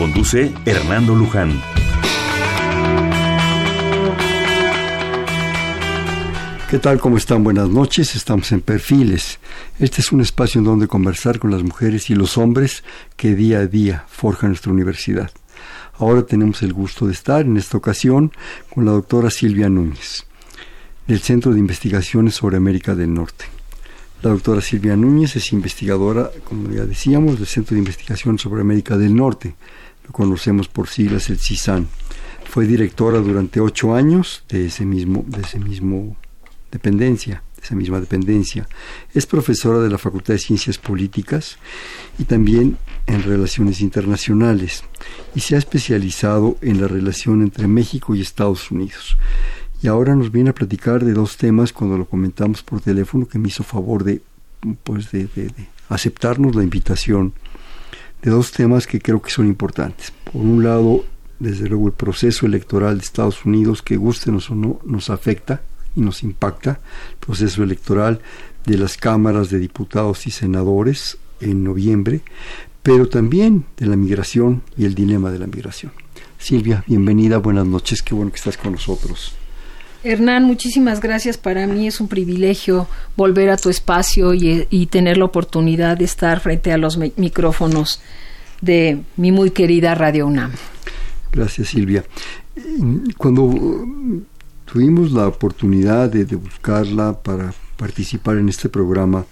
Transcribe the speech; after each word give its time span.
Conduce 0.00 0.50
Hernando 0.64 1.14
Luján. 1.14 1.60
¿Qué 6.70 6.78
tal? 6.78 6.98
¿Cómo 6.98 7.18
están? 7.18 7.44
Buenas 7.44 7.68
noches. 7.68 8.16
Estamos 8.16 8.50
en 8.52 8.62
Perfiles. 8.62 9.38
Este 9.78 10.00
es 10.00 10.10
un 10.10 10.22
espacio 10.22 10.60
en 10.60 10.64
donde 10.64 10.88
conversar 10.88 11.38
con 11.38 11.50
las 11.50 11.62
mujeres 11.62 12.08
y 12.08 12.14
los 12.14 12.38
hombres 12.38 12.82
que 13.18 13.34
día 13.34 13.58
a 13.58 13.66
día 13.66 14.06
forjan 14.08 14.52
nuestra 14.52 14.72
universidad. 14.72 15.30
Ahora 15.98 16.22
tenemos 16.22 16.62
el 16.62 16.72
gusto 16.72 17.06
de 17.06 17.12
estar 17.12 17.42
en 17.42 17.58
esta 17.58 17.76
ocasión 17.76 18.32
con 18.74 18.86
la 18.86 18.92
doctora 18.92 19.28
Silvia 19.28 19.68
Núñez, 19.68 20.24
del 21.06 21.20
Centro 21.20 21.52
de 21.52 21.58
Investigaciones 21.58 22.36
sobre 22.36 22.56
América 22.56 22.94
del 22.94 23.12
Norte. 23.12 23.44
La 24.22 24.30
doctora 24.30 24.62
Silvia 24.62 24.96
Núñez 24.96 25.36
es 25.36 25.52
investigadora, 25.52 26.30
como 26.44 26.70
ya 26.70 26.86
decíamos, 26.86 27.38
del 27.38 27.46
Centro 27.46 27.74
de 27.74 27.80
Investigación 27.80 28.38
sobre 28.38 28.62
América 28.62 28.96
del 28.96 29.14
Norte, 29.14 29.56
conocemos 30.10 30.68
por 30.68 30.88
siglas 30.88 31.30
el 31.30 31.38
CISAN. 31.38 31.88
Fue 32.44 32.66
directora 32.66 33.18
durante 33.18 33.60
ocho 33.60 33.94
años 33.94 34.44
de 34.48 34.66
ese 34.66 34.84
mismo, 34.84 35.24
de 35.26 35.42
ese 35.42 35.58
mismo 35.58 36.16
dependencia, 36.70 37.42
de 37.56 37.62
esa 37.62 37.74
misma 37.74 38.00
dependencia. 38.00 38.68
Es 39.14 39.26
profesora 39.26 39.78
de 39.78 39.90
la 39.90 39.98
Facultad 39.98 40.34
de 40.34 40.38
Ciencias 40.38 40.78
Políticas 40.78 41.58
y 42.18 42.24
también 42.24 42.76
en 43.06 43.22
Relaciones 43.22 43.80
Internacionales 43.80 44.84
y 45.34 45.40
se 45.40 45.54
ha 45.54 45.58
especializado 45.58 46.56
en 46.60 46.80
la 46.80 46.88
relación 46.88 47.42
entre 47.42 47.68
México 47.68 48.14
y 48.14 48.20
Estados 48.20 48.70
Unidos. 48.70 49.16
Y 49.82 49.88
ahora 49.88 50.14
nos 50.14 50.30
viene 50.30 50.50
a 50.50 50.54
platicar 50.54 51.04
de 51.04 51.12
dos 51.12 51.36
temas 51.36 51.72
cuando 51.72 51.96
lo 51.96 52.04
comentamos 52.04 52.62
por 52.62 52.80
teléfono 52.80 53.26
que 53.26 53.38
me 53.38 53.48
hizo 53.48 53.62
favor 53.62 54.04
de, 54.04 54.22
pues 54.84 55.10
de 55.10 55.28
aceptarnos 55.88 56.54
la 56.54 56.62
invitación 56.62 57.32
de 58.22 58.30
dos 58.30 58.52
temas 58.52 58.86
que 58.86 59.00
creo 59.00 59.22
que 59.22 59.30
son 59.30 59.46
importantes. 59.46 60.12
Por 60.30 60.42
un 60.42 60.62
lado, 60.62 61.04
desde 61.38 61.68
luego 61.68 61.88
el 61.88 61.94
proceso 61.94 62.46
electoral 62.46 62.98
de 62.98 63.04
Estados 63.04 63.44
Unidos, 63.44 63.82
que 63.82 63.96
gustenos 63.96 64.50
o 64.50 64.54
no, 64.54 64.80
nos 64.84 65.10
afecta 65.10 65.62
y 65.96 66.00
nos 66.00 66.22
impacta, 66.22 66.80
el 67.10 67.16
proceso 67.18 67.62
electoral 67.62 68.20
de 68.66 68.78
las 68.78 68.96
cámaras 68.96 69.50
de 69.50 69.58
diputados 69.58 70.26
y 70.26 70.30
senadores 70.30 71.18
en 71.40 71.64
noviembre, 71.64 72.20
pero 72.82 73.08
también 73.08 73.64
de 73.76 73.86
la 73.86 73.96
migración 73.96 74.62
y 74.76 74.84
el 74.84 74.94
dilema 74.94 75.30
de 75.30 75.38
la 75.38 75.46
migración. 75.46 75.92
Silvia, 76.38 76.84
bienvenida, 76.86 77.38
buenas 77.38 77.66
noches, 77.66 78.02
qué 78.02 78.14
bueno 78.14 78.30
que 78.30 78.38
estás 78.38 78.56
con 78.56 78.72
nosotros. 78.72 79.39
Hernán, 80.02 80.44
muchísimas 80.44 81.00
gracias. 81.00 81.36
Para 81.36 81.66
mí 81.66 81.86
es 81.86 82.00
un 82.00 82.08
privilegio 82.08 82.88
volver 83.16 83.50
a 83.50 83.56
tu 83.56 83.68
espacio 83.68 84.32
y, 84.32 84.86
tener 84.86 85.18
la 85.18 85.26
oportunidad 85.26 85.98
de 85.98 86.04
estar 86.04 86.40
frente 86.40 86.72
a 86.72 86.78
los 86.78 86.96
micrófonos 86.96 88.00
de 88.60 89.02
mi 89.16 89.30
muy 89.30 89.50
querida 89.50 89.94
Radio 89.94 90.26
UNAM. 90.26 90.52
Gracias, 91.32 91.68
Silvia. 91.68 92.04
Cuando 93.18 93.86
tuvimos 94.64 95.12
la 95.12 95.28
oportunidad 95.28 96.08
de, 96.08 96.24
de 96.24 96.36
buscarla 96.36 97.18
para 97.22 97.52
participar 97.76 98.38
en 98.38 98.48
este 98.48 98.68
programa, 98.68 99.26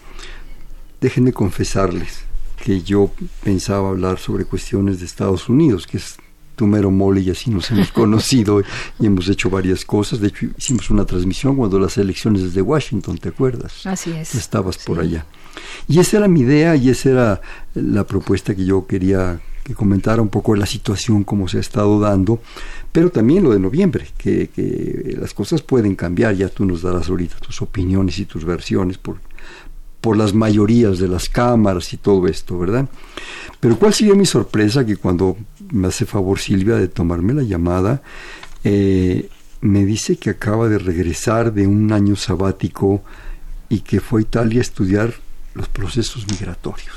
déjenme 1.01 1.33
confesarles 1.33 2.25
que 2.63 2.83
yo 2.83 3.11
pensaba 3.43 3.89
hablar 3.89 4.19
sobre 4.19 4.45
cuestiones 4.45 5.01
de 5.01 5.07
Estados 5.07 5.49
Unidos, 5.49 5.87
que 5.87 5.97
es 5.97 6.19
tu 6.59 6.67
mero 6.67 6.91
mole 6.91 7.21
y 7.21 7.31
así 7.31 7.51
nos 7.51 7.71
hemos 7.71 7.93
conocido 7.93 8.61
y 8.99 9.07
hemos 9.07 9.29
hecho 9.29 9.49
varias 9.49 9.85
cosas. 9.85 10.21
De 10.21 10.29
hecho, 10.29 10.47
hicimos 10.59 10.91
una 10.91 11.07
transmisión 11.07 11.57
cuando 11.57 11.79
las 11.79 11.97
elecciones 11.97 12.43
desde 12.43 12.61
Washington, 12.61 13.17
¿te 13.17 13.29
acuerdas? 13.29 13.87
Así 13.87 14.11
es. 14.11 14.35
Estabas 14.35 14.77
por 14.79 14.99
allá. 14.99 15.25
Y 15.87 16.01
esa 16.01 16.19
era 16.19 16.29
mi 16.29 16.41
idea 16.41 16.75
y 16.75 16.91
esa 16.91 17.11
era 17.11 17.41
la 17.75 18.05
propuesta 18.05 18.55
que 18.55 18.65
yo 18.65 18.87
quería 18.87 19.41
que 19.63 19.75
comentara 19.75 20.21
un 20.21 20.31
poco 20.31 20.57
la 20.57 20.67
situación 20.67 21.25
como 21.25 21.47
se 21.47 21.59
ha 21.59 21.61
estado 21.61 22.01
dando, 22.01 22.41
pero 22.91 23.11
también 23.11 23.45
lo 23.45 23.53
de 23.53 23.61
noviembre, 23.61 24.07
que, 24.17 24.49
que 24.49 25.15
las 25.21 25.35
cosas 25.35 25.61
pueden 25.61 25.95
cambiar, 25.95 26.35
ya 26.35 26.49
tú 26.49 26.65
nos 26.65 26.81
darás 26.81 27.11
ahorita 27.11 27.37
tus 27.37 27.61
opiniones 27.61 28.19
y 28.19 28.25
tus 28.25 28.47
versiones 28.47 28.97
por, 28.97 29.19
por 30.01 30.17
las 30.17 30.33
mayorías 30.33 30.99
de 30.99 31.09
las 31.09 31.29
cámaras 31.29 31.93
y 31.93 31.99
todo 31.99 32.27
esto, 32.27 32.59
¿verdad? 32.59 32.89
Pero 33.61 33.79
¿cuál 33.79 33.93
sería 33.93 34.15
mi 34.15 34.27
sorpresa 34.27 34.87
que 34.87 34.97
cuando 34.97 35.37
me 35.71 35.89
hace 35.89 36.07
favor 36.07 36.39
Silvia 36.39 36.77
de 36.77 36.89
tomarme 36.89 37.35
la 37.35 37.43
llamada, 37.43 38.03
eh, 38.65 39.29
me 39.61 39.85
dice 39.85 40.17
que 40.17 40.31
acaba 40.31 40.69
de 40.69 40.79
regresar 40.79 41.53
de 41.53 41.67
un 41.67 41.93
año 41.93 42.17
sabático 42.17 43.03
y 43.69 43.81
que 43.81 44.01
fue 44.01 44.21
a 44.21 44.23
Italia 44.23 44.61
a 44.61 44.63
estudiar 44.63 45.15
los 45.55 45.69
procesos 45.69 46.27
migratorios. 46.31 46.97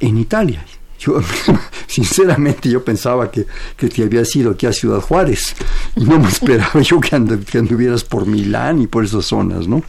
En 0.00 0.18
Italia. 0.18 0.64
Yo, 0.98 1.20
sinceramente, 1.86 2.70
yo 2.70 2.82
pensaba 2.82 3.30
que, 3.30 3.46
que 3.76 3.88
te 3.88 4.02
habías 4.02 4.34
ido 4.36 4.52
aquí 4.52 4.66
a 4.66 4.72
Ciudad 4.72 5.00
Juárez 5.00 5.54
y 5.96 6.04
no 6.04 6.18
me 6.18 6.28
esperaba 6.28 6.80
yo 6.80 6.98
que, 7.00 7.14
anduvieras 7.14 8.04
por 8.04 8.26
Milán 8.26 8.80
y 8.80 8.86
por 8.86 9.04
esas 9.04 9.26
zonas, 9.26 9.68
¿no? 9.68 9.82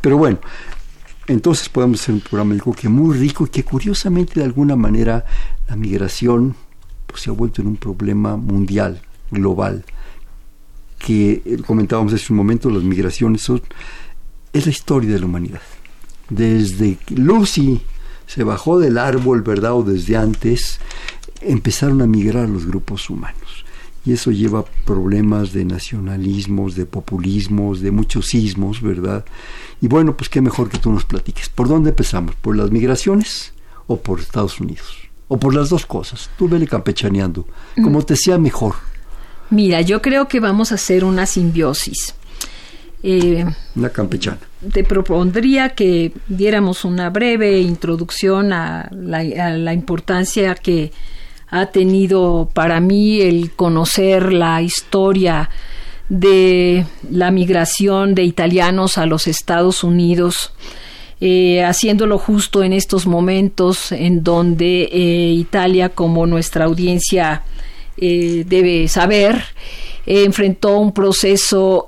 Pero 0.00 0.16
bueno, 0.16 0.38
entonces 1.26 1.68
podemos 1.68 2.00
hacer 2.00 2.14
un 2.14 2.20
programa 2.20 2.50
médico 2.50 2.72
que 2.72 2.88
muy 2.88 3.16
rico 3.16 3.46
y 3.46 3.48
que 3.48 3.64
curiosamente 3.64 4.40
de 4.40 4.44
alguna 4.44 4.76
manera 4.76 5.24
la 5.68 5.76
migración 5.76 6.54
pues, 7.10 7.22
se 7.22 7.30
ha 7.30 7.32
vuelto 7.32 7.62
en 7.62 7.68
un 7.68 7.76
problema 7.76 8.36
mundial, 8.36 9.02
global, 9.30 9.84
que 10.98 11.42
eh, 11.44 11.58
comentábamos 11.66 12.12
hace 12.12 12.32
un 12.32 12.36
momento, 12.36 12.70
las 12.70 12.82
migraciones 12.82 13.42
son, 13.42 13.62
es 14.52 14.66
la 14.66 14.72
historia 14.72 15.12
de 15.12 15.18
la 15.18 15.26
humanidad. 15.26 15.62
Desde 16.28 16.96
que 16.96 17.16
Lucy 17.16 17.80
se 18.26 18.44
bajó 18.44 18.78
del 18.78 18.98
árbol, 18.98 19.42
¿verdad? 19.42 19.74
O 19.74 19.82
desde 19.82 20.16
antes, 20.16 20.78
empezaron 21.40 22.02
a 22.02 22.06
migrar 22.06 22.48
los 22.48 22.66
grupos 22.66 23.10
humanos. 23.10 23.64
Y 24.04 24.12
eso 24.12 24.30
lleva 24.30 24.64
problemas 24.86 25.52
de 25.52 25.64
nacionalismos, 25.64 26.74
de 26.74 26.86
populismos, 26.86 27.80
de 27.80 27.90
muchos 27.90 28.28
sismos, 28.28 28.80
¿verdad? 28.80 29.24
Y 29.80 29.88
bueno, 29.88 30.16
pues 30.16 30.30
qué 30.30 30.40
mejor 30.40 30.68
que 30.68 30.78
tú 30.78 30.90
nos 30.90 31.04
platiques. 31.04 31.48
¿Por 31.48 31.68
dónde 31.68 31.90
empezamos? 31.90 32.34
¿Por 32.36 32.56
las 32.56 32.70
migraciones 32.70 33.52
o 33.86 34.00
por 34.00 34.20
Estados 34.20 34.60
Unidos? 34.60 35.09
O 35.32 35.38
por 35.38 35.54
las 35.54 35.68
dos 35.70 35.86
cosas. 35.86 36.28
Tú 36.36 36.48
vele 36.48 36.66
campechaneando, 36.66 37.46
como 37.82 38.02
te 38.02 38.16
sea 38.16 38.36
mejor. 38.36 38.74
Mira, 39.48 39.80
yo 39.80 40.02
creo 40.02 40.26
que 40.26 40.40
vamos 40.40 40.72
a 40.72 40.74
hacer 40.74 41.04
una 41.04 41.24
simbiosis. 41.24 42.14
Eh, 43.04 43.44
una 43.76 43.90
campechana. 43.90 44.40
Te 44.72 44.82
propondría 44.82 45.70
que 45.70 46.12
diéramos 46.26 46.84
una 46.84 47.10
breve 47.10 47.60
introducción 47.60 48.52
a 48.52 48.90
la, 48.90 49.72
importancia 49.72 50.56
que 50.56 50.90
ha 51.48 51.66
tenido 51.66 52.50
para 52.52 52.80
mí 52.80 53.20
el 53.20 53.52
conocer 53.52 54.32
la 54.32 54.60
historia 54.62 55.48
de 56.08 56.84
la 57.08 57.30
migración 57.30 58.16
de 58.16 58.24
italianos 58.24 58.98
a 58.98 59.06
los 59.06 59.28
Estados 59.28 59.84
Unidos 59.84 60.52
eh, 61.22 61.62
haciéndolo 61.62 62.16
justo 62.16 62.62
en 62.62 62.72
estos 62.72 63.06
momentos 63.06 63.92
en 63.92 64.24
donde 64.24 64.84
eh, 64.84 65.32
Italia, 65.34 65.90
como 65.90 66.26
nuestra 66.26 66.64
audiencia 66.64 67.42
eh, 67.98 68.44
debe 68.46 68.88
saber, 68.88 69.44
enfrentó 70.06 70.78
un 70.78 70.92
proceso 70.92 71.84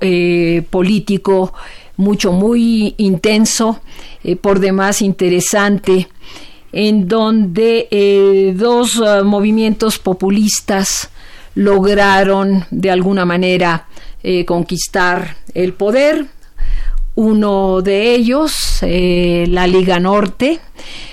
político 0.69 1.51
mucho, 1.97 2.31
muy 2.31 2.93
intenso, 2.97 3.81
por 4.39 4.59
demás 4.59 5.01
interesante, 5.01 6.07
en 6.71 7.07
donde 7.07 8.53
dos 8.55 9.01
movimientos 9.25 9.97
populistas 9.97 11.09
lograron 11.55 12.65
de 12.69 12.91
alguna 12.91 13.25
manera 13.25 13.87
conquistar 14.45 15.35
el 15.55 15.73
poder, 15.73 16.27
uno 17.15 17.81
de 17.81 18.15
ellos, 18.15 18.79
eh, 18.81 19.45
la 19.47 19.67
Liga 19.67 19.99
Norte, 19.99 20.59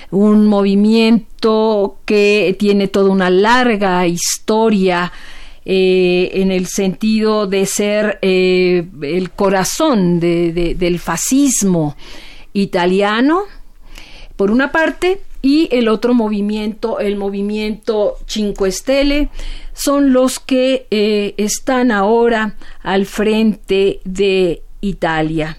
un 0.09 0.47
movimiento 0.47 1.97
que 2.05 2.55
tiene 2.59 2.87
toda 2.87 3.11
una 3.11 3.29
larga 3.29 4.07
historia 4.07 5.11
eh, 5.63 6.31
en 6.33 6.51
el 6.51 6.65
sentido 6.65 7.45
de 7.45 7.65
ser 7.67 8.17
eh, 8.21 8.87
el 9.03 9.29
corazón 9.31 10.19
del 10.19 10.99
fascismo 10.99 11.95
italiano, 12.53 13.43
por 14.35 14.49
una 14.49 14.71
parte, 14.71 15.21
y 15.43 15.69
el 15.71 15.87
otro 15.87 16.13
movimiento, 16.13 16.99
el 16.99 17.15
movimiento 17.15 18.17
Cinque 18.27 18.71
Stelle, 18.71 19.29
son 19.73 20.13
los 20.13 20.39
que 20.39 20.85
están 21.37 21.91
ahora 21.91 22.57
al 22.83 23.05
frente 23.05 24.01
de 24.03 24.61
Italia. 24.81 25.57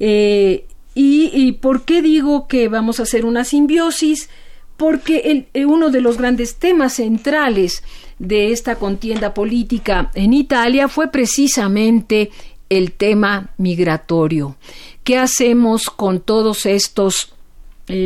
Eh, 0.00 0.66
y, 0.94 1.52
por 1.52 1.84
qué 1.84 2.00
digo 2.00 2.48
que 2.48 2.68
vamos 2.68 3.00
a 3.00 3.02
hacer 3.02 3.26
una 3.26 3.44
simbiosis? 3.44 4.30
Porque 4.76 5.46
eh, 5.52 5.66
uno 5.66 5.90
de 5.90 6.00
los 6.00 6.16
grandes 6.16 6.56
temas 6.56 6.94
centrales 6.94 7.82
de 8.18 8.52
esta 8.52 8.76
contienda 8.76 9.34
política 9.34 10.10
en 10.14 10.32
Italia 10.32 10.88
fue 10.88 11.08
precisamente 11.08 12.30
el 12.70 12.92
tema 12.92 13.50
migratorio. 13.58 14.56
¿Qué 15.04 15.18
hacemos 15.18 15.90
con 15.90 16.20
todos 16.20 16.66
estos 16.66 17.32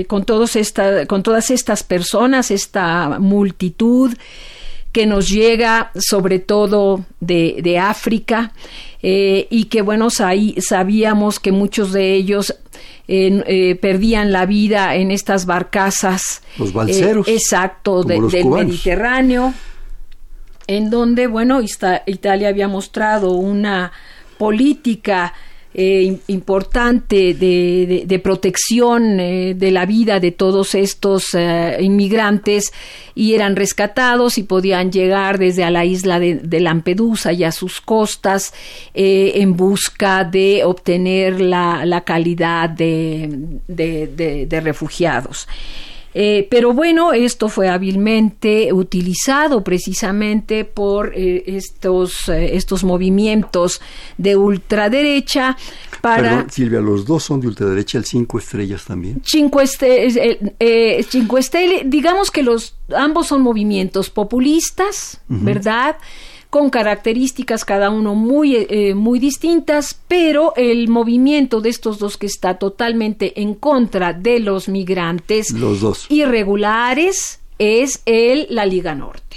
con, 0.09 0.25
todos 0.25 0.57
esta, 0.57 1.07
con 1.07 1.23
todas 1.23 1.51
estas 1.51 1.83
personas, 1.83 2.51
esta 2.51 3.19
multitud 3.19 4.13
que 4.93 5.07
nos 5.07 5.29
llega 5.29 5.91
sobre 5.95 6.39
todo 6.39 7.05
de, 7.21 7.79
África 7.79 8.53
eh, 9.03 9.47
y 9.51 9.65
que 9.65 9.83
bueno, 9.83 10.09
ahí 10.21 10.57
sabíamos 10.61 11.41
que 11.41 11.53
muchos 11.53 11.93
de 11.93 12.15
ellos 12.15 12.55
eh, 13.09 13.79
perdían 13.81 14.31
la 14.31 14.47
vida 14.47 14.95
en 14.95 15.11
estas 15.11 15.47
barcazas. 15.47 16.43
Los 16.59 16.73
balseros. 16.73 17.27
Eh, 17.27 17.35
exacto, 17.35 18.05
del 18.05 18.23
Mediterráneo, 18.23 19.55
en 20.67 20.91
donde, 20.91 21.27
bueno, 21.27 21.61
Italia 22.07 22.49
había 22.49 22.69
mostrado 22.69 23.33
una 23.33 23.93
política 24.39 25.35
eh, 25.73 26.19
importante 26.27 27.33
de, 27.33 28.21
protección 28.25 29.21
eh, 29.21 29.55
de 29.55 29.71
la 29.71 29.87
vida 29.87 30.19
de 30.19 30.33
todos 30.33 30.75
estos 30.75 31.33
eh, 31.35 31.79
inmigrantes 31.81 32.73
y 33.15 33.35
eran 33.35 33.55
rescatados 33.55 34.37
y 34.37 34.43
podían 34.43 34.91
llegar 34.91 35.39
desde 35.39 35.63
a 35.63 35.71
la 35.71 35.85
isla 35.85 36.19
de, 36.19 36.61
Lampedusa 36.61 37.33
y 37.33 37.45
a 37.45 37.53
sus 37.53 37.81
costas 37.81 38.53
en 38.95 39.57
busca 39.57 40.25
de 40.25 40.65
obtener 40.65 41.41
la, 41.41 41.87
la 41.87 42.01
calidad 42.03 42.69
de 42.69 44.61
refugiados. 44.63 45.47
Eh, 46.13 46.49
pero 46.51 46.73
bueno, 46.73 47.13
esto 47.13 47.49
fue 47.49 47.69
hábilmente 47.69 48.73
utilizado 48.73 49.63
precisamente 49.63 50.65
por 50.65 51.13
eh, 51.15 51.45
estos, 51.47 52.29
eh, 52.29 52.57
estos 52.57 52.83
movimientos 52.83 53.81
de 54.19 54.37
ultraderecha 54.37 55.57
para... 56.01 56.31
Perdón, 56.31 56.51
Silvia, 56.51 56.81
los 56.81 57.05
dos 57.05 57.23
son 57.23 57.41
de 57.41 57.47
ultraderecha, 57.47 57.99
el 57.99 58.05
cinco 58.05 58.39
estrellas 58.39 58.85
también. 58.85 59.23
Cinco, 59.25 59.61
estrellas, 59.61 60.15
digamos 61.87 62.31
que 62.31 62.43
los 62.43 62.75
ambos 62.97 63.29
son 63.29 63.43
movimientos 63.43 64.11
populistas, 64.11 65.21
¿verdad? 65.29 65.97
Con 66.51 66.69
características 66.69 67.65
cada 67.65 67.91
uno 67.91 68.17
muy, 68.17 68.57
eh, 68.57 68.95
muy 68.95 69.21
distintas, 69.21 69.99
pero 70.09 70.53
el 70.57 70.89
movimiento 70.89 71.61
de 71.61 71.71
estos 71.71 71.99
dos 72.01 72.17
que 72.17 72.27
está 72.27 72.59
totalmente 72.59 73.41
en 73.41 73.55
contra 73.55 74.13
de 74.13 74.41
los 74.41 74.69
migrantes 74.69 75.55
irregulares 76.09 77.41
es 77.59 78.03
el 78.05 78.49
la 78.51 78.67
Liga 78.67 78.95
Norte. 78.95 79.37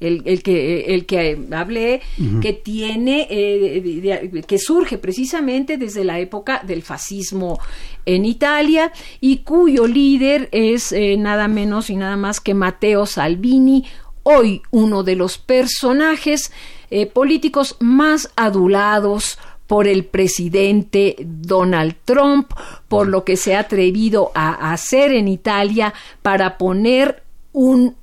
El, 0.00 0.22
el, 0.26 0.42
que, 0.42 0.80
el 0.94 1.06
que 1.06 1.38
hablé, 1.52 2.02
que 2.42 2.52
tiene, 2.52 3.26
eh, 3.30 4.42
que 4.46 4.58
surge 4.58 4.98
precisamente 4.98 5.78
desde 5.78 6.04
la 6.04 6.18
época 6.18 6.62
del 6.66 6.82
fascismo 6.82 7.58
en 8.04 8.26
Italia 8.26 8.92
y 9.20 9.38
cuyo 9.38 9.86
líder 9.86 10.50
es 10.52 10.92
eh, 10.92 11.16
nada 11.16 11.48
menos 11.48 11.88
y 11.88 11.96
nada 11.96 12.16
más 12.16 12.40
que 12.40 12.52
Matteo 12.52 13.06
Salvini, 13.06 13.86
hoy 14.24 14.62
uno 14.72 15.04
de 15.04 15.14
los 15.14 15.38
personajes 15.38 16.50
eh, 16.90 17.06
políticos 17.06 17.76
más 17.78 18.30
adulados 18.34 19.38
por 19.66 19.88
el 19.88 20.04
presidente 20.04 21.16
Donald 21.20 21.94
Trump, 22.04 22.52
por 22.88 23.08
lo 23.08 23.24
que 23.24 23.36
se 23.36 23.54
ha 23.54 23.60
atrevido 23.60 24.30
a 24.34 24.72
hacer 24.72 25.12
en 25.12 25.28
Italia 25.28 25.94
para 26.22 26.58
poner 26.58 27.22
un, 27.52 27.96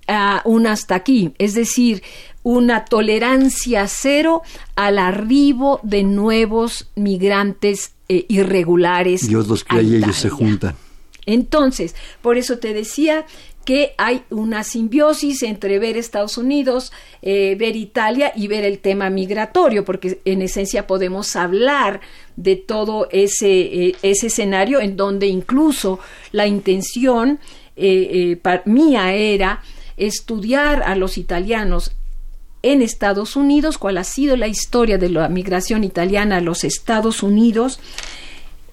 un 0.45 0.67
hasta 0.67 0.95
aquí, 0.95 1.33
es 1.37 1.53
decir, 1.53 2.01
una 2.43 2.85
tolerancia 2.85 3.87
cero 3.87 4.41
al 4.75 4.97
arribo 4.97 5.79
de 5.83 6.03
nuevos 6.03 6.89
migrantes 6.95 7.93
eh, 8.09 8.25
irregulares. 8.29 9.27
Dios 9.27 9.47
los 9.47 9.63
crea 9.63 9.81
y 9.81 9.95
ellos 9.97 10.15
se 10.15 10.29
juntan. 10.29 10.75
Entonces, 11.25 11.95
por 12.21 12.37
eso 12.37 12.57
te 12.57 12.73
decía 12.73 13.25
que 13.65 13.93
hay 13.97 14.23
una 14.29 14.63
simbiosis 14.63 15.43
entre 15.43 15.79
ver 15.79 15.97
Estados 15.97 16.37
Unidos, 16.37 16.91
eh, 17.21 17.55
ver 17.59 17.75
Italia 17.75 18.31
y 18.35 18.47
ver 18.47 18.63
el 18.63 18.79
tema 18.79 19.09
migratorio, 19.09 19.85
porque 19.85 20.19
en 20.25 20.41
esencia 20.41 20.87
podemos 20.87 21.35
hablar 21.35 22.01
de 22.35 22.55
todo 22.55 23.07
ese, 23.11 23.49
eh, 23.49 23.95
ese 24.01 24.27
escenario 24.27 24.79
en 24.79 24.97
donde 24.97 25.27
incluso 25.27 25.99
la 26.31 26.47
intención 26.47 27.39
eh, 27.75 28.39
mía 28.65 29.13
era 29.13 29.61
estudiar 29.97 30.83
a 30.83 30.95
los 30.95 31.17
italianos 31.17 31.91
en 32.63 32.81
Estados 32.81 33.35
Unidos, 33.35 33.77
cuál 33.77 33.97
ha 33.97 34.03
sido 34.03 34.37
la 34.37 34.47
historia 34.47 34.97
de 34.97 35.09
la 35.09 35.29
migración 35.29 35.83
italiana 35.83 36.37
a 36.37 36.41
los 36.41 36.63
Estados 36.63 37.23
Unidos, 37.23 37.79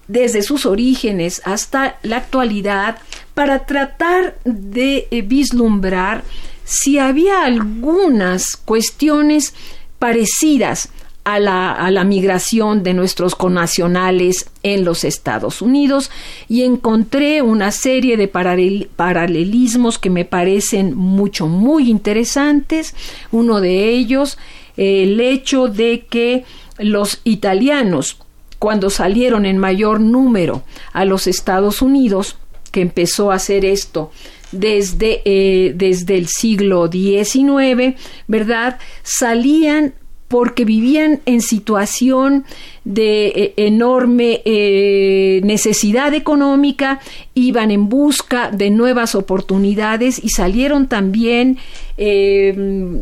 desde 0.09 0.41
sus 0.41 0.65
orígenes 0.65 1.41
hasta 1.45 1.97
la 2.03 2.17
actualidad 2.17 2.97
para 3.33 3.65
tratar 3.65 4.37
de 4.43 5.07
eh, 5.11 5.21
vislumbrar 5.21 6.23
si 6.65 6.99
había 6.99 7.43
algunas 7.43 8.57
cuestiones 8.57 9.53
parecidas 9.99 10.89
a 11.23 11.39
la, 11.39 11.71
a 11.71 11.91
la, 11.91 12.03
migración 12.05 12.81
de 12.81 12.95
nuestros 12.95 13.35
connacionales 13.35 14.49
en 14.63 14.83
los 14.83 15.03
Estados 15.03 15.61
Unidos 15.61 16.09
y 16.47 16.63
encontré 16.63 17.43
una 17.43 17.71
serie 17.71 18.17
de 18.17 18.27
paralelismos 18.27 19.99
que 19.99 20.09
me 20.09 20.25
parecen 20.25 20.95
mucho, 20.95 21.47
muy 21.47 21.89
interesantes. 21.89 22.95
Uno 23.31 23.61
de 23.61 23.89
ellos, 23.89 24.39
el 24.75 25.19
hecho 25.19 25.67
de 25.67 26.07
que 26.09 26.45
los 26.79 27.19
italianos 27.25 28.17
cuando 28.59 28.89
salieron 28.89 29.45
en 29.45 29.57
mayor 29.57 29.99
número 29.99 30.63
a 30.93 31.05
los 31.05 31.27
Estados 31.27 31.81
Unidos, 31.81 32.37
que 32.71 32.81
empezó 32.81 33.31
a 33.31 33.35
hacer 33.35 33.65
esto 33.65 34.11
desde, 34.51 35.21
eh, 35.25 35.73
desde 35.75 36.17
el 36.17 36.27
siglo 36.27 36.89
XIX, 36.91 37.95
¿verdad? 38.27 38.79
Salían 39.03 39.93
porque 40.27 40.63
vivían 40.63 41.21
en 41.25 41.41
situación 41.41 42.45
de 42.83 43.27
eh, 43.27 43.53
enorme 43.57 44.41
eh, 44.45 45.41
necesidad 45.43 46.13
económica, 46.13 46.99
iban 47.39 47.71
en 47.71 47.89
busca 47.89 48.51
de 48.51 48.69
nuevas 48.69 49.15
oportunidades 49.15 50.23
y 50.23 50.29
salieron 50.29 50.87
también 50.87 51.57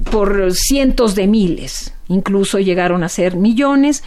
por 0.10 0.54
cientos 0.54 1.14
de 1.14 1.28
miles, 1.28 1.94
incluso 2.08 2.58
llegaron 2.58 3.04
a 3.04 3.10
ser 3.10 3.36
millones 3.36 4.04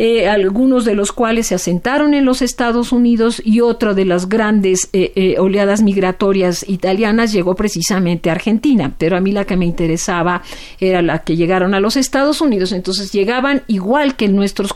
eh, 0.00 0.28
algunos 0.28 0.84
de 0.84 0.94
los 0.94 1.10
cuales 1.10 1.48
se 1.48 1.56
asentaron 1.56 2.14
en 2.14 2.24
los 2.24 2.40
Estados 2.40 2.92
Unidos 2.92 3.42
y 3.44 3.62
otra 3.62 3.94
de 3.94 4.04
las 4.04 4.28
grandes 4.28 4.88
eh, 4.92 5.10
eh, 5.16 5.40
oleadas 5.40 5.82
migratorias 5.82 6.64
italianas 6.68 7.32
llegó 7.32 7.56
precisamente 7.56 8.30
a 8.30 8.34
Argentina, 8.34 8.94
pero 8.96 9.16
a 9.16 9.20
mí 9.20 9.32
la 9.32 9.44
que 9.44 9.56
me 9.56 9.66
interesaba 9.66 10.42
era 10.78 11.02
la 11.02 11.18
que 11.24 11.34
llegaron 11.34 11.74
a 11.74 11.80
los 11.80 11.96
Estados 11.96 12.40
Unidos, 12.40 12.70
entonces 12.70 13.10
llegaban 13.10 13.62
igual 13.66 14.14
que 14.14 14.28
nuestros, 14.28 14.72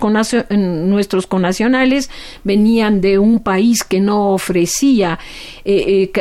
nuestros 0.51 1.29
conacionales, 1.29 2.11
venían 2.43 3.01
de 3.01 3.21
un 3.21 3.39
país 3.39 3.85
que 3.85 4.01
no 4.01 4.31
ofrecía 4.33 4.92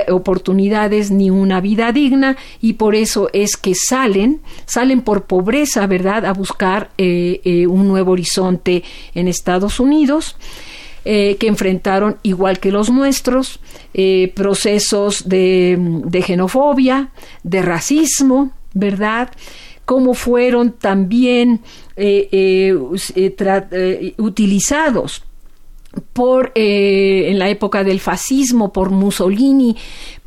oportunidades 0.10 1.12
ni 1.12 1.30
una 1.30 1.62
vida 1.62 1.92
digna 1.92 2.38
y 2.62 2.74
por 2.74 2.96
eso 2.96 3.30
es 3.34 3.58
que 3.58 3.76
salen, 3.76 4.42
salen 4.66 5.02
por 5.02 5.26
pobreza, 5.26 5.88
¿verdad?, 5.88 6.26
a 6.26 6.34
buscar 6.34 6.92
un 6.98 7.88
nuevo 7.88 8.12
horizonte 8.12 8.84
en 9.14 9.28
Estados 9.28 9.80
Unidos. 9.80 10.36
Eh, 11.04 11.38
que 11.40 11.48
enfrentaron, 11.48 12.18
igual 12.22 12.60
que 12.60 12.72
los 12.72 12.92
nuestros, 12.92 13.60
eh, 13.96 14.32
procesos 14.36 15.28
de, 15.28 15.76
de, 16.06 16.22
xenofobia, 16.22 17.10
de 17.42 17.64
racismo, 17.64 18.52
¿verdad? 18.76 19.32
Cómo 19.86 20.14
fueron 20.14 20.74
también 20.74 21.62
eh, 21.96 22.76
utilizados 24.18 25.24
por 26.14 26.52
en 26.56 27.40
la 27.40 27.50
época 27.50 27.84
del 27.84 28.00
fascismo 28.00 28.72
por 28.72 28.92
Mussolini 28.92 29.76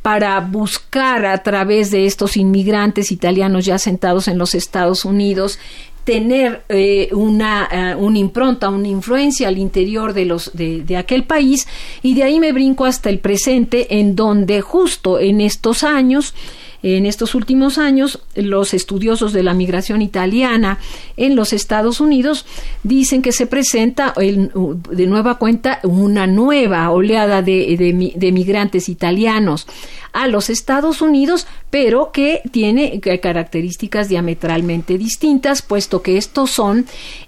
para 0.02 0.38
buscar 0.40 1.24
a 1.24 1.42
través 1.42 1.90
de 1.90 2.04
estos 2.04 2.36
inmigrantes 2.36 3.10
italianos 3.10 3.64
ya 3.64 3.78
sentados 3.78 4.28
en 4.28 4.36
los 4.36 4.54
Estados 4.54 5.04
Unidos 5.04 5.58
tener 6.04 6.62
eh, 6.68 7.08
una, 7.12 7.68
eh, 7.72 7.94
una, 7.94 8.18
impronta, 8.18 8.68
una 8.68 8.88
influencia 8.88 9.48
al 9.48 9.58
interior 9.58 10.12
de, 10.12 10.26
los, 10.26 10.50
de, 10.52 10.82
de, 10.82 10.98
aquel 10.98 11.24
país. 11.24 11.66
Y 12.02 12.14
de 12.14 12.24
ahí 12.24 12.38
me 12.38 12.52
brinco 12.52 12.84
hasta 12.84 13.08
el 13.08 13.18
presente 13.18 13.98
en 13.98 14.14
donde 14.14 14.60
justo 14.60 15.18
en 15.18 15.40
estos 15.40 15.82
años 15.82 16.34
en 16.84 17.06
estos 17.06 17.34
últimos 17.34 17.78
años, 17.78 18.20
los 18.34 18.74
estudiosos 18.74 19.32
de 19.32 19.42
la 19.42 19.54
migración 19.54 20.02
italiana 20.02 20.78
en 21.16 21.34
los 21.34 21.54
Estados 21.54 21.98
Unidos 21.98 22.44
dicen 22.82 23.22
que 23.22 23.32
se 23.32 23.46
presenta 23.46 24.12
de 24.16 25.06
nueva 25.06 25.38
cuenta 25.38 25.80
una 25.82 26.26
nueva 26.26 26.90
oleada 26.90 27.40
de, 27.40 28.12
de 28.14 28.32
migrantes 28.32 28.90
italianos 28.90 29.66
a 30.12 30.28
los 30.28 30.50
Estados 30.50 31.00
Unidos, 31.00 31.46
pero 31.70 32.12
que 32.12 32.42
tiene 32.52 33.00
características 33.00 34.08
diametralmente 34.08 34.96
distintas, 34.96 35.60
puesto 35.62 36.02
que 36.02 36.18
estos 36.18 36.50
son 36.50 36.86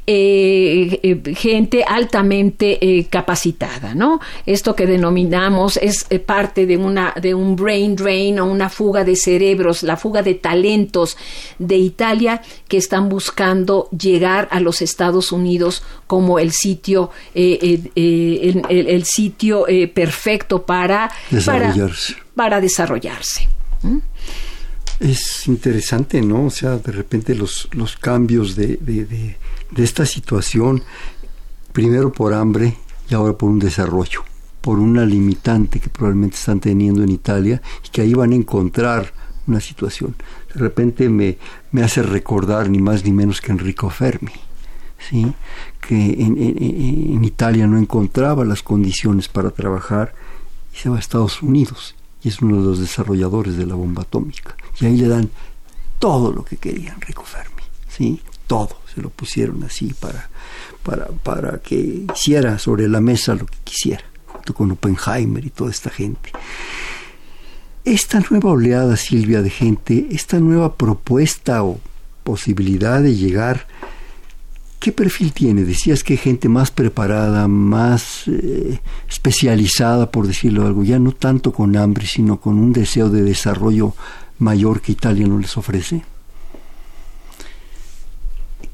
eh, 0.08 1.00
eh, 1.02 1.34
gente 1.34 1.82
altamente 1.82 2.78
eh, 2.80 3.06
capacitada, 3.06 3.92
¿no? 3.92 4.20
Esto 4.46 4.76
que 4.76 4.86
denominamos 4.86 5.78
es 5.78 6.06
parte 6.24 6.64
de 6.64 6.76
una 6.76 7.12
de 7.20 7.34
un 7.34 7.56
brain 7.56 7.96
drain 7.96 8.38
o 8.38 8.46
una 8.46 8.68
fuga 8.68 9.02
de 9.02 9.16
cerebros, 9.16 9.82
la 9.82 9.96
fuga 9.96 10.22
de 10.22 10.34
talentos 10.34 11.16
de 11.58 11.76
Italia 11.78 12.40
que 12.68 12.76
están 12.76 13.08
buscando 13.08 13.88
llegar 13.90 14.46
a 14.52 14.60
los 14.60 14.80
Estados 14.80 15.32
Unidos 15.32 15.82
como 16.06 16.38
el 16.38 16.52
sitio 16.52 17.10
el, 17.34 19.04
sitio 19.04 19.66
perfecto 19.92 20.62
para 20.62 21.10
desarrollarse. 21.32 22.14
Para, 22.36 22.60
desarrollarse. 22.60 23.48
Es 24.98 25.46
interesante, 25.46 26.22
¿no? 26.22 26.46
O 26.46 26.50
sea, 26.50 26.78
de 26.78 26.92
repente 26.92 27.34
los, 27.34 27.68
los 27.72 27.96
cambios 27.96 28.56
de 28.56 29.36
de 29.70 29.84
esta 29.84 30.06
situación, 30.06 30.82
primero 31.72 32.12
por 32.12 32.34
hambre 32.34 32.76
y 33.08 33.14
ahora 33.14 33.36
por 33.36 33.50
un 33.50 33.58
desarrollo, 33.58 34.22
por 34.60 34.78
una 34.78 35.04
limitante 35.04 35.80
que 35.80 35.88
probablemente 35.88 36.36
están 36.36 36.60
teniendo 36.60 37.02
en 37.02 37.10
Italia 37.10 37.60
y 37.84 37.90
que 37.90 38.02
ahí 38.02 38.14
van 38.14 38.32
a 38.32 38.36
encontrar 38.36 39.12
una 39.46 39.60
situación. 39.60 40.16
De 40.52 40.60
repente 40.60 41.08
me, 41.08 41.38
me 41.72 41.82
hace 41.82 42.02
recordar 42.02 42.68
ni 42.68 42.78
más 42.78 43.04
ni 43.04 43.12
menos 43.12 43.40
que 43.40 43.52
Enrico 43.52 43.90
Fermi, 43.90 44.32
¿sí? 44.98 45.32
que 45.80 45.94
en, 45.94 46.36
en, 46.38 47.24
Italia 47.24 47.66
no 47.66 47.78
encontraba 47.78 48.44
las 48.44 48.62
condiciones 48.62 49.28
para 49.28 49.50
trabajar 49.50 50.14
y 50.74 50.78
se 50.78 50.88
va 50.88 50.96
a 50.96 51.00
Estados 51.00 51.42
Unidos 51.42 51.94
y 52.22 52.28
es 52.28 52.40
uno 52.40 52.56
de 52.56 52.62
los 52.62 52.80
desarrolladores 52.80 53.56
de 53.56 53.66
la 53.66 53.74
bomba 53.74 54.02
atómica. 54.02 54.56
Y 54.80 54.86
ahí 54.86 54.96
le 54.96 55.08
dan 55.08 55.30
todo 55.98 56.32
lo 56.32 56.44
que 56.44 56.56
quería 56.56 56.92
Enrico 56.92 57.22
Fermi, 57.24 57.62
¿sí? 57.88 58.20
todo 58.46 58.76
se 58.94 59.00
lo 59.00 59.10
pusieron 59.10 59.62
así 59.64 59.94
para, 59.98 60.28
para, 60.82 61.06
para 61.06 61.58
que 61.58 62.06
hiciera 62.14 62.58
sobre 62.58 62.88
la 62.88 63.00
mesa 63.00 63.34
lo 63.34 63.46
que 63.46 63.58
quisiera, 63.64 64.04
junto 64.26 64.54
con 64.54 64.70
Oppenheimer 64.70 65.44
y 65.44 65.50
toda 65.50 65.70
esta 65.70 65.90
gente. 65.90 66.30
Esta 67.84 68.20
nueva 68.30 68.50
oleada, 68.50 68.96
Silvia, 68.96 69.42
de 69.42 69.50
gente, 69.50 70.08
esta 70.10 70.40
nueva 70.40 70.74
propuesta 70.74 71.62
o 71.62 71.80
posibilidad 72.24 73.00
de 73.00 73.14
llegar, 73.14 73.68
¿qué 74.80 74.90
perfil 74.90 75.32
tiene? 75.32 75.62
Decías 75.64 76.02
que 76.02 76.16
gente 76.16 76.48
más 76.48 76.70
preparada, 76.72 77.46
más 77.46 78.24
eh, 78.26 78.80
especializada, 79.08 80.10
por 80.10 80.26
decirlo 80.26 80.66
algo, 80.66 80.82
ya 80.82 80.98
no 80.98 81.12
tanto 81.12 81.52
con 81.52 81.76
hambre, 81.76 82.06
sino 82.06 82.40
con 82.40 82.58
un 82.58 82.72
deseo 82.72 83.08
de 83.08 83.22
desarrollo 83.22 83.94
mayor 84.38 84.80
que 84.80 84.92
Italia 84.92 85.26
no 85.26 85.38
les 85.38 85.56
ofrece. 85.56 86.04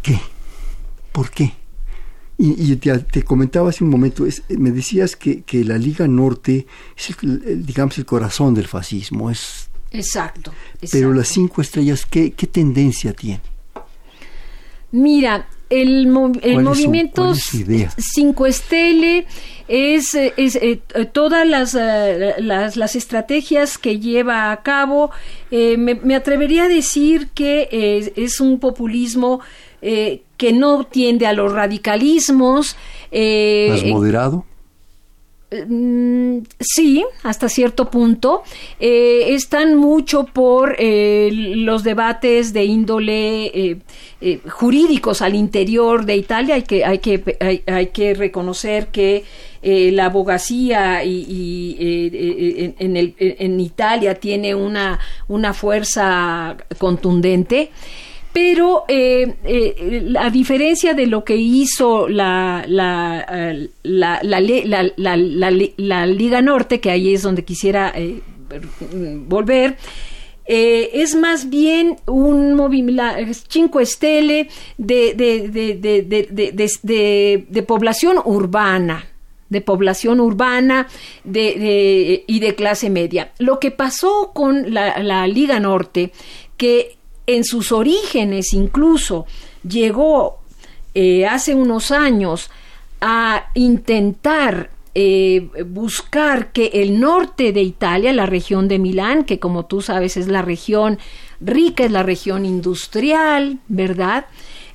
¿Qué? 0.02 0.20
¿Por 1.12 1.30
qué? 1.30 1.52
Y, 2.38 2.74
te, 2.76 3.22
comentaba 3.22 3.68
hace 3.70 3.84
un 3.84 3.90
momento, 3.90 4.26
me 4.48 4.72
decías 4.72 5.14
que, 5.14 5.44
la 5.64 5.78
Liga 5.78 6.08
Norte 6.08 6.66
es, 6.96 7.14
el, 7.22 7.64
digamos, 7.64 7.98
el 7.98 8.04
corazón 8.04 8.54
del 8.54 8.66
fascismo. 8.66 9.30
Es, 9.30 9.68
exacto, 9.92 10.52
Pero 10.90 11.12
las 11.12 11.28
cinco 11.28 11.62
estrellas, 11.62 12.04
¿qué, 12.04 12.32
qué 12.32 12.48
tendencia 12.48 13.12
tiene? 13.12 13.51
Mira, 14.92 15.46
el, 15.70 16.06
el 16.42 16.62
movimiento 16.62 17.32
Cinco 17.34 18.46
Estele 18.46 19.26
es, 19.66 20.14
es 20.14 20.56
eh, 20.56 20.80
todas 21.12 21.46
las, 21.46 21.74
eh, 21.74 22.34
las, 22.38 22.76
las, 22.76 22.94
estrategias 22.94 23.78
que 23.78 23.98
lleva 23.98 24.52
a 24.52 24.62
cabo. 24.62 25.10
Eh, 25.50 25.76
me, 25.78 25.94
me, 25.94 26.14
atrevería 26.14 26.64
a 26.64 26.68
decir 26.68 27.28
que 27.34 28.12
es 28.14 28.40
un 28.40 28.60
populismo 28.60 29.40
eh, 29.84 30.22
que 30.36 30.52
no 30.52 30.84
tiende 30.84 31.26
a 31.26 31.32
los 31.32 31.52
radicalismos. 31.52 32.76
Eh, 33.10 33.66
¿Más 33.68 33.84
moderado? 33.84 34.46
Mm, 35.68 36.38
sí, 36.60 37.04
hasta 37.22 37.48
cierto 37.48 37.90
punto. 37.90 38.42
Eh, 38.80 39.34
están 39.34 39.76
mucho 39.76 40.24
por 40.24 40.76
los 40.80 41.84
debates 41.84 42.52
de 42.52 42.64
índole 42.64 43.78
jurídicos 44.48 45.22
al 45.22 45.34
interior 45.34 46.04
de 46.04 46.16
Italia. 46.16 46.54
Hay 46.54 46.62
que, 46.62 46.84
hay 46.84 46.98
que, 46.98 47.62
hay, 47.66 47.86
que 47.88 48.14
reconocer 48.14 48.88
que 48.88 49.24
la 49.62 50.06
abogacía 50.06 51.04
y, 51.04 51.76
en, 52.78 53.14
en, 53.18 53.60
Italia 53.60 54.14
tiene 54.14 54.54
una, 54.54 54.98
una 55.28 55.52
fuerza 55.52 56.56
contundente 56.78 57.70
pero 58.32 58.84
eh, 58.88 59.34
eh, 59.44 60.14
a 60.18 60.30
diferencia 60.30 60.94
de 60.94 61.06
lo 61.06 61.24
que 61.24 61.36
hizo 61.36 62.08
la, 62.08 62.64
la, 62.66 63.26
eh, 63.30 63.68
la, 63.82 64.20
la, 64.22 66.06
Liga 66.06 66.40
Norte, 66.40 66.80
que 66.80 66.90
ahí 66.90 67.12
es 67.12 67.22
donde 67.22 67.44
quisiera 67.44 67.92
eh, 67.94 68.22
volver, 69.26 69.76
es 70.44 71.14
más 71.14 71.48
bien 71.48 71.96
un 72.06 72.54
movimiento, 72.54 73.04
Cinco 73.48 73.80
Estele 73.80 74.48
de, 74.76 75.14
de, 75.14 77.46
de, 77.48 77.62
población 77.62 78.18
urbana 78.24 79.06
de 79.48 79.60
población 79.60 80.18
urbana 80.18 80.88
de, 81.24 82.24
y 82.26 82.40
de 82.40 82.54
clase 82.54 82.88
media. 82.88 83.32
Lo 83.38 83.60
que 83.60 83.70
pasó 83.70 84.32
con 84.34 84.72
la 84.72 85.26
Liga 85.26 85.60
Norte, 85.60 86.10
que 86.56 86.96
en 87.26 87.44
sus 87.44 87.72
orígenes 87.72 88.52
incluso 88.52 89.26
llegó 89.66 90.40
eh, 90.94 91.26
hace 91.26 91.54
unos 91.54 91.90
años 91.90 92.50
a 93.00 93.46
intentar 93.54 94.70
eh, 94.94 95.48
buscar 95.66 96.52
que 96.52 96.66
el 96.74 97.00
norte 97.00 97.52
de 97.52 97.62
Italia, 97.62 98.12
la 98.12 98.26
región 98.26 98.68
de 98.68 98.78
Milán, 98.78 99.24
que 99.24 99.38
como 99.38 99.64
tú 99.64 99.80
sabes 99.80 100.16
es 100.18 100.28
la 100.28 100.42
región 100.42 100.98
rica, 101.40 101.84
es 101.84 101.90
la 101.90 102.02
región 102.02 102.44
industrial, 102.44 103.58
¿verdad? 103.68 104.26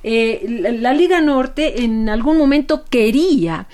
Eh, 0.02 0.74
la, 0.80 0.92
Liga 0.92 1.20
Norte 1.20 1.82
en 1.82 2.08
algún 2.08 2.38
momento 2.38 2.84
quería, 2.88 3.66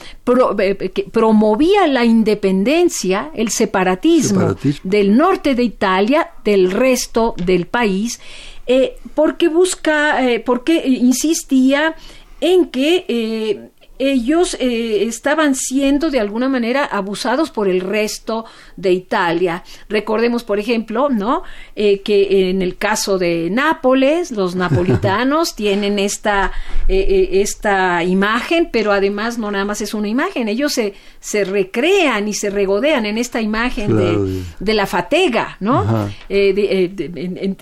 promovía 1.13 1.87
la 1.87 2.05
independencia, 2.05 3.31
el 3.35 3.51
separatismo, 3.51 4.57
del 4.83 5.17
norte 5.17 5.55
de 5.55 5.65
Italia 5.65 6.31
del 6.45 6.71
resto 6.71 7.35
del 7.37 7.67
país 7.67 8.21
eh, 8.67 8.97
porque 9.15 9.49
busca, 9.49 10.29
eh, 10.29 10.41
porque 10.41 10.87
insistía 10.87 11.95
en 12.41 12.67
que 12.67 13.05
eh, 13.09 13.71
ellos 13.99 14.57
eh, 14.61 15.05
estaban 15.05 15.55
siendo 15.55 16.11
de 16.11 16.21
alguna 16.21 16.49
manera 16.49 16.85
abusados 16.85 17.51
por 17.51 17.69
el 17.69 17.81
resto 17.81 18.45
de 18.77 18.93
Italia. 18.93 19.63
Recordemos, 19.89 20.43
por 20.43 20.59
ejemplo, 20.59 21.09
¿no? 21.11 21.43
Eh, 21.77 22.01
que 22.01 22.51
en 22.51 22.61
el 22.63 22.77
caso 22.77 23.19
de 23.19 23.51
Nápoles, 23.51 24.31
los 24.31 24.55
napolitanos 24.57 25.55
tienen 25.55 25.99
esta, 25.99 26.53
eh, 26.89 27.29
esta 27.33 28.03
imagen, 28.03 28.69
pero 28.73 28.93
además 28.93 29.39
no 29.39 29.51
nada 29.51 29.65
más 29.65 29.81
es 29.81 29.95
una 29.95 30.09
imagen, 30.09 30.49
ellos 30.49 30.73
se, 30.73 30.95
se 31.21 31.45
recrean 31.45 32.27
y 32.29 32.35
se 32.35 32.51
regodean 32.51 33.07
en 33.07 33.19
esta 33.19 33.41
imagen 33.41 33.97
de, 33.97 34.43
de, 34.59 34.75
la 34.75 34.87
fatega, 34.87 35.57
¿no? 35.61 36.11
en, 36.29 37.57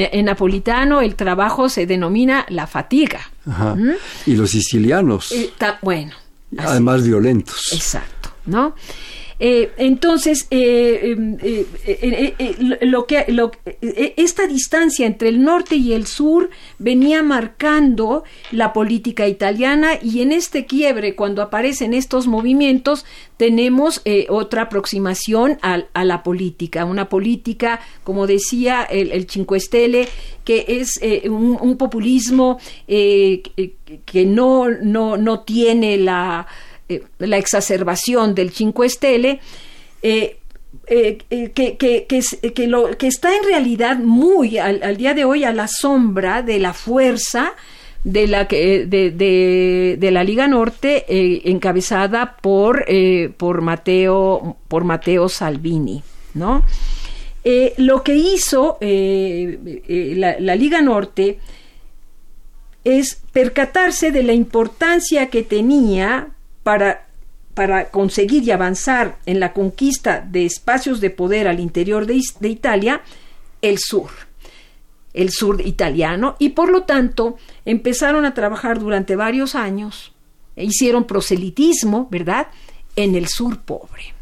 en 0.00 0.24
napolitano 0.24 1.00
el 1.00 1.14
trabajo 1.14 1.68
se 1.68 1.86
denomina 1.86 2.46
la 2.48 2.66
fatiga. 2.66 3.33
Y 4.26 4.34
los 4.36 4.50
sicilianos. 4.50 5.32
bueno. 5.82 6.14
Además 6.58 7.02
violentos. 7.02 7.72
Exacto, 7.72 8.30
¿no? 8.46 8.74
Eh, 9.40 9.72
entonces, 9.76 10.46
eh, 10.50 11.16
lo 12.80 13.06
que, 13.06 13.24
esta 14.16 14.46
distancia 14.46 15.06
entre 15.06 15.28
el 15.28 15.42
norte 15.42 15.76
y 15.76 15.92
el 15.92 16.06
sur 16.06 16.50
venía 16.78 17.22
marcando 17.22 18.24
la 18.52 18.72
política 18.72 19.26
italiana 19.26 19.92
y 20.00 20.22
en 20.22 20.32
este 20.32 20.66
quiebre, 20.66 21.14
cuando 21.16 21.42
aparecen 21.42 21.94
estos 21.94 22.26
movimientos, 22.26 23.04
tenemos 23.36 24.02
otra 24.28 24.62
aproximación 24.62 25.58
a, 25.62 26.04
la 26.04 26.22
política, 26.22 26.84
una 26.84 27.08
política, 27.08 27.80
como 28.04 28.26
decía 28.26 28.84
el, 28.84 29.10
el 29.10 29.28
Cinque 29.28 29.58
Stelle, 29.58 30.08
que 30.44 30.64
es 30.68 31.00
un, 31.28 31.76
populismo 31.76 32.58
que 32.86 34.24
no, 34.26 34.68
no, 34.68 35.16
no 35.16 35.40
tiene 35.40 35.96
la 35.96 36.46
eh, 36.88 37.02
la 37.18 37.38
exacerbación 37.38 38.34
del 38.34 38.50
Cinque 38.50 38.88
Stelle, 38.90 39.40
eh, 40.02 40.36
eh, 40.86 41.18
que, 41.54 41.76
que, 41.78 42.06
que, 42.06 43.06
está 43.06 43.34
en 43.34 43.44
realidad 43.44 43.96
muy 43.96 44.58
al, 44.58 44.96
día 44.98 45.14
de 45.14 45.24
hoy 45.24 45.44
a 45.44 45.52
la 45.52 45.66
sombra 45.66 46.42
de 46.42 46.58
la 46.58 46.74
fuerza 46.74 47.54
de 48.02 48.26
la, 48.26 48.44
de, 48.44 50.08
la 50.12 50.24
Liga 50.24 50.46
Norte 50.46 51.06
encabezada 51.50 52.36
por, 52.36 52.84
por, 53.38 53.62
Mateo, 53.62 54.58
por 54.68 54.84
Mateo 54.84 55.30
Salvini. 55.30 56.02
¿no? 56.34 56.64
lo 57.78 58.02
que 58.02 58.16
hizo 58.16 58.76
la 58.80 60.56
Liga 60.56 60.82
Norte 60.82 61.38
es 62.84 63.22
percatarse 63.32 64.12
de 64.12 64.22
la 64.22 64.34
importancia 64.34 65.30
que 65.30 65.42
tenía 65.42 66.33
para, 66.64 67.06
para 67.54 67.90
conseguir 67.90 68.42
y 68.42 68.50
avanzar 68.50 69.18
en 69.26 69.38
la 69.38 69.52
conquista 69.52 70.20
de 70.20 70.44
espacios 70.44 71.00
de 71.00 71.10
poder 71.10 71.46
al 71.46 71.60
interior 71.60 72.06
de, 72.06 72.20
de 72.40 72.48
Italia, 72.48 73.02
el 73.62 73.78
sur 73.78 74.10
el 75.14 75.30
sur 75.30 75.64
italiano 75.64 76.34
y 76.38 76.50
por 76.50 76.70
lo 76.70 76.82
tanto 76.82 77.36
empezaron 77.64 78.26
a 78.26 78.34
trabajar 78.34 78.80
durante 78.80 79.16
varios 79.16 79.54
años, 79.54 80.12
e 80.56 80.64
hicieron 80.64 81.04
proselitismo, 81.04 82.08
¿verdad?, 82.10 82.48
en 82.96 83.14
el 83.14 83.28
sur 83.28 83.60
pobre. 83.60 84.12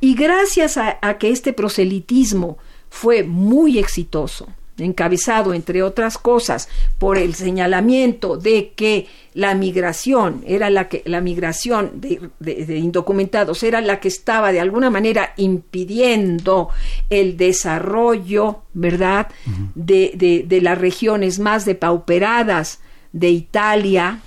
Y 0.00 0.14
gracias 0.14 0.76
a, 0.76 0.98
a, 1.02 1.18
que 1.18 1.30
este 1.30 1.52
proselitismo 1.52 2.58
fue 2.88 3.22
muy 3.22 3.78
exitoso, 3.78 4.48
encabezado, 4.78 5.54
entre 5.54 5.82
otras 5.82 6.18
cosas, 6.18 6.68
por 6.98 7.16
el 7.16 7.34
señalamiento 7.34 8.36
de 8.36 8.72
que 8.74 9.06
la 9.34 9.54
migración 9.54 10.42
era 10.46 10.70
la 10.70 10.88
que 10.88 11.02
la 11.06 11.20
migración 11.20 11.92
de, 12.00 12.78
indocumentados 12.78 13.62
era 13.62 13.80
la 13.80 14.00
que 14.00 14.08
estaba 14.08 14.52
de 14.52 14.60
alguna 14.60 14.90
manera 14.90 15.32
impidiendo 15.36 16.68
el 17.10 17.36
desarrollo, 17.36 18.62
¿verdad?, 18.74 19.28
de, 19.74 20.44
de, 20.48 20.60
las 20.60 20.78
regiones 20.78 21.38
más 21.38 21.64
depauperadas 21.64 22.80
de 23.12 23.30
Italia, 23.30 24.20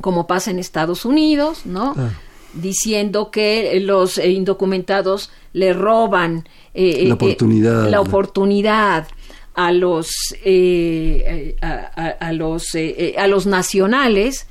como 0.00 0.26
pasa 0.26 0.50
en 0.50 0.58
Estados 0.58 1.04
Unidos, 1.04 1.64
¿no? 1.64 1.94
Diciendo 2.54 3.30
que 3.30 3.80
los 3.80 4.18
indocumentados 4.18 5.30
le 5.52 5.72
roban 5.72 6.48
eh, 6.74 7.04
la 7.06 7.14
oportunidad. 7.14 7.86
Eh, 7.86 7.90
la 7.90 8.00
oportunidad 8.00 9.06
a 9.54 9.72
los, 9.72 10.10
eh, 10.44 11.56
a, 11.60 12.32
los, 12.32 12.74
eh, 12.74 12.94
eh, 12.98 13.14
a 13.18 13.26
los 13.26 13.46
nacionales, 13.46 14.46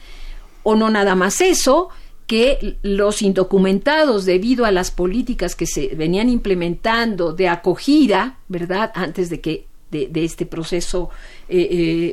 o 0.64 0.76
no 0.76 0.90
nada 0.90 1.16
más 1.16 1.42
eso, 1.42 1.90
que 2.26 2.78
los 2.82 3.22
indocumentados, 3.22 4.26
debido 4.26 4.66
a 4.66 4.72
las 4.72 4.92
políticas 4.92 5.56
que 5.56 5.68
se 5.68 5.90
venían 5.96 6.30
implementando 6.30 7.34
de 7.34 7.50
acogida, 7.50 8.38
¿verdad?, 8.48 8.92
antes 8.96 9.30
de 9.30 9.42
que 9.42 9.68
de, 9.94 10.26
este 10.26 10.46
proceso 10.46 11.10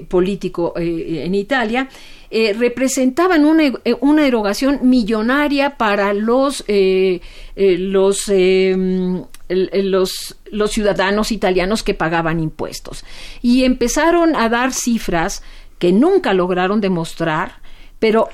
político 0.09 0.75
en 0.77 1.35
Italia, 1.35 1.89
representaban 2.31 3.45
una, 3.45 3.73
una, 4.01 4.27
erogación 4.27 4.81
millonaria 4.83 5.77
para 5.77 6.13
los 6.15 6.65
los, 9.49 10.37
los 10.51 10.71
ciudadanos 10.71 11.33
italianos 11.33 11.83
que 11.83 11.95
pagaban 11.95 12.41
impuestos. 12.41 13.05
Y 13.43 13.65
empezaron 13.65 14.37
a 14.37 14.49
dar 14.49 14.73
cifras 14.73 15.43
que 15.81 15.93
nunca 15.93 16.35
lograron 16.35 16.81
demostrar, 16.81 17.61
pero 17.99 18.29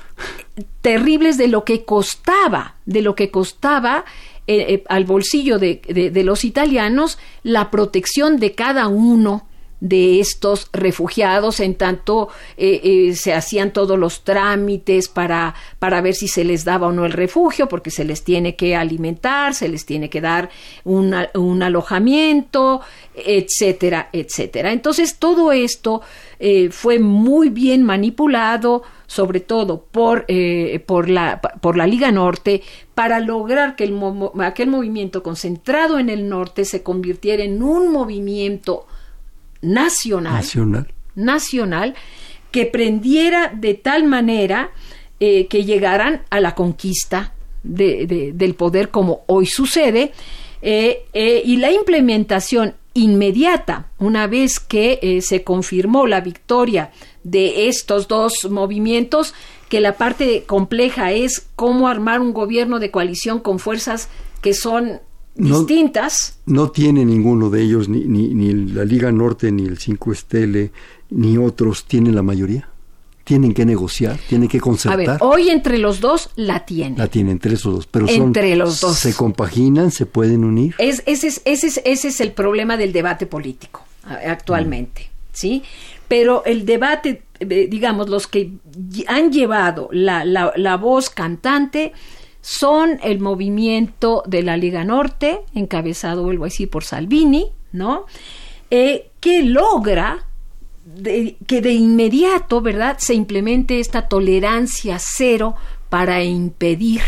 terribles 0.81 1.37
de 1.37 1.47
lo 1.47 1.63
que 1.63 1.85
costaba, 1.85 2.75
de 2.85 3.01
lo 3.01 3.15
que 3.15 3.31
costaba 3.31 4.05
eh, 4.47 4.73
eh, 4.73 4.83
al 4.87 5.05
bolsillo 5.05 5.59
de, 5.59 5.81
de, 5.87 6.23
los 6.23 6.45
italianos 6.45 7.17
la 7.43 7.69
protección 7.69 8.37
de 8.37 8.53
cada 8.53 8.87
uno 8.87 9.45
de 9.79 10.19
estos 10.19 10.69
refugiados 10.73 11.59
en 11.59 11.75
tanto 11.75 12.29
eh, 12.57 12.81
eh, 12.83 13.15
se 13.15 13.33
hacían 13.33 13.71
todos 13.71 13.97
los 13.97 14.23
trámites 14.23 15.07
para, 15.07 15.53
para 15.77 16.01
ver 16.01 16.15
si 16.15 16.27
se 16.27 16.43
les 16.43 16.65
daba 16.65 16.87
o 16.87 16.91
no 16.91 17.05
el 17.05 17.11
refugio, 17.11 17.67
porque 17.67 17.91
se 17.91 18.03
les 18.03 18.23
tiene 18.23 18.55
que 18.55 18.75
alimentar, 18.75 19.53
se 19.53 19.67
les 19.67 19.85
tiene 19.85 20.09
que 20.09 20.21
dar 20.21 20.49
un 20.83 21.13
alojamiento, 21.13 22.81
etcétera, 23.13 24.09
etcétera. 24.11 24.71
Entonces 24.71 25.17
todo 25.17 25.51
esto 25.51 26.01
eh, 26.39 26.69
fue 26.71 26.97
muy 26.99 27.49
bien 27.49 27.83
manipulado, 27.83 28.83
sobre 29.07 29.39
todo 29.39 29.83
por, 29.83 30.25
por, 30.85 31.09
la, 31.09 31.41
por 31.41 31.77
la 31.77 31.87
Liga 31.87 32.11
Norte, 32.11 32.61
para 32.93 33.19
lograr 33.19 33.75
que 33.75 33.85
el, 33.85 33.99
aquel 34.41 34.69
movimiento 34.69 35.23
concentrado 35.23 35.97
en 35.97 36.09
el 36.09 36.29
norte 36.29 36.65
se 36.65 36.83
convirtiera 36.83 37.43
en 37.43 37.63
un 37.63 37.91
movimiento 37.91 38.85
nacional, 39.61 40.43
nacional, 41.15 41.95
que 42.51 42.65
prendiera 42.65 43.51
de 43.53 43.73
tal 43.73 44.05
manera 44.05 44.71
eh, 45.19 45.47
que 45.47 45.65
llegaran 45.65 46.21
a 46.29 46.39
la 46.39 46.53
conquista 46.53 47.33
de, 47.63 48.31
del 48.33 48.53
poder 48.53 48.89
como 48.89 49.23
hoy 49.25 49.45
sucede 49.47 50.11
eh, 50.61 51.05
eh, 51.13 51.41
y 51.43 51.57
la 51.57 51.71
implementación 51.71 52.75
inmediata, 52.93 53.87
una 53.99 54.27
vez 54.27 54.59
que 54.59 55.19
se 55.21 55.43
confirmó 55.43 56.07
la 56.07 56.21
victoria 56.21 56.91
de 57.29 57.67
estos 57.67 58.07
dos 58.07 58.47
movimientos, 58.49 59.33
que 59.69 59.81
la 59.81 59.97
parte 59.97 60.43
compleja 60.45 61.11
es 61.11 61.45
cómo 61.55 61.87
armar 61.87 62.21
un 62.21 62.33
gobierno 62.33 62.79
de 62.79 62.89
coalición 62.89 63.39
con 63.39 63.59
fuerzas 63.59 64.09
que 64.41 64.53
son 64.53 65.01
distintas. 65.35 66.39
No 66.45 66.71
tiene 66.71 67.03
ninguno 67.03 67.49
de 67.49 67.63
ellos, 67.63 67.89
ni, 67.89 68.05
ni, 68.05 68.53
la 68.53 68.85
Liga 68.85 69.11
Norte, 69.11 69.51
ni 69.51 69.65
el 69.65 69.77
5 69.77 70.11
Estele, 70.11 70.71
ni 71.09 71.37
otros, 71.37 71.85
tienen 71.85 72.15
la 72.15 72.23
mayoría. 72.23 72.69
Tienen 73.25 73.53
que 73.53 73.65
negociar, 73.65 74.17
tienen 74.29 74.47
que 74.47 74.61
concertar. 74.61 74.93
A 74.93 75.11
ver, 75.13 75.17
hoy 75.19 75.49
entre 75.49 75.77
los 75.79 75.99
dos 75.99 76.29
la 76.37 76.65
tienen. 76.65 76.97
La 76.97 77.07
tienen 77.07 77.33
entre 77.33 77.55
esos 77.55 77.75
dos, 77.75 77.85
pero 77.85 78.07
entre 78.07 78.55
los 78.55 78.79
dos. 78.79 78.97
se 78.97 79.13
compaginan, 79.13 79.91
se 79.91 80.05
pueden 80.05 80.45
unir. 80.45 80.75
Es, 80.77 81.03
ese, 81.05 81.27
es, 81.27 81.41
ese, 81.43 81.67
es, 81.67 81.81
ese 81.83 82.07
es 82.07 82.21
el 82.21 82.31
problema 82.31 82.77
del 82.77 82.93
debate 82.93 83.25
político 83.25 83.81
actualmente, 84.05 85.09
¿sí? 85.33 85.63
Pero 86.07 86.43
el 86.45 86.65
debate, 86.65 87.23
eh, 87.39 87.67
digamos, 87.69 88.09
los 88.09 88.27
que 88.27 88.51
han 89.07 89.31
llevado 89.31 89.89
la, 89.91 90.23
la, 90.25 90.53
la 90.55 90.77
voz 90.77 91.09
cantante 91.09 91.93
son 92.41 92.99
el 93.03 93.19
movimiento 93.19 94.23
de 94.25 94.41
la 94.41 94.55
Liga 94.55 94.83
Norte, 94.85 95.41
encabezado, 95.53 96.23
vuelvo 96.23 96.45
a 96.45 96.47
decir, 96.47 96.69
por 96.69 96.83
Salvini, 96.85 97.47
¿no? 97.73 98.05
Eh, 98.71 99.09
que 99.19 99.43
logra 99.43 100.23
que 101.03 101.61
de 101.61 101.73
inmediato, 101.73 102.61
¿verdad?, 102.61 102.95
se 102.99 103.13
implemente 103.13 103.81
esta 103.81 104.07
tolerancia 104.07 104.97
cero 104.99 105.55
para 105.89 106.23
impedir 106.23 107.01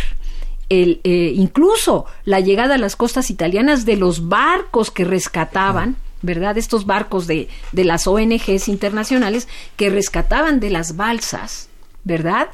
el, 0.68 1.00
eh, 1.04 1.34
incluso 1.36 2.06
la 2.26 2.40
llegada 2.42 2.76
a 2.76 2.78
las 2.78 2.96
costas 2.96 3.30
italianas 3.30 3.86
de 3.86 3.96
los 3.96 4.28
barcos 4.28 4.92
que 4.92 5.06
rescataban, 5.06 5.96
¿verdad? 6.22 6.58
Estos 6.58 6.86
barcos 6.86 7.28
de, 7.28 7.48
de 7.72 7.84
las 7.84 8.08
ONGs 8.08 8.68
internacionales 8.68 9.48
que 9.76 9.90
rescataban 9.90 10.60
de 10.60 10.70
las 10.70 10.96
balsas, 10.96 11.70
¿verdad? 12.04 12.50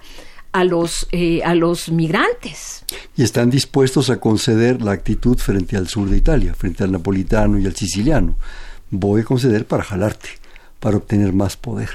a 0.55 0.63
los, 0.63 1.05
eh, 1.11 1.43
a 1.43 1.53
los 1.53 1.89
migrantes. 1.89 2.85
Y 3.17 3.23
están 3.23 3.49
dispuestos 3.49 4.09
a 4.09 4.21
conceder 4.21 4.81
la 4.81 4.93
actitud 4.93 5.37
frente 5.37 5.75
al 5.75 5.89
sur 5.89 6.09
de 6.09 6.15
Italia, 6.15 6.53
frente 6.53 6.85
al 6.85 6.93
napolitano 6.93 7.59
y 7.59 7.65
al 7.65 7.75
siciliano. 7.75 8.37
Voy 8.89 9.19
a 9.19 9.25
conceder 9.25 9.67
para 9.67 9.83
jalarte, 9.83 10.29
para 10.79 10.95
obtener 10.95 11.33
más 11.33 11.57
poder. 11.57 11.89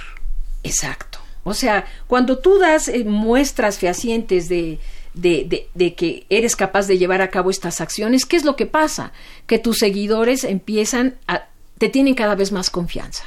Exacto. 0.62 1.20
O 1.42 1.54
sea, 1.54 1.86
cuando 2.06 2.36
tú 2.36 2.58
das 2.58 2.88
eh, 2.88 3.04
muestras 3.04 3.78
fehacientes 3.78 4.50
de, 4.50 4.78
de, 5.14 5.68
de, 5.72 5.94
que 5.94 6.26
eres 6.28 6.54
capaz 6.54 6.86
de 6.86 6.98
llevar 6.98 7.22
a 7.22 7.30
cabo 7.30 7.48
estas 7.48 7.80
acciones, 7.80 8.26
¿qué 8.26 8.36
es 8.36 8.44
lo 8.44 8.56
que 8.56 8.66
pasa? 8.66 9.12
Que 9.46 9.58
tus 9.58 9.78
seguidores 9.78 10.44
empiezan 10.44 11.14
a, 11.26 11.46
te 11.80 11.88
tienen 11.88 12.14
cada 12.14 12.34
vez 12.34 12.52
más 12.52 12.68
confianza. 12.68 13.24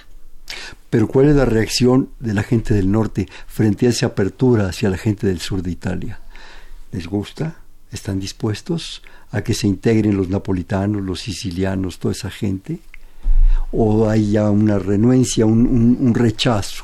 Pero 0.91 1.07
¿cuál 1.07 1.29
es 1.29 1.35
la 1.35 1.45
reacción 1.45 2.09
de 2.19 2.35
la 2.35 2.43
gente 2.43 2.75
del 2.75 2.91
norte 2.91 3.27
frente 3.47 3.87
a 3.87 3.89
esa 3.89 4.05
apertura 4.05 4.67
hacia 4.67 4.91
la 4.91 4.97
gente 4.97 5.25
del 5.25 5.39
sur 5.39 5.63
de 5.63 5.71
Italia? 5.71 6.19
¿Les 6.91 7.07
gusta? 7.07 7.55
¿Están 7.91 8.19
dispuestos 8.19 9.01
a 9.31 9.41
que 9.41 9.55
se 9.55 9.65
integren 9.65 10.15
los 10.15 10.29
napolitanos, 10.29 11.01
los 11.01 11.21
sicilianos, 11.21 11.97
toda 11.97 12.11
esa 12.11 12.29
gente? 12.29 12.77
¿O 13.71 14.07
hay 14.07 14.33
ya 14.33 14.51
una 14.51 14.77
renuencia, 14.77 15.47
un, 15.47 16.13
rechazo? 16.13 16.83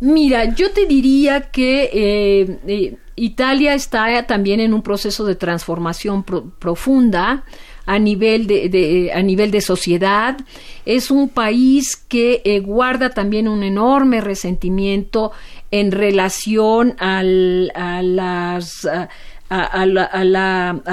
Mira, 0.00 0.54
yo 0.54 0.72
te 0.72 0.86
diría 0.86 1.50
que 1.50 1.90
eh, 1.92 2.60
eh, 2.66 2.96
Italia 3.16 3.74
está 3.74 4.26
también 4.26 4.60
en 4.60 4.72
un 4.72 4.80
proceso 4.80 5.26
de 5.26 5.34
transformación 5.34 6.24
profunda 6.24 7.44
a 7.86 7.98
nivel 7.98 8.46
de, 8.46 9.10
a 9.14 9.22
nivel 9.22 9.50
de 9.50 9.60
sociedad. 9.60 10.36
Es 10.86 11.10
un 11.10 11.28
país 11.28 11.96
que 11.96 12.42
eh, 12.44 12.60
guarda 12.60 13.10
también 13.10 13.48
un 13.48 13.62
enorme 13.62 14.20
resentimiento 14.20 15.32
en 15.70 15.90
relación 15.90 16.94
al, 16.98 17.72
a 17.74 18.60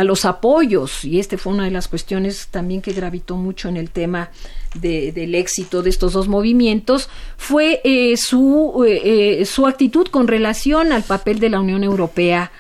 los 0.04 0.26
apoyos, 0.26 1.06
y 1.06 1.20
este 1.20 1.38
fue 1.38 1.54
una 1.54 1.66
de 1.66 1.72
las 1.72 1.88
cuestiones 1.88 2.48
también 2.50 2.82
que 2.82 2.92
gravitó 2.92 3.36
mucho 3.36 3.70
en 3.70 3.78
el 3.78 3.92
tema 3.92 4.32
del 4.74 5.36
éxito 5.36 5.84
de 5.84 5.90
estos 5.90 6.14
dos 6.14 6.28
movimientos, 6.28 7.10
fue 7.38 7.82
eh, 7.84 8.16
su, 8.18 8.86
eh, 8.88 9.46
su 9.46 9.68
actitud 9.68 10.08
con 10.08 10.28
relación 10.28 10.94
al 10.94 11.04
papel 11.04 11.40
de 11.40 11.50
la 11.50 11.60
Unión 11.60 11.84
Europea 11.84 12.52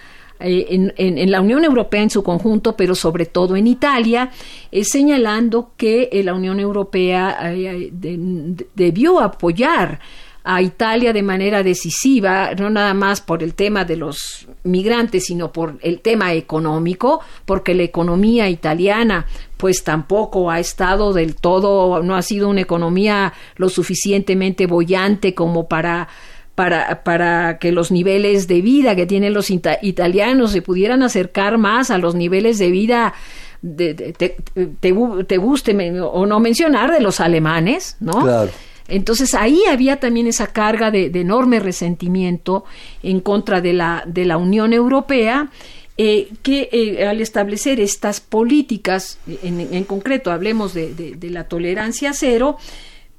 eh, 0.43 0.91
en, 0.97 1.31
la 1.31 1.41
Unión 1.41 1.63
Europea 1.63 2.01
en 2.01 2.09
su 2.09 2.23
conjunto, 2.23 2.75
pero 2.75 2.95
sobre 2.95 3.25
todo 3.25 3.55
en 3.55 3.67
Italia, 3.67 4.31
eh, 4.71 4.83
señalando 4.83 5.71
que 5.77 6.09
eh, 6.11 6.23
la 6.23 6.33
Unión 6.33 6.59
Europea 6.59 7.53
debió 8.75 9.19
apoyar 9.19 9.99
a 10.43 10.61
Italia 10.61 11.13
de 11.13 11.21
manera 11.21 11.61
decisiva, 11.61 12.53
no 12.55 12.69
nada 12.69 12.93
más 12.93 13.21
por 13.21 13.43
el 13.43 13.53
tema 13.53 13.85
de 13.85 13.95
los 13.95 14.47
migrantes, 14.63 15.25
sino 15.25 15.51
por 15.51 15.77
el 15.81 16.01
tema 16.01 16.33
económico, 16.33 17.21
porque 17.45 17.75
la 17.75 17.83
economía 17.83 18.49
italiana 18.49 19.27
pues 19.57 19.83
tampoco 19.83 20.49
ha 20.49 20.59
estado 20.59 21.13
del 21.13 21.35
todo, 21.35 22.01
no 22.01 22.15
ha 22.15 22.23
sido 22.23 22.49
una 22.49 22.61
economía 22.61 23.33
lo 23.57 23.69
suficientemente 23.69 24.65
bollante 24.65 25.35
como 25.35 25.67
para 25.67 26.07
para, 26.61 27.03
para 27.03 27.57
que 27.57 27.71
los 27.71 27.89
niveles 27.89 28.47
de 28.47 28.61
vida 28.61 28.95
que 28.95 29.07
tienen 29.07 29.33
los 29.33 29.49
italianos 29.49 30.51
se 30.51 30.61
pudieran 30.61 31.01
acercar 31.01 31.57
más 31.57 31.89
a 31.89 31.97
los 31.97 32.13
niveles 32.13 32.59
de 32.59 32.69
vida 32.69 33.15
de, 33.63 33.95
te, 33.95 34.37
te, 34.79 34.91
guste 35.37 36.01
o 36.01 36.25
no 36.27 36.39
mencionar 36.39 36.91
de 36.91 37.01
los 37.01 37.19
alemanes, 37.19 37.97
¿no? 37.99 38.11
Claro. 38.21 38.51
Entonces 38.87 39.33
ahí 39.33 39.63
había 39.67 39.99
también 39.99 40.27
esa 40.27 40.53
carga 40.53 40.91
de, 40.91 41.05
enorme 41.15 41.59
resentimiento 41.59 42.63
en 43.01 43.21
contra 43.21 43.59
de 43.59 43.73
la, 43.73 44.03
de 44.05 44.25
la 44.25 44.37
Unión 44.37 44.71
Europea. 44.71 45.49
Eh, 45.97 46.29
que 46.41 46.69
eh, 46.71 47.05
al 47.05 47.21
establecer 47.21 47.79
estas 47.79 48.21
políticas, 48.21 49.17
en, 49.43 49.59
en 49.59 49.83
concreto 49.83 50.31
hablemos 50.31 50.73
de, 50.73 50.93
de, 50.93 51.29
la 51.29 51.43
tolerancia 51.43 52.13
cero, 52.13 52.57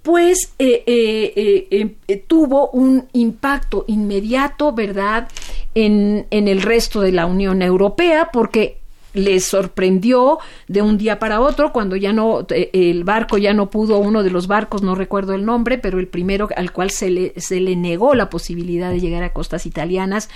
pues 0.02 0.52
eh, 0.58 0.82
eh, 0.86 1.66
eh, 1.70 1.94
eh, 2.08 2.16
tuvo 2.26 2.70
un 2.70 3.08
impacto 3.12 3.84
inmediato, 3.86 4.72
¿verdad?, 4.72 5.28
en, 5.74 6.26
en 6.30 6.48
el 6.48 6.60
resto 6.60 7.00
de 7.00 7.12
la 7.12 7.26
Unión 7.26 7.62
Europea, 7.62 8.30
porque 8.32 8.81
les 9.14 9.44
sorprendió 9.44 10.38
de 10.68 10.82
un 10.82 10.98
día 10.98 11.18
para 11.18 11.40
otro 11.40 11.72
cuando 11.72 11.96
ya 11.96 12.12
no 12.12 12.46
el 12.48 13.04
barco 13.04 13.38
ya 13.38 13.52
no 13.52 13.70
pudo 13.70 13.98
uno 13.98 14.22
de 14.22 14.30
los 14.30 14.46
barcos 14.46 14.82
no 14.82 14.94
recuerdo 14.94 15.34
el 15.34 15.44
nombre 15.44 15.78
pero 15.78 15.98
el 15.98 16.08
primero 16.08 16.48
al 16.56 16.72
cual 16.72 16.90
se 16.90 17.10
le, 17.10 17.34
se 17.36 17.60
le 17.60 17.76
negó 17.76 18.14
la 18.14 18.30
posibilidad 18.30 18.90
de 18.90 19.00
llegar 19.00 19.22
a 19.22 19.32
costas 19.32 19.66
italianas 19.66 20.28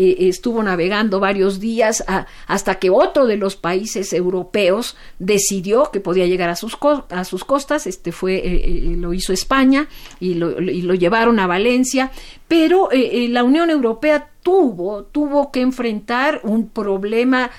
eh, 0.00 0.28
estuvo 0.28 0.62
navegando 0.62 1.18
varios 1.18 1.58
días 1.58 2.04
hasta 2.46 2.76
que 2.76 2.88
otro 2.88 3.26
de 3.26 3.36
los 3.36 3.56
países 3.56 4.12
europeos 4.12 4.96
decidió 5.18 5.90
que 5.90 5.98
podía 5.98 6.24
llegar 6.26 6.50
a 6.50 6.54
sus, 6.54 6.78
a 7.10 7.24
sus 7.24 7.44
costas, 7.44 7.88
este 7.88 8.12
fue, 8.12 8.36
eh, 8.36 8.42
eh, 8.44 8.94
lo 8.96 9.12
hizo 9.12 9.32
España 9.32 9.88
y 10.20 10.34
lo, 10.34 10.60
y 10.60 10.82
lo 10.82 10.94
llevaron 10.94 11.40
a 11.40 11.48
Valencia, 11.48 12.12
pero 12.46 12.88
la 12.92 13.42
Unión 13.42 13.70
Europea 13.70 14.30
tuvo, 14.44 15.02
tuvo 15.02 15.50
que 15.50 15.62
enfrentar 15.62 16.42
un 16.44 16.68
problema 16.68 17.50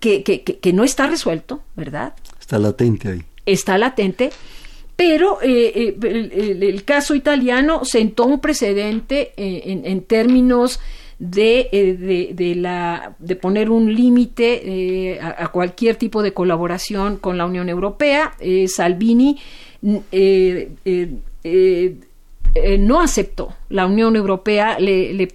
que, 0.00 0.22
que, 0.22 0.42
que, 0.42 0.72
no 0.72 0.82
está 0.82 1.06
resuelto, 1.06 1.62
¿verdad? 1.76 2.14
Está 2.40 2.58
latente 2.58 3.08
ahí. 3.08 3.22
Está 3.46 3.78
latente, 3.78 4.30
pero 4.96 5.40
eh, 5.42 5.96
eh, 6.02 6.58
el, 6.60 6.84
caso 6.84 7.14
italiano 7.14 7.84
sentó 7.84 8.26
un 8.26 8.40
precedente 8.40 9.32
eh, 9.36 9.80
en, 9.84 10.02
términos 10.02 10.80
de, 11.18 12.32
de, 12.34 12.54
la, 12.54 13.14
de 13.18 13.36
poner 13.36 13.70
un 13.70 13.94
límite 13.94 15.18
a, 15.20 15.48
cualquier 15.48 15.96
tipo 15.96 16.22
de 16.22 16.32
colaboración 16.32 17.16
con 17.16 17.38
la 17.38 17.46
Unión 17.46 17.68
Europea. 17.68 18.34
Salvini 18.66 19.38
eh, 21.42 21.96
no 22.78 23.00
aceptó. 23.00 23.54
La 23.68 23.86
Unión 23.86 24.16
Europea 24.16 24.78
le, 24.80 25.14
le, 25.14 25.28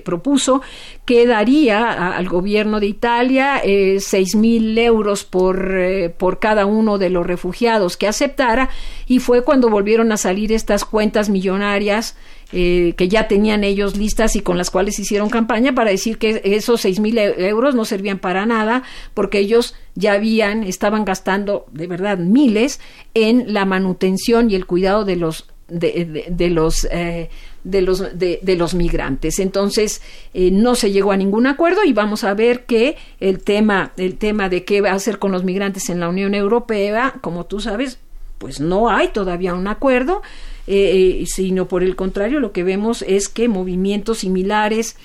propuso 0.00 0.62
que 1.04 1.26
daría 1.26 2.16
al 2.16 2.26
gobierno 2.28 2.80
de 2.80 2.86
Italia 2.86 3.60
eh, 3.62 3.98
seis 4.00 4.34
mil 4.34 4.76
euros 4.78 5.24
por, 5.24 5.76
eh, 5.76 6.08
por 6.08 6.38
cada 6.38 6.64
uno 6.64 6.96
de 6.96 7.10
los 7.10 7.26
refugiados 7.26 7.98
que 7.98 8.08
aceptara 8.08 8.70
y 9.06 9.18
fue 9.18 9.44
cuando 9.44 9.68
volvieron 9.68 10.12
a 10.12 10.16
salir 10.16 10.50
estas 10.52 10.86
cuentas 10.86 11.28
millonarias 11.28 12.16
que 12.50 13.08
ya 13.08 13.26
tenían 13.26 13.64
ellos 13.64 13.96
listas 13.96 14.36
y 14.36 14.40
con 14.40 14.56
las 14.56 14.70
cuales 14.70 14.96
hicieron 15.00 15.28
campaña 15.28 15.74
para 15.74 15.90
decir 15.90 16.18
que 16.18 16.40
esos 16.44 16.82
seis 16.82 17.00
mil 17.00 17.18
euros 17.18 17.74
no 17.74 17.84
servían 17.84 18.20
para 18.20 18.46
nada 18.46 18.84
porque 19.12 19.40
ellos 19.40 19.74
ya 19.96 20.12
habían, 20.12 20.62
estaban 20.62 21.04
gastando 21.04 21.66
de 21.72 21.88
verdad 21.88 22.18
miles 22.18 22.78
en 23.14 23.52
la 23.52 23.64
manutención 23.64 24.52
y 24.52 24.54
el 24.54 24.66
cuidado 24.66 25.04
de 25.04 25.16
los 25.16 25.48
de, 25.68 26.50
los 26.50 26.86
eh, 26.90 27.30
de 27.64 27.80
los 27.80 28.18
de, 28.18 28.56
los 28.56 28.74
migrantes. 28.74 29.38
Entonces 29.38 30.02
eh, 30.34 30.50
no 30.50 30.74
se 30.74 30.92
llegó 30.92 31.12
a 31.12 31.16
ningún 31.16 31.46
acuerdo 31.46 31.84
y 31.84 31.92
vamos 31.92 32.24
a 32.24 32.34
ver 32.34 32.64
que 32.64 32.96
el 33.20 33.42
tema 33.42 33.92
el 33.96 34.16
tema 34.16 34.48
de 34.48 34.64
qué 34.64 34.80
va 34.80 34.90
a 34.90 34.94
hacer 34.94 35.18
con 35.18 35.32
los 35.32 35.44
migrantes 35.44 35.88
en 35.88 36.00
la 36.00 36.08
Unión 36.08 36.34
Europea 36.34 37.14
como 37.20 37.44
tú 37.44 37.60
sabes 37.60 37.98
pues 38.38 38.60
no 38.60 38.90
hay 38.90 39.08
todavía 39.08 39.54
un 39.54 39.68
acuerdo 39.68 40.22
eh, 40.66 41.24
sino 41.26 41.66
por 41.66 41.82
el 41.82 41.96
contrario 41.96 42.40
lo 42.40 42.52
que 42.52 42.64
vemos 42.64 43.02
es 43.06 43.28
que 43.28 43.48
movimientos 43.48 44.18
similares 44.18 44.96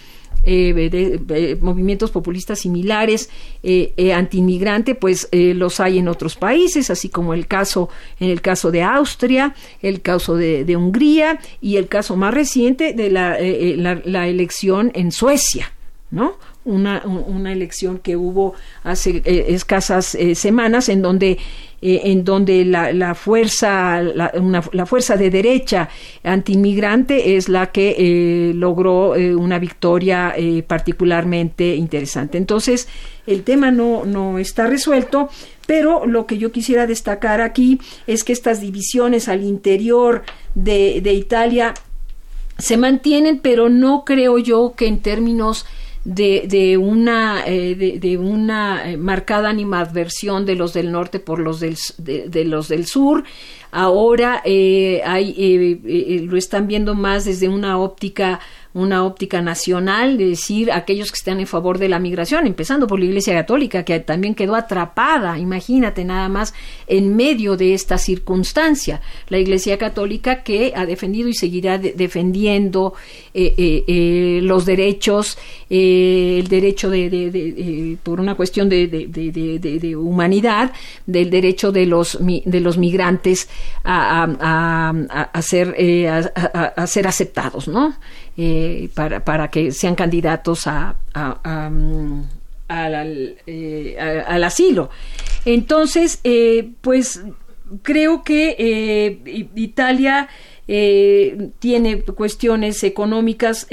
eh, 0.44 0.74
de, 0.74 1.58
movimientos 1.62 2.12
populistas 2.12 2.60
similares 2.60 3.30
eh, 3.64 3.94
eh 3.98 4.14
antiinmigrante, 4.14 4.96
pues 4.96 5.28
eh, 5.32 5.54
los 5.54 5.80
hay 5.80 6.00
en 6.00 6.08
otros 6.08 6.36
países, 6.36 6.90
así 6.90 7.10
como 7.10 7.34
el 7.34 7.48
caso 7.48 7.90
en 8.20 8.30
el 8.30 8.42
caso 8.42 8.72
de 8.72 8.84
Austria, 8.84 9.56
el 9.82 10.02
caso 10.02 10.36
de, 10.36 10.66
Hungría 10.76 11.40
y 11.62 11.78
el 11.78 11.88
caso 11.88 12.16
más 12.16 12.34
reciente 12.34 12.94
de 12.94 13.10
la, 13.10 13.38
la, 13.40 14.02
la 14.06 14.28
elección 14.28 14.92
en 14.94 15.12
Suecia, 15.12 15.74
¿no? 16.12 16.36
Una, 16.66 17.04
una 17.06 17.52
elección 17.52 18.00
que 18.00 18.16
hubo 18.16 18.54
hace 18.84 19.22
eh, 19.26 19.46
escasas 19.50 20.16
eh, 20.16 20.36
semanas 20.36 20.90
en 20.90 21.02
donde 21.02 21.38
eh, 21.82 22.02
en 22.06 22.26
donde 22.26 22.66
la, 22.66 22.92
la 22.92 23.16
fuerza 23.16 24.02
la, 24.02 24.86
fuerza 24.86 25.16
de 25.16 25.30
derecha 25.30 25.88
antiinmigrante 26.24 27.38
es 27.38 27.48
la 27.48 27.68
que 27.68 28.52
logró 28.54 29.12
una 29.12 29.60
victoria 29.60 30.36
particularmente 30.68 31.76
interesante. 31.76 32.38
Entonces 32.38 32.90
el 33.26 33.44
tema 33.44 33.72
no 33.72 34.04
no 34.04 34.40
está 34.40 34.68
resuelto 34.68 35.30
pero 35.66 36.06
lo 36.06 36.26
que 36.26 36.38
yo 36.38 36.52
quisiera 36.52 36.86
destacar 36.86 37.40
aquí 37.40 37.80
es 38.08 38.26
que 38.26 38.34
estas 38.34 38.60
divisiones 38.60 39.30
al 39.30 39.44
interior 39.44 40.24
de, 40.56 41.00
de 41.02 41.14
Italia 41.14 41.74
se 42.58 42.76
mantienen 42.76 43.40
pero 43.40 43.70
no 43.70 44.04
creo 44.04 44.38
yo 44.38 44.74
que 44.76 44.88
en 44.88 45.00
términos 45.00 45.66
de, 46.06 46.46
de 46.48 46.78
una, 46.78 47.44
eh, 47.46 47.76
de, 47.76 48.18
una 48.18 48.90
eh, 48.90 48.98
marcada 48.98 49.50
animadversión 49.50 50.46
de 50.46 50.56
los 50.56 50.74
del 50.74 50.92
norte 50.92 51.20
por 51.20 51.40
los 51.40 51.60
del, 51.60 51.78
de, 51.98 52.46
los 52.46 52.68
del 52.68 52.86
sur. 52.86 53.24
Ahora 53.72 54.42
eh, 54.46 55.02
hay, 55.06 56.22
lo 56.26 56.38
están 56.38 56.68
viendo 56.68 56.96
más 56.96 57.26
desde 57.26 57.50
una 57.50 57.78
óptica 57.78 58.40
una 58.74 59.04
óptica 59.04 59.42
nacional, 59.42 60.18
de 60.18 60.28
decir 60.28 60.72
aquellos 60.72 61.12
que 61.12 61.18
están 61.18 61.40
en 61.40 61.48
favor 61.48 61.80
de 61.80 61.90
la 61.90 61.98
migración, 62.00 62.46
empezando 62.46 62.86
por 62.86 63.00
la 63.00 63.06
Iglesia 63.06 63.34
Católica, 63.34 63.84
que 63.84 64.00
también 64.00 64.36
quedó 64.36 64.56
atrapada, 64.56 65.40
imagínate 65.40 66.06
nada 66.06 66.30
más, 66.30 66.54
en 66.86 67.16
medio 67.16 67.58
de 67.58 67.74
esta 67.74 67.98
circunstancia. 67.98 69.02
La 69.30 69.40
Iglesia 69.40 69.78
Católica 69.80 70.44
que 70.44 70.74
ha 70.76 70.86
defendido 70.86 71.30
y 71.30 71.34
seguirá 71.34 71.80
defendiendo 71.80 72.94
eh, 73.34 73.56
eh, 73.58 73.84
eh, 73.88 74.40
los 74.44 74.66
derechos, 74.66 75.38
el 75.70 76.48
derecho 76.48 76.92
de, 76.92 77.98
por 78.04 78.20
una 78.20 78.36
cuestión 78.36 78.70
de, 78.70 79.96
humanidad, 79.98 80.72
del 81.08 81.32
derecho 81.32 81.72
de 81.72 81.88
los, 81.88 82.20
de 82.22 82.60
los 82.60 82.78
migrantes 82.78 83.50
a, 83.84 84.28
a, 84.40 85.30
a, 85.34 85.42
ser 85.42 87.08
aceptados, 87.08 87.68
¿no? 87.68 87.96
Eh, 88.38 88.90
para, 88.94 89.24
para, 89.24 89.50
que 89.50 89.72
sean 89.72 89.96
candidatos 89.96 90.68
a, 90.68 90.96
mm, 91.44 92.22
eh, 93.48 94.24
al, 94.28 94.44
asilo. 94.44 94.90
Entonces, 95.46 96.20
eh, 96.24 96.70
pues 96.82 97.22
creo 97.82 98.24
que 98.24 99.22
Italia 99.56 100.30
tiene 100.68 102.02
cuestiones 102.04 102.84
económicas 102.84 103.68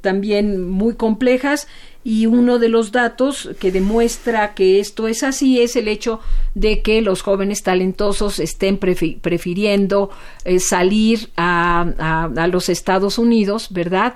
también 0.00 0.68
muy 0.68 0.94
complejas 0.94 1.68
y 2.06 2.26
uno 2.26 2.60
de 2.60 2.68
los 2.68 2.92
datos 2.92 3.50
que 3.58 3.72
demuestra 3.72 4.54
que 4.54 4.78
esto 4.78 5.08
es 5.08 5.24
así 5.24 5.60
es 5.60 5.74
el 5.74 5.88
hecho 5.88 6.20
de 6.54 6.80
que 6.80 7.02
los 7.02 7.20
jóvenes 7.20 7.64
talentosos 7.64 8.38
estén 8.38 8.78
prefiriendo 8.78 10.10
eh, 10.44 10.60
salir 10.60 11.30
a, 11.36 12.30
los 12.48 12.68
Estados 12.68 13.18
Unidos, 13.18 13.66
¿verdad? 13.70 14.14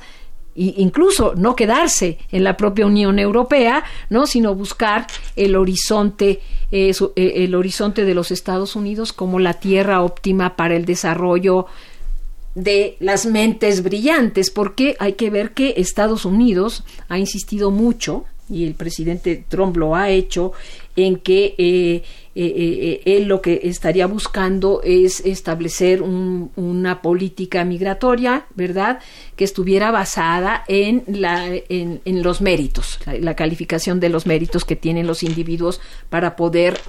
Incluso 0.55 1.35
no 1.35 1.57
quedarse 1.57 2.19
en 2.31 2.45
la 2.45 2.57
propia 2.57 2.87
Unión 2.87 3.19
Europea, 3.19 3.83
¿no? 4.09 4.29
sino 4.29 4.55
buscar 4.55 5.09
el 5.35 5.57
horizonte, 5.57 6.43
eh, 6.71 6.93
eh, 7.17 7.33
el 7.39 7.57
horizonte 7.57 8.05
de 8.05 8.15
los 8.15 8.31
Estados 8.31 8.77
Unidos 8.77 9.13
como 9.13 9.41
la 9.41 9.55
tierra 9.55 10.03
óptima 10.03 10.55
para 10.55 10.77
el 10.77 10.85
desarrollo 10.85 11.67
de 12.55 12.97
las 13.01 13.27
mentes 13.27 13.83
brillantes, 13.83 14.51
porque 14.51 14.97
hay 14.99 15.15
que 15.15 15.31
ver 15.31 15.53
que 15.53 15.75
Estados 15.77 16.25
Unidos 16.25 16.85
ha 17.09 17.19
insistido 17.19 17.71
mucho, 17.71 18.25
y 18.49 18.67
el 18.67 18.75
presidente 18.75 19.45
Trump 19.49 19.77
lo 19.77 19.95
ha 19.95 20.11
hecho, 20.11 20.53
en 20.97 21.17
que 21.17 21.55
eh, 21.57 22.03
eh, 22.35 22.53
eh, 22.57 23.03
él 23.05 23.25
lo 23.25 23.41
que 23.41 23.61
estaría 23.65 24.07
buscando 24.07 24.81
es 24.83 25.21
establecer 25.21 26.03
una 26.03 27.01
política 27.01 27.65
migratoria, 27.65 28.47
¿verdad?, 28.55 28.99
que 29.37 29.45
estuviera 29.45 29.93
basada 29.93 30.65
en, 30.67 31.05
la, 31.07 31.47
en, 31.47 32.23
los 32.23 32.41
méritos, 32.41 32.99
la, 33.21 33.35
calificación 33.35 34.01
de 34.01 34.09
los 34.09 34.27
méritos 34.27 34.65
que 34.65 34.77
tienen 34.77 35.07
los 35.07 35.23
individuos 35.23 35.81
para 36.09 36.37
poder 36.37 36.81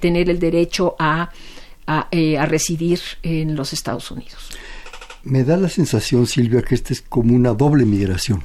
tener 0.00 0.30
el 0.30 0.38
derecho 0.38 0.96
a 0.98 1.30
residir 2.46 3.00
en 3.22 3.54
los 3.54 3.72
Estados 3.72 4.10
Unidos. 4.10 4.49
Me 5.22 5.44
da 5.44 5.58
la 5.58 5.68
sensación, 5.68 6.26
Silvia, 6.26 6.62
que 6.62 6.74
esta 6.74 6.94
es 6.94 7.02
como 7.02 7.34
una 7.34 7.52
doble 7.52 7.84
migración. 7.84 8.42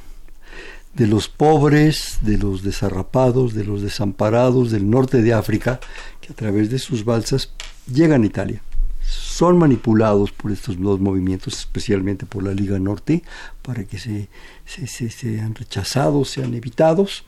De 0.94 1.06
los 1.06 1.28
pobres, 1.28 2.18
de 2.20 2.36
los 2.36 2.62
desarrapados, 2.62 3.54
de 3.54 3.64
los 3.64 3.82
desamparados 3.82 4.70
del 4.70 4.88
norte 4.88 5.22
de 5.22 5.32
África, 5.32 5.80
que 6.20 6.32
a 6.32 6.36
través 6.36 6.70
de 6.70 6.78
sus 6.78 7.04
balsas 7.04 7.52
llegan 7.90 8.22
a 8.22 8.26
Italia. 8.26 8.62
Son 9.02 9.56
manipulados 9.56 10.32
por 10.32 10.52
estos 10.52 10.78
dos 10.78 11.00
movimientos, 11.00 11.58
especialmente 11.58 12.26
por 12.26 12.42
la 12.42 12.52
Liga 12.52 12.78
Norte, 12.78 13.22
para 13.62 13.84
que 13.84 13.98
se, 13.98 14.28
sean 14.66 15.54
rechazados, 15.54 16.30
sean 16.30 16.54
evitados. 16.54 17.24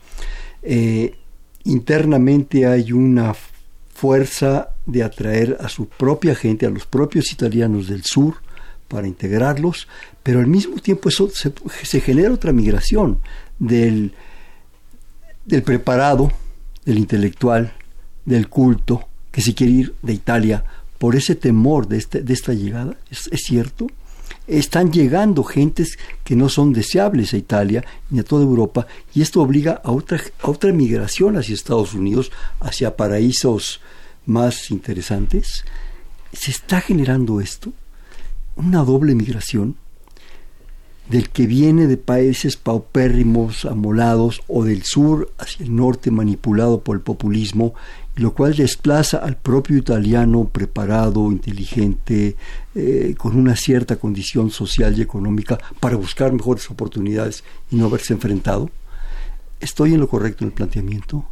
Eh, 0.61 1.15
internamente 1.63 2.67
hay 2.67 2.91
una 2.91 3.35
fuerza 3.93 4.69
de 4.85 5.03
atraer 5.03 5.57
a 5.59 5.69
su 5.69 5.87
propia 5.87 6.35
gente, 6.35 6.65
a 6.65 6.69
los 6.69 6.85
propios 6.85 7.31
italianos 7.31 7.87
del 7.87 8.03
sur, 8.03 8.35
para 8.89 9.07
integrarlos, 9.07 9.87
pero 10.21 10.39
al 10.39 10.47
mismo 10.47 10.77
tiempo 10.79 11.07
eso 11.07 11.29
se, 11.29 12.01
genera 12.01 12.33
otra 12.33 12.51
migración 12.51 13.19
del, 13.59 14.11
del 15.45 15.63
preparado, 15.63 16.33
del 16.83 16.97
intelectual, 16.97 17.73
del 18.25 18.49
culto, 18.49 19.07
que 19.31 19.41
se 19.41 19.53
quiere 19.53 19.73
ir 19.73 19.95
de 20.01 20.13
Italia 20.13 20.65
por 20.97 21.15
ese 21.15 21.35
temor 21.35 21.87
de, 21.87 21.97
este, 21.97 22.21
de 22.21 22.33
esta 22.33 22.53
llegada, 22.53 22.97
¿Es, 23.09 23.29
cierto? 23.43 23.87
Están 24.47 24.91
llegando 24.91 25.43
gentes 25.43 25.97
que 26.23 26.35
no 26.35 26.49
son 26.49 26.73
deseables 26.73 27.33
a 27.33 27.37
Italia 27.37 27.85
ni 28.09 28.19
a 28.19 28.23
toda 28.23 28.43
Europa 28.43 28.87
y 29.13 29.21
esto 29.21 29.41
obliga 29.41 29.79
a 29.83 29.91
otra, 29.91 30.19
a 30.41 30.49
otra 30.49 30.73
migración 30.73 31.37
hacia 31.37 31.53
Estados 31.53 31.93
Unidos, 31.93 32.31
hacia 32.59 32.97
paraísos 32.97 33.79
más 34.25 34.71
interesantes. 34.71 35.63
¿Se 36.33 36.51
está 36.51 36.81
generando 36.81 37.41
esto? 37.41 37.71
Una 38.59 38.83
doble 38.83 39.15
migración 39.15 39.75
del 41.09 41.29
que 41.29 41.47
viene 41.47 41.87
de 41.87 41.97
países 41.97 42.55
paupérrimos, 42.55 43.65
amolados, 43.65 44.43
o 44.47 44.63
del 44.63 44.83
sur 44.83 45.31
hacia 45.39 45.65
el 45.65 45.75
norte 45.75 46.11
manipulado 46.11 46.81
por 46.81 46.97
el 46.97 47.01
populismo, 47.01 47.73
lo 48.15 48.33
cual 48.33 48.55
desplaza 48.55 49.17
al 49.17 49.35
propio 49.35 49.77
italiano 49.77 50.47
preparado, 50.51 51.31
inteligente, 51.31 52.35
eh, 52.75 53.15
con 53.17 53.35
una 53.35 53.55
cierta 53.55 53.95
condición 53.95 54.51
social 54.51 54.97
y 54.97 55.01
económica 55.01 55.57
para 55.79 55.95
buscar 55.95 56.31
mejores 56.31 56.69
oportunidades 56.69 57.43
y 57.71 57.77
no 57.77 57.85
haberse 57.85 58.13
enfrentado. 58.13 58.69
¿Estoy 59.59 59.95
en 59.95 60.01
lo 60.01 60.07
correcto 60.07 60.43
en 60.43 60.49
el 60.49 60.53
planteamiento? 60.53 61.25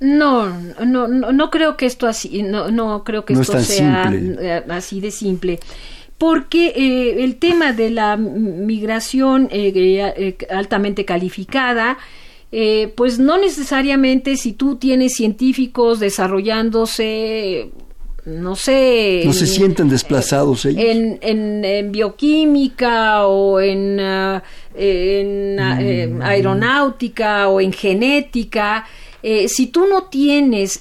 No, 0.00 0.46
no, 0.84 1.08
no, 1.08 1.50
creo 1.50 1.76
que 1.76 1.86
esto 1.86 2.06
así, 2.06 2.42
no, 2.42 2.70
no 2.70 3.02
creo 3.02 3.24
que 3.24 3.32
esto 3.32 3.58
sea 3.60 4.12
eh, 4.12 4.64
así 4.68 5.00
de 5.00 5.10
simple 5.10 5.58
porque 6.18 6.72
eh, 6.74 7.22
el 7.22 7.36
tema 7.36 7.72
de 7.72 7.90
la 7.90 8.16
migración 8.16 9.48
eh, 9.52 9.72
eh, 9.74 10.36
altamente 10.50 11.04
calificada, 11.04 11.96
pues 12.96 13.18
no 13.18 13.38
necesariamente 13.38 14.36
si 14.36 14.52
tú 14.54 14.76
tienes 14.76 15.14
científicos 15.14 16.00
desarrollándose 16.00 17.70
no 18.24 18.56
sé. 18.56 19.22
No 19.24 19.32
se 19.34 19.46
sienten 19.46 19.88
desplazados 19.88 20.64
ellos. 20.64 20.82
En, 20.82 21.92
bioquímica 21.92 23.26
o 23.26 23.60
en, 23.60 24.00
ah, 24.00 24.42
mm. 24.74 26.22
aeronáutica 26.22 27.48
o 27.48 27.60
en 27.60 27.72
genética. 27.72 28.86
si 29.22 29.66
tú 29.66 29.86
no 29.86 30.04
tienes 30.04 30.80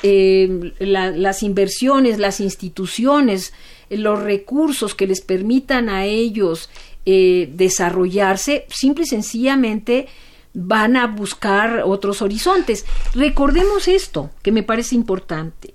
las 0.80 1.44
inversiones, 1.44 2.18
las 2.18 2.40
instituciones 2.40 3.52
los 3.90 4.22
recursos 4.22 4.96
que 4.96 5.08
les 5.08 5.22
permitan 5.22 5.90
a 5.90 6.06
ellos 6.06 6.70
eh, 7.06 7.50
desarrollarse, 7.54 8.66
simple 8.70 9.06
y 9.06 9.08
sencillamente 9.08 10.08
van 10.54 10.98
a 10.98 11.08
buscar 11.08 11.84
otros 11.86 12.22
horizontes. 12.22 12.86
Recordemos 13.14 13.88
esto, 13.88 14.32
que 14.42 14.52
me 14.52 14.64
parece 14.64 14.96
importante. 14.96 15.74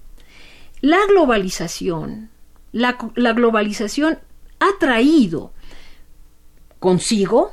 La 0.80 0.98
globalización, 1.08 2.30
la, 2.72 2.98
globalización 3.34 4.18
ha 4.58 4.78
traído 4.80 5.52
consigo, 6.80 7.52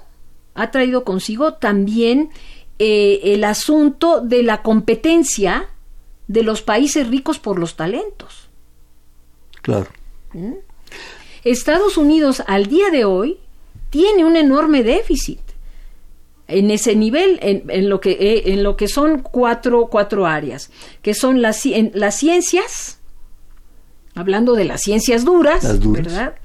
ha 0.55 0.71
traído 0.71 1.03
consigo 1.03 1.53
también 1.53 2.31
eh, 2.79 3.19
el 3.23 3.43
asunto 3.43 4.21
de 4.21 4.41
la 4.41 4.63
competencia 4.63 5.69
de 6.27 6.43
los 6.43 6.61
países 6.61 7.07
ricos 7.07 7.39
por 7.39 7.59
los 7.59 7.75
talentos. 7.75 8.49
Claro. 9.61 9.89
¿Mm? 10.33 10.53
Estados 11.43 11.97
Unidos 11.97 12.43
al 12.47 12.67
día 12.67 12.89
de 12.91 13.05
hoy 13.05 13.39
tiene 13.89 14.25
un 14.25 14.35
enorme 14.35 14.83
déficit 14.83 15.39
en 16.47 16.71
ese 16.71 16.95
nivel, 16.95 17.39
en, 17.41 17.89
lo, 17.89 18.01
que, 18.01 18.11
eh, 18.11 18.53
en 18.53 18.63
lo 18.63 18.75
que 18.75 18.87
son 18.87 19.21
cuatro, 19.21 19.87
cuatro 19.87 20.25
áreas, 20.25 20.71
que 21.03 21.13
son 21.13 21.43
las, 21.43 21.63
las 21.93 22.15
ciencias, 22.17 22.99
hablando 24.15 24.53
de 24.55 24.65
las 24.65 24.81
ciencias 24.81 25.25
duras, 25.25 25.79
¿verdad? 25.91 26.35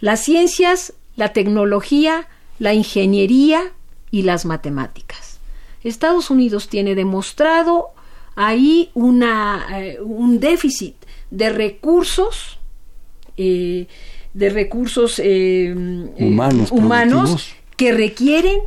Las 0.00 0.20
ciencias, 0.20 0.94
la 1.14 1.34
tecnología, 1.34 2.26
la 2.58 2.72
ingeniería 2.72 3.72
y 4.10 4.22
las 4.22 4.46
matemáticas. 4.46 5.40
Estados 5.84 6.30
Unidos 6.30 6.68
tiene 6.68 6.94
demostrado 6.94 7.88
ahí 8.36 8.90
una, 8.94 9.66
eh, 9.74 9.98
un 10.00 10.40
déficit 10.40 10.96
de 11.30 11.50
recursos 11.50 12.59
eh, 13.42 13.86
de 14.34 14.50
recursos 14.50 15.18
eh, 15.22 15.74
humanos, 16.18 16.70
humanos 16.70 17.48
que 17.76 17.92
requieren 17.92 18.58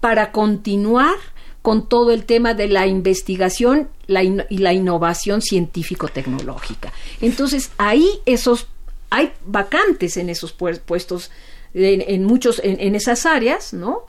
para 0.00 0.32
continuar 0.32 1.14
con 1.60 1.88
todo 1.88 2.10
el 2.12 2.24
tema 2.24 2.54
de 2.54 2.66
la 2.68 2.86
investigación 2.86 3.88
y 4.08 4.58
la 4.58 4.72
innovación 4.72 5.42
científico-tecnológica. 5.42 6.92
Entonces, 7.20 7.70
ahí 7.78 8.08
esos 8.26 8.66
hay 9.12 9.30
vacantes 9.44 10.16
en 10.16 10.30
esos 10.30 10.52
puestos, 10.52 11.30
en, 11.74 12.24
muchos, 12.24 12.62
en, 12.64 12.94
esas 12.94 13.26
áreas, 13.26 13.74
¿no? 13.74 14.06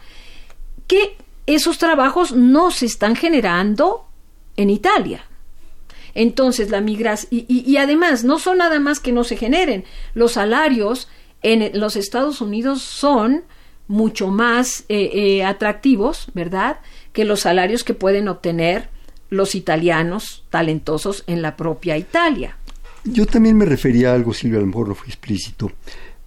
Que 0.88 1.18
esos 1.46 1.78
trabajos 1.78 2.32
no 2.32 2.72
se 2.72 2.86
están 2.86 3.18
generando 3.18 4.06
en 4.56 4.70
Italia. 4.70 5.26
Entonces, 6.16 6.70
la 6.70 6.82
migración, 6.82 7.44
y, 7.48 7.78
además, 7.78 8.24
no 8.24 8.40
son 8.40 8.60
nada 8.60 8.80
más 8.80 9.00
que 9.00 9.12
no 9.12 9.24
se 9.24 9.38
generen. 9.38 9.84
Los 10.14 10.34
salarios 10.34 11.10
en 11.42 11.80
los 11.80 11.96
Estados 11.96 12.42
Unidos 12.42 12.82
son 12.82 13.44
mucho 13.88 14.30
más 14.30 14.86
eh, 14.90 15.10
eh, 15.14 15.44
atractivos, 15.44 16.28
¿verdad?, 16.34 16.80
que 17.12 17.26
los 17.26 17.42
salarios 17.42 17.84
que 17.84 17.94
pueden 17.94 18.28
obtener 18.28 18.90
los 19.30 19.56
italianos 19.56 20.44
talentosos 20.50 21.24
en 21.28 21.42
la 21.42 21.56
propia 21.56 21.98
Italia. 21.98 22.58
Yo 23.04 23.26
también 23.26 23.58
me 23.58 23.66
refería 23.66 24.12
a 24.12 24.16
algo, 24.16 24.34
Silvia, 24.34 24.60
a 24.60 24.62
lo 24.62 24.68
mejor 24.68 24.96
fue 24.96 25.08
explícito. 25.08 25.72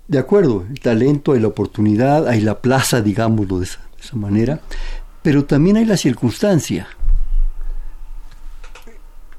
De 0.09 0.19
acuerdo, 0.19 0.65
el 0.69 0.79
talento, 0.79 1.33
hay 1.33 1.41
la 1.41 1.49
oportunidad, 1.49 2.29
hay 2.29 2.41
la 2.41 2.61
plaza, 2.61 3.01
digámoslo 3.01 3.59
de 3.61 3.65
esa 3.65 4.17
manera, 4.17 4.61
pero 5.23 5.45
también 5.45 5.77
hay 5.79 5.85
la 5.85 5.97
circunstancia. 5.97 6.87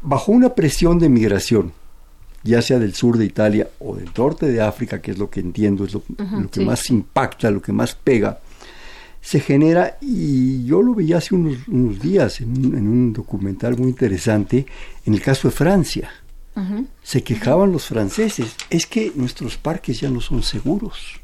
Bajo 0.09 0.31
una 0.31 0.55
presión 0.55 0.99
de 0.99 1.09
migración, 1.09 1.73
ya 2.41 2.61
sea 2.61 2.79
del 2.79 2.93
sur 2.93 3.17
de 3.17 3.25
Italia 3.25 3.67
o 3.79 3.97
del 3.97 4.09
norte 4.17 4.45
de 4.45 4.61
África, 4.61 5.01
que 5.01 5.11
es 5.11 5.17
lo 5.17 5.29
que 5.29 5.41
entiendo, 5.41 5.83
es 5.83 5.93
lo, 5.93 6.01
lo 6.17 6.49
que 6.49 6.61
sí. 6.61 6.65
más 6.65 6.89
impacta, 6.89 7.51
lo 7.51 7.61
que 7.61 7.73
más 7.73 7.93
pega, 7.93 8.39
se 9.19 9.41
genera, 9.41 9.97
y 9.99 10.63
yo 10.63 10.81
lo 10.81 10.95
veía 10.95 11.17
hace 11.17 11.35
unos, 11.35 11.67
unos 11.67 11.99
días 11.99 12.39
en 12.39 12.51
un, 12.51 12.77
en 12.77 12.87
un 12.87 13.11
documental 13.11 13.77
muy 13.77 13.89
interesante, 13.89 14.65
en 15.05 15.13
el 15.13 15.21
caso 15.21 15.49
de 15.49 15.53
Francia. 15.53 16.09
Se 17.03 17.21
quejaban 17.21 17.73
los 17.73 17.85
franceses, 17.85 18.55
es 18.69 18.87
que 18.87 19.11
nuestros 19.13 19.57
parques 19.57 19.99
ya 19.99 20.09
no 20.09 20.21
son 20.21 20.41
seguros, 20.41 21.19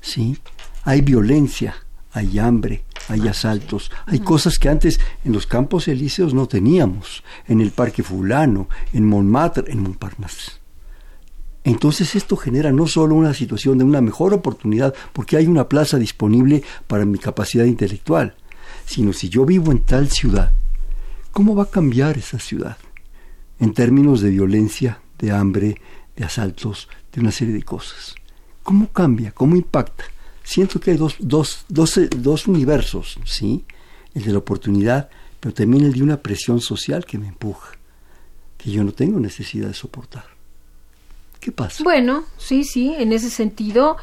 ¿sí? 0.00 0.36
Hay 0.82 1.00
violencia, 1.00 1.76
hay 2.10 2.40
hambre, 2.40 2.82
hay 3.08 3.28
asaltos, 3.28 3.90
hay 4.06 4.20
cosas 4.20 4.58
que 4.58 4.68
antes 4.68 5.00
en 5.24 5.32
los 5.32 5.46
campos 5.46 5.88
elíseos 5.88 6.34
no 6.34 6.46
teníamos, 6.46 7.22
en 7.46 7.60
el 7.60 7.70
Parque 7.70 8.02
Fulano, 8.02 8.68
en 8.92 9.06
Montmartre, 9.06 9.72
en 9.72 9.82
Montparnasse. 9.82 10.52
Entonces 11.64 12.14
esto 12.14 12.36
genera 12.36 12.70
no 12.70 12.86
solo 12.86 13.16
una 13.16 13.34
situación 13.34 13.78
de 13.78 13.84
una 13.84 14.00
mejor 14.00 14.32
oportunidad, 14.32 14.94
porque 15.12 15.36
hay 15.36 15.46
una 15.46 15.68
plaza 15.68 15.98
disponible 15.98 16.62
para 16.86 17.04
mi 17.04 17.18
capacidad 17.18 17.64
intelectual, 17.64 18.36
sino 18.84 19.12
si 19.12 19.28
yo 19.28 19.44
vivo 19.44 19.72
en 19.72 19.80
tal 19.80 20.08
ciudad, 20.08 20.52
¿cómo 21.32 21.56
va 21.56 21.64
a 21.64 21.70
cambiar 21.70 22.18
esa 22.18 22.38
ciudad? 22.38 22.76
En 23.58 23.74
términos 23.74 24.20
de 24.20 24.30
violencia, 24.30 25.00
de 25.18 25.32
hambre, 25.32 25.80
de 26.14 26.24
asaltos, 26.24 26.88
de 27.12 27.20
una 27.20 27.32
serie 27.32 27.54
de 27.54 27.62
cosas. 27.62 28.14
¿Cómo 28.62 28.88
cambia? 28.88 29.32
¿Cómo 29.32 29.56
impacta? 29.56 30.04
Siento 30.46 30.78
que 30.78 30.92
hay 30.92 30.96
dos, 30.96 31.16
dos, 31.18 31.64
dos, 31.68 31.98
dos 32.16 32.46
universos, 32.46 33.18
¿sí? 33.24 33.64
El 34.14 34.22
de 34.22 34.30
la 34.32 34.38
oportunidad, 34.38 35.08
pero 35.40 35.52
también 35.52 35.84
el 35.84 35.92
de 35.92 36.02
una 36.04 36.18
presión 36.18 36.60
social 36.60 37.04
que 37.04 37.18
me 37.18 37.26
empuja, 37.26 37.72
que 38.56 38.70
yo 38.70 38.84
no 38.84 38.92
tengo 38.92 39.18
necesidad 39.18 39.66
de 39.66 39.74
soportar. 39.74 40.24
¿Qué 41.40 41.50
pasa? 41.50 41.82
Bueno, 41.82 42.22
sí, 42.38 42.62
sí, 42.62 42.94
en 42.96 43.12
ese 43.12 43.28
sentido, 43.28 43.96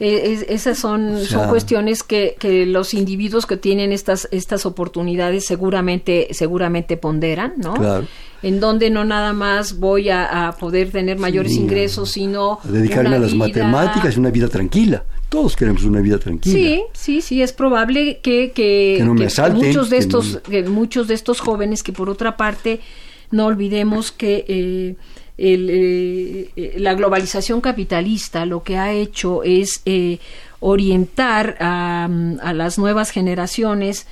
eh, 0.00 0.32
es- 0.32 0.46
esas 0.48 0.78
son, 0.78 1.16
O 1.16 1.18
sea- 1.18 1.26
son 1.40 1.48
cuestiones 1.50 2.02
que, 2.02 2.34
que 2.38 2.64
los 2.64 2.94
individuos 2.94 3.44
que 3.44 3.58
tienen 3.58 3.92
estas, 3.92 4.26
estas 4.32 4.64
oportunidades 4.64 5.44
seguramente, 5.44 6.28
seguramente 6.32 6.96
ponderan, 6.96 7.52
¿no? 7.58 7.74
Claro. 7.74 8.06
En 8.42 8.58
donde 8.58 8.88
no 8.88 9.04
nada 9.04 9.34
más 9.34 9.78
voy 9.78 10.08
a, 10.08 10.48
a 10.48 10.52
poder 10.56 10.90
tener 10.90 11.18
mayores 11.18 11.52
Sí, 11.52 11.58
ingresos, 11.60 12.10
sino 12.12 12.58
a 12.64 12.68
dedicarme 12.68 13.16
a 13.16 13.18
las 13.18 13.32
vida- 13.34 13.44
matemáticas 13.48 14.16
y 14.16 14.18
una 14.18 14.30
vida 14.30 14.48
tranquila. 14.48 15.04
Todos 15.30 15.56
queremos 15.56 15.84
una 15.84 16.00
vida 16.00 16.18
tranquila. 16.18 16.54
Sí, 16.54 16.82
sí, 16.92 17.20
sí, 17.22 17.40
es 17.40 17.52
probable 17.54 18.18
que, 18.22 18.52
que, 18.52 18.96
Que 18.98 19.04
no 19.04 19.14
me 19.14 19.20
que 19.20 19.26
asalten, 19.28 19.66
muchos 19.68 19.88
de 19.88 19.96
estos, 19.98 20.32
no- 20.34 20.42
que 20.42 20.62
muchos 20.64 21.08
de 21.08 21.14
estos 21.14 21.40
jóvenes 21.40 21.82
que 21.82 21.92
por 21.92 22.10
otra 22.10 22.36
parte 22.36 22.80
no 23.30 23.46
olvidemos 23.46 24.10
que 24.12 24.44
eh, 24.48 24.94
el, 25.38 25.68
eh, 25.70 26.74
la 26.78 26.94
globalización 26.94 27.60
capitalista 27.60 28.44
lo 28.44 28.62
que 28.64 28.76
ha 28.76 28.92
hecho 28.92 29.42
es 29.44 29.80
eh, 29.86 30.18
orientar 30.58 31.56
a, 31.60 32.08
a 32.42 32.52
las 32.52 32.76
nuevas 32.78 33.10
generaciones 33.10 34.06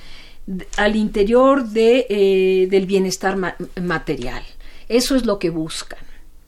al 0.77 0.95
interior 0.95 1.67
de, 1.67 2.07
eh, 2.09 2.67
del 2.71 2.85
bienestar 2.87 3.35
ma- 3.35 3.55
material. 3.79 4.41
Eso 4.87 5.15
es 5.15 5.25
lo 5.25 5.37
que 5.37 5.51
buscan. 5.51 5.99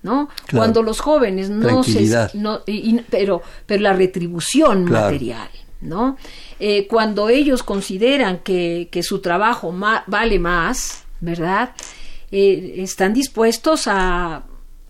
¿No? 0.04 0.28
Claro. 0.46 0.58
Cuando 0.58 0.84
los 0.84 1.00
jóvenes 1.00 1.50
no 1.50 1.84
se 1.84 2.30
no, 2.34 2.62
y- 2.66 2.92
y- 2.96 3.06
pero 3.10 3.42
pero 3.66 3.82
la 3.84 3.94
retribución 3.94 4.86
Claro. 4.86 5.06
material 5.06 5.50
no 5.82 6.18
Eh, 6.60 6.86
cuando 6.88 7.30
ellos 7.30 7.64
consideran 7.64 8.40
que, 8.40 8.88
que 8.92 9.02
su 9.04 9.20
trabajo 9.20 9.72
ma- 9.72 10.04
vale 10.08 10.38
más 10.40 11.04
verdad 11.20 11.72
Eh, 12.34 12.76
están 12.78 13.14
dispuestos 13.14 13.88
a, 13.88 14.36
a, 14.36 14.44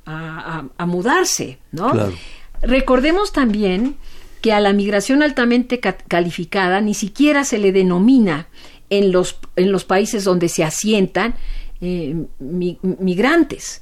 a- 0.06 0.66
a 0.78 0.86
mudarse 0.86 1.58
no 1.72 1.92
Claro. 1.92 2.14
recordemos 2.62 3.32
también 3.32 3.96
que 4.42 4.54
a 4.54 4.60
la 4.60 4.74
migración 4.74 5.22
altamente 5.24 5.80
ca- 5.80 5.98
calificada 6.08 6.82
ni 6.82 6.94
siquiera 6.94 7.44
se 7.44 7.58
le 7.58 7.72
denomina 7.72 8.48
en 8.90 9.12
los 9.12 9.38
en 9.56 9.72
los 9.72 9.84
países 9.86 10.24
donde 10.24 10.50
se 10.50 10.64
asientan 10.64 11.36
eh, 11.82 12.16
mi- 12.40 12.78
migrantes 12.82 13.82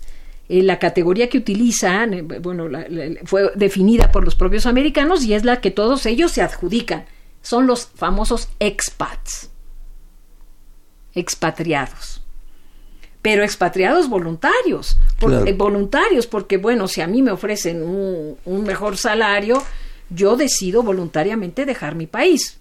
eh, 0.50 0.64
la 0.64 0.80
categoría 0.80 1.30
que 1.30 1.38
utilizan, 1.38 2.14
eh, 2.14 2.22
bueno, 2.24 2.68
la- 2.68 2.88
la- 2.90 3.20
fue 3.26 3.52
definida 3.56 4.12
por 4.12 4.26
los 4.26 4.36
propios 4.36 4.66
americanos 4.66 5.24
y 5.24 5.34
es 5.36 5.46
la 5.46 5.62
que 5.62 5.72
todos 5.72 6.06
ellos 6.06 6.32
se 6.32 6.42
adjudican. 6.42 7.06
Son 7.42 7.68
los 7.68 7.86
famosos 7.88 8.50
expats, 8.60 9.50
expatriados. 11.14 12.22
Pero 13.22 13.44
expatriados 13.44 14.10
voluntarios, 14.10 14.98
por- 15.20 15.30
Claro. 15.32 15.46
eh, 15.48 15.54
voluntarios, 15.54 16.26
porque 16.26 16.58
bueno, 16.58 16.88
si 16.88 17.02
a 17.02 17.08
mí 17.08 17.22
me 17.22 17.32
ofrecen 17.32 17.84
un, 17.84 18.38
un 18.46 18.64
mejor 18.64 18.98
salario, 18.98 19.62
yo 20.10 20.36
decido 20.38 20.84
voluntariamente 20.84 21.66
dejar 21.66 21.96
mi 21.96 22.08
país. 22.08 22.58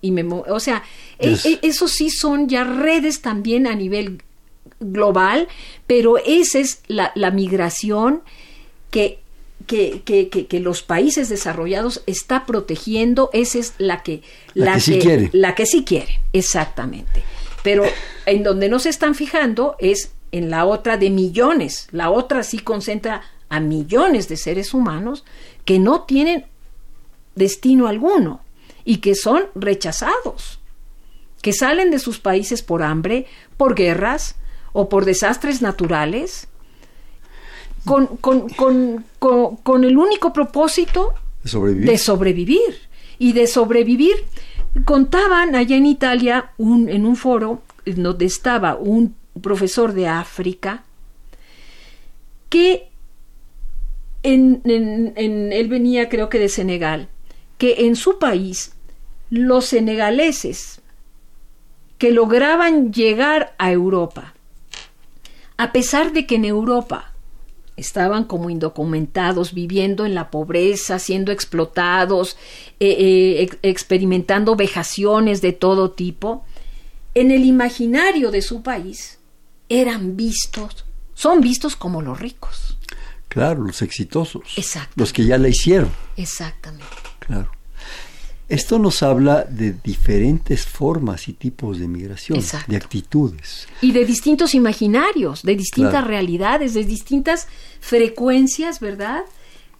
Y 0.00 0.12
me, 0.12 0.22
o 0.22 0.60
sea, 0.60 0.84
e- 1.18 1.36
e- 1.44 1.58
eso 1.62 1.88
sí 1.88 2.08
son 2.08 2.48
ya 2.48 2.62
redes 2.62 3.20
también 3.20 3.66
a 3.66 3.74
nivel 3.74 4.22
global, 4.80 5.48
pero 5.86 6.18
esa 6.18 6.58
es 6.58 6.82
la, 6.88 7.12
la 7.14 7.30
migración 7.30 8.22
que, 8.90 9.20
que, 9.66 10.02
que, 10.04 10.28
que- 10.28 10.46
que 10.46 10.60
los 10.60 10.82
países 10.82 11.28
desarrollados 11.28 12.02
está 12.06 12.46
protegiendo, 12.46 13.30
esa 13.32 13.58
es 13.58 13.74
la 13.78 14.02
que, 14.02 14.22
La 14.54 14.74
que 14.74 14.80
sí 14.80 14.98
quiere. 14.98 15.30
la 15.32 15.54
que 15.54 15.66
sí 15.66 15.84
quiere, 15.84 16.20
exactamente. 16.32 17.22
Pero 17.62 17.84
en 18.26 18.42
donde 18.44 18.68
no 18.68 18.78
se 18.78 18.88
están 18.88 19.14
fijando 19.14 19.76
es 19.78 20.12
en 20.32 20.48
la 20.50 20.64
otra 20.64 20.96
de 20.96 21.10
millones. 21.10 21.88
La 21.90 22.10
otra 22.10 22.42
sí 22.42 22.58
concentra 22.60 23.22
a 23.48 23.60
millones 23.60 24.28
de 24.28 24.36
seres 24.36 24.74
humanos 24.74 25.24
que 25.64 25.78
no 25.78 26.02
tienen 26.02 26.46
destino 27.34 27.86
alguno 27.88 28.40
y 28.84 28.98
que 28.98 29.14
son 29.14 29.46
rechazados, 29.54 30.60
que 31.42 31.52
salen 31.52 31.90
de 31.90 31.98
sus 31.98 32.18
países 32.18 32.62
por 32.62 32.82
hambre, 32.82 33.26
por 33.56 33.74
guerras 33.74 34.36
o 34.72 34.88
por 34.88 35.04
desastres 35.04 35.62
naturales, 35.62 36.48
con, 37.84 38.06
con, 38.18 38.48
con, 38.50 39.04
con, 39.18 39.56
con 39.56 39.84
el 39.84 39.96
único 39.96 40.32
propósito 40.32 41.14
De 41.42 41.48
sobrevivir. 41.48 41.86
de 41.90 41.98
sobrevivir 41.98 42.74
y 43.18 43.32
de 43.32 43.46
sobrevivir. 43.46 44.16
Contaban 44.84 45.54
allá 45.54 45.76
en 45.76 45.86
Italia 45.86 46.50
un, 46.58 46.88
en 46.88 47.06
un 47.06 47.16
foro 47.16 47.62
en 47.86 48.02
donde 48.02 48.26
estaba 48.26 48.76
un 48.76 49.14
profesor 49.40 49.92
de 49.94 50.08
África 50.08 50.84
que 52.48 52.88
en, 54.22 54.60
en- 54.64 55.12
en- 55.16 55.52
él 55.52 55.68
venía 55.68 56.08
creo 56.08 56.28
que 56.28 56.38
de 56.38 56.48
Senegal, 56.48 57.08
que 57.56 57.86
en 57.86 57.96
su 57.96 58.18
país 58.18 58.72
los 59.30 59.66
senegaleses 59.66 60.80
que 61.98 62.10
lograban 62.12 62.92
llegar 62.92 63.54
a 63.58 63.72
Europa, 63.72 64.34
a 65.58 65.72
pesar 65.72 66.12
de 66.12 66.26
que 66.26 66.36
en 66.36 66.46
Europa 66.46 67.12
estaban 67.76 68.24
como 68.24 68.50
indocumentados, 68.50 69.52
viviendo 69.54 70.04
en 70.06 70.14
la 70.14 70.30
pobreza, 70.30 70.98
siendo 70.98 71.30
explotados, 71.30 72.36
eh, 72.80 72.96
eh, 72.98 73.42
ex- 73.42 73.58
experimentando 73.62 74.56
vejaciones 74.56 75.42
de 75.42 75.52
todo 75.52 75.90
tipo, 75.92 76.44
en 77.14 77.30
el 77.30 77.44
imaginario 77.44 78.30
de 78.30 78.42
su 78.42 78.62
país 78.62 79.18
eran 79.68 80.16
vistos, 80.16 80.86
son 81.14 81.40
vistos 81.40 81.76
como 81.76 82.02
los 82.02 82.18
ricos. 82.18 82.78
Claro, 83.28 83.62
los 83.62 83.82
exitosos. 83.82 84.42
Exacto. 84.56 84.94
Los 84.96 85.12
que 85.12 85.24
ya 85.26 85.36
la 85.38 85.48
hicieron. 85.48 85.90
Exactamente. 86.16 86.86
Claro. 87.20 87.50
Esto 88.48 88.78
nos 88.78 89.02
habla 89.02 89.44
de 89.44 89.72
diferentes 89.84 90.64
formas 90.64 91.28
y 91.28 91.34
tipos 91.34 91.78
de 91.78 91.86
migración, 91.86 92.38
Exacto. 92.38 92.70
de 92.70 92.78
actitudes. 92.78 93.68
Y 93.82 93.92
de 93.92 94.06
distintos 94.06 94.54
imaginarios, 94.54 95.42
de 95.42 95.54
distintas 95.54 95.92
Claro. 95.92 96.08
realidades, 96.08 96.72
de 96.72 96.84
distintas 96.84 97.46
frecuencias, 97.80 98.80
¿verdad? 98.80 99.24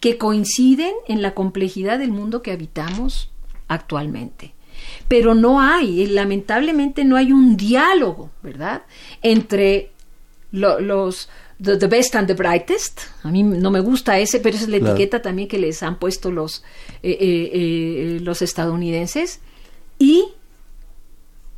Que 0.01 0.19
coinciden 0.19 0.93
en 1.07 1.23
la 1.23 1.33
complejidad 1.35 1.99
del 1.99 2.11
mundo 2.13 2.43
que 2.43 2.53
habitamos 2.53 3.31
actualmente. 3.69 4.53
Pero 5.09 5.35
no 5.35 5.61
hay, 5.61 6.03
eh, 6.03 6.07
lamentablemente 6.09 7.05
no 7.05 7.17
hay 7.17 7.33
un 7.33 7.57
diálogo, 7.57 8.31
¿verdad? 8.43 8.83
Entre 9.23 9.93
lo- 10.53 10.79
los 10.81 11.29
the, 11.63 11.77
the 11.77 11.87
best 11.87 12.15
and 12.15 12.27
the 12.29 12.35
brightest. 12.35 13.01
A 13.23 13.31
mí 13.31 13.43
no 13.43 13.71
me 13.71 13.81
gusta 13.81 14.19
ese, 14.19 14.41
pero 14.41 14.57
esa 14.57 14.65
es 14.65 14.71
la 14.71 14.79
Claro. 14.79 14.95
etiqueta 14.95 15.21
también 15.23 15.49
que 15.49 15.59
les 15.59 15.83
han 15.83 15.99
puesto 15.99 16.31
los, 16.31 16.63
eh, 17.03 17.17
eh, 17.21 17.51
eh, 17.53 18.21
los 18.23 18.43
estadounidenses. 18.43 19.41
Y 19.99 20.25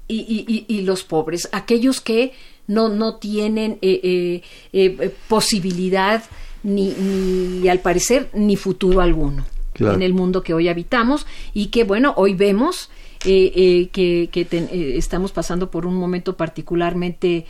y, 0.09 0.65
y- 0.67 0.81
los 0.83 1.05
pobres, 1.05 1.49
aquellos 1.53 2.01
que 2.01 2.33
no, 2.67 2.89
no 2.89 3.17
tienen 3.17 3.79
eh, 3.81 4.01
eh, 4.03 4.43
eh, 4.73 4.97
eh, 4.99 5.15
posibilidad 5.29 6.25
ni, 6.65 6.89
ni, 6.91 7.69
al 7.69 7.79
parecer, 7.79 8.29
ni 8.35 8.57
futuro 8.57 9.01
alguno. 9.03 9.47
en 9.79 10.03
el 10.03 10.13
mundo 10.13 10.43
que 10.43 10.53
hoy 10.53 10.69
habitamos 10.69 11.27
y 11.55 11.67
que, 11.67 11.85
bueno, 11.85 12.13
hoy 12.17 12.35
vemos 12.35 12.91
eh, 13.25 13.53
eh, 13.55 13.89
que, 13.93 14.29
eh, 14.33 14.95
estamos 14.97 15.31
pasando 15.31 15.71
por 15.71 15.87
un 15.87 15.95
momento 15.95 16.37
particularmente 16.37 17.47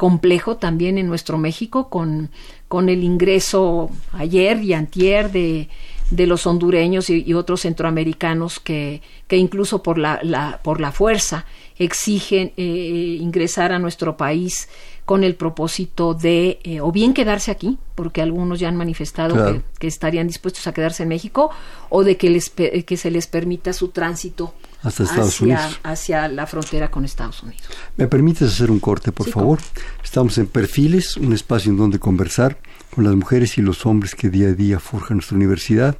complejo 0.00 0.56
también 0.56 0.96
en 0.96 1.08
nuestro 1.08 1.36
México 1.36 1.90
con, 1.90 2.30
con 2.68 2.88
el 2.88 3.04
ingreso 3.04 3.90
ayer 4.14 4.62
y 4.62 4.72
antier 4.72 5.30
de, 5.30 5.68
de 6.10 6.26
los 6.26 6.46
hondureños 6.46 7.10
y, 7.10 7.34
otros 7.34 7.60
centroamericanos 7.60 8.60
que, 8.60 9.02
que 9.28 9.36
incluso 9.36 9.82
por 9.82 9.98
la, 9.98 10.18
la, 10.22 10.60
por 10.62 10.80
la 10.80 10.90
fuerza 10.90 11.44
exigen 11.76 12.54
ingresar 12.56 13.72
a 13.72 13.78
nuestro 13.78 14.16
país 14.16 14.70
con 15.04 15.22
el 15.22 15.34
propósito 15.34 16.14
de 16.14 16.60
eh, 16.62 16.80
o 16.80 16.92
bien 16.92 17.12
quedarse 17.12 17.50
aquí, 17.50 17.76
porque 17.94 18.22
algunos 18.22 18.58
ya 18.58 18.68
han 18.68 18.76
manifestado 18.76 19.62
que, 19.78 19.86
estarían 19.86 20.28
dispuestos 20.28 20.66
a 20.66 20.72
quedarse 20.72 21.02
en 21.02 21.10
México, 21.10 21.50
o 21.90 22.04
de 22.04 22.16
que, 22.16 22.30
les, 22.30 22.48
que 22.48 22.96
se 22.96 23.10
les 23.10 23.26
permita 23.26 23.74
su 23.74 23.88
tránsito 23.88 24.54
hacia, 24.82 25.70
hacia 25.82 26.28
la 26.28 26.46
frontera 26.46 26.90
con 26.90 27.04
Estados 27.04 27.42
Unidos. 27.42 27.62
¿Me 27.96 28.06
permites 28.06 28.52
hacer 28.52 28.70
un 28.70 28.80
corte, 28.80 29.12
por 29.12 29.28
favor? 29.28 29.58
Estamos 30.02 30.38
en 30.38 30.46
Perfiles, 30.46 31.16
un 31.16 31.32
espacio 31.32 31.70
en 31.70 31.76
donde 31.76 31.98
conversar 31.98 32.58
con 32.94 33.04
las 33.04 33.14
mujeres 33.14 33.58
y 33.58 33.62
los 33.62 33.86
hombres 33.86 34.14
que 34.14 34.30
día 34.30 34.48
a 34.48 34.52
día 34.52 34.80
forjan 34.80 35.18
nuestra 35.18 35.36
universidad. 35.36 35.96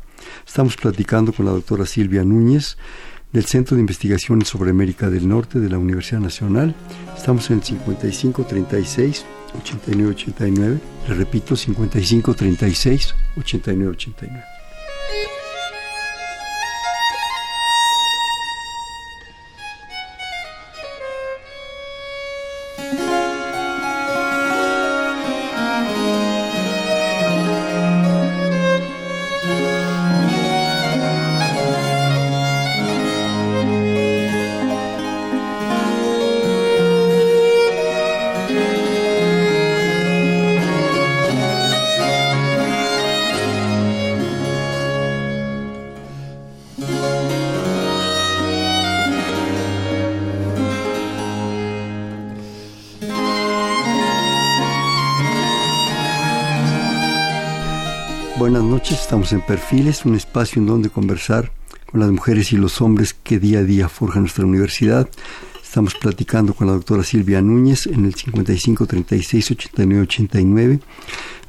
Estamos 0.47 0.77
platicando 0.77 1.33
con 1.33 1.47
la 1.47 1.53
doctora 1.53 1.87
Silvia 1.87 2.25
Núñez 2.25 2.77
del 3.33 3.45
Centro 3.45 3.77
de 3.77 3.81
Investigaciones 3.81 4.49
sobre 4.49 4.71
América 4.71 5.09
del 5.09 5.29
Norte 5.29 5.61
de 5.61 5.69
la 5.69 5.79
Universidad 5.79 6.21
Nacional. 6.21 6.75
Estamos 7.17 7.49
en 7.51 7.59
el 7.59 7.65
5536 7.65 9.25
8989. 9.59 10.81
Le 11.09 11.15
repito, 11.15 11.57
5536 11.57 13.15
8989. 13.37 14.61
Buenas 58.61 58.83
noches, 58.83 59.01
estamos 59.01 59.33
en 59.33 59.41
Perfiles, 59.41 60.05
un 60.05 60.15
espacio 60.15 60.61
en 60.61 60.67
donde 60.67 60.91
conversar 60.91 61.51
con 61.91 62.01
las 62.01 62.11
mujeres 62.11 62.53
y 62.53 62.59
los 62.59 62.83
hombres 62.83 63.15
que 63.15 63.39
día 63.39 63.61
a 63.61 63.63
día 63.63 63.89
forjan 63.89 64.25
nuestra 64.25 64.45
universidad. 64.45 65.09
Estamos 65.65 65.95
platicando 65.95 66.53
con 66.53 66.67
la 66.67 66.75
doctora 66.75 67.03
Silvia 67.03 67.41
Núñez 67.41 67.87
en 67.87 68.05
el 68.05 68.15
5536-8989. 68.15 70.79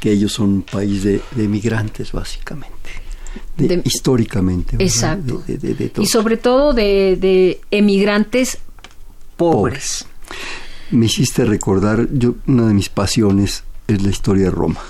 que 0.06 0.12
ellos 0.12 0.34
son 0.34 0.50
un 0.50 0.62
país 0.62 1.02
de, 1.02 1.20
de 1.32 1.48
migrantes, 1.48 2.12
básicamente. 2.12 2.90
históricamente. 3.82 4.76
Exacto. 4.78 5.42
y 5.98 6.06
sobre 6.06 6.36
todo 6.36 6.72
de, 6.72 7.60
emigrantes 7.72 8.58
pobres. 9.36 10.06
Me 10.92 11.06
hiciste 11.06 11.44
recordar, 11.44 12.06
yo 12.12 12.36
una 12.46 12.68
de 12.68 12.74
mis 12.74 12.88
pasiones 12.88 13.64
es 13.88 14.00
la 14.00 14.10
historia 14.10 14.44
de 14.44 14.50
Roma. 14.52 14.80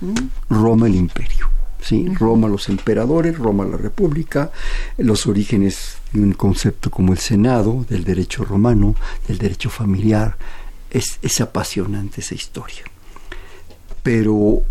Mm. 0.00 0.14
Roma 0.48 0.86
el 0.86 0.94
imperio. 0.94 1.50
¿sí? 1.82 2.08
Roma 2.08 2.48
los 2.48 2.70
emperadores, 2.70 3.36
Roma 3.36 3.66
la 3.66 3.76
república, 3.76 4.52
los 4.96 5.26
orígenes 5.26 5.98
de 6.14 6.22
un 6.22 6.32
concepto 6.32 6.90
como 6.90 7.12
el 7.12 7.18
Senado, 7.18 7.84
del 7.90 8.04
derecho 8.04 8.42
romano, 8.42 8.94
del 9.28 9.36
derecho 9.36 9.68
familiar. 9.68 10.38
Es, 10.90 11.18
es 11.20 11.42
apasionante 11.42 12.22
esa 12.22 12.34
historia. 12.34 12.84
Pero 14.02 14.62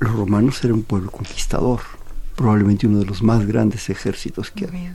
los 0.00 0.12
romanos 0.12 0.62
eran 0.64 0.76
un 0.76 0.82
pueblo 0.84 1.10
conquistador, 1.10 1.80
probablemente 2.36 2.86
uno 2.86 3.00
de 3.00 3.06
los 3.06 3.22
más 3.22 3.46
grandes 3.46 3.90
ejércitos 3.90 4.50
que 4.50 4.66
había. 4.66 4.94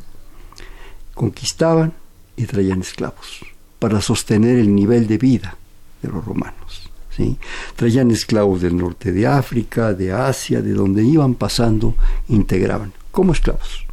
Conquistaban 1.13 1.93
y 2.37 2.45
traían 2.45 2.81
esclavos 2.81 3.45
para 3.79 4.01
sostener 4.01 4.57
el 4.57 4.73
nivel 4.73 5.07
de 5.07 5.17
vida 5.17 5.57
de 6.01 6.09
los 6.09 6.23
romanos. 6.23 6.89
¿sí? 7.15 7.37
Traían 7.75 8.11
esclavos 8.11 8.61
del 8.61 8.77
norte 8.77 9.11
de 9.11 9.27
África, 9.27 9.93
de 9.93 10.13
Asia, 10.13 10.61
de 10.61 10.73
donde 10.73 11.03
iban 11.03 11.35
pasando, 11.35 11.95
integraban 12.29 12.93
como 13.11 13.33
esclavos. 13.33 13.85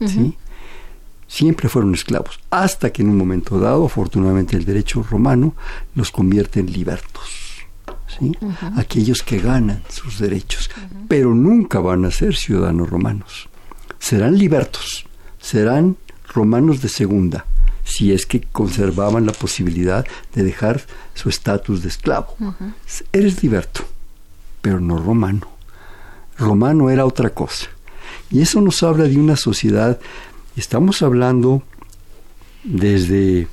¿sí? 0.00 0.36
Siempre 1.28 1.68
fueron 1.68 1.94
esclavos, 1.94 2.40
hasta 2.50 2.90
que 2.90 3.02
en 3.02 3.10
un 3.10 3.16
momento 3.16 3.58
dado, 3.58 3.86
afortunadamente 3.86 4.56
el 4.56 4.64
derecho 4.64 5.04
romano 5.08 5.54
los 5.94 6.10
convierte 6.10 6.60
en 6.60 6.72
libertos 6.72 7.45
aquellos 8.76 9.22
que 9.22 9.38
ganan 9.38 9.82
sus 9.88 10.18
derechos, 10.18 10.70
pero 11.08 11.34
nunca 11.34 11.80
van 11.80 12.04
a 12.04 12.10
ser 12.10 12.34
ciudadanos 12.34 12.90
romanos. 12.90 13.48
Serán 13.98 14.38
libertos, 14.38 15.06
serán 15.40 15.96
romanos 16.32 16.82
de 16.82 16.88
segunda, 16.88 17.46
si 17.84 18.12
es 18.12 18.26
que 18.26 18.40
conservaban 18.40 19.26
la 19.26 19.32
posibilidad 19.32 20.06
de 20.34 20.42
dejar 20.42 20.82
su 21.14 21.28
estatus 21.28 21.82
de 21.82 21.88
esclavo. 21.88 22.36
Eres 23.12 23.42
liberto, 23.42 23.84
pero 24.60 24.80
no 24.80 24.98
romano. 24.98 25.48
Romano 26.38 26.90
era 26.90 27.06
otra 27.06 27.30
cosa. 27.30 27.68
Y 28.30 28.42
eso 28.42 28.60
nos 28.60 28.82
habla 28.82 29.04
de 29.04 29.16
una 29.18 29.36
sociedad, 29.36 29.98
estamos 30.56 31.02
hablando 31.02 31.62
desde 32.64 33.48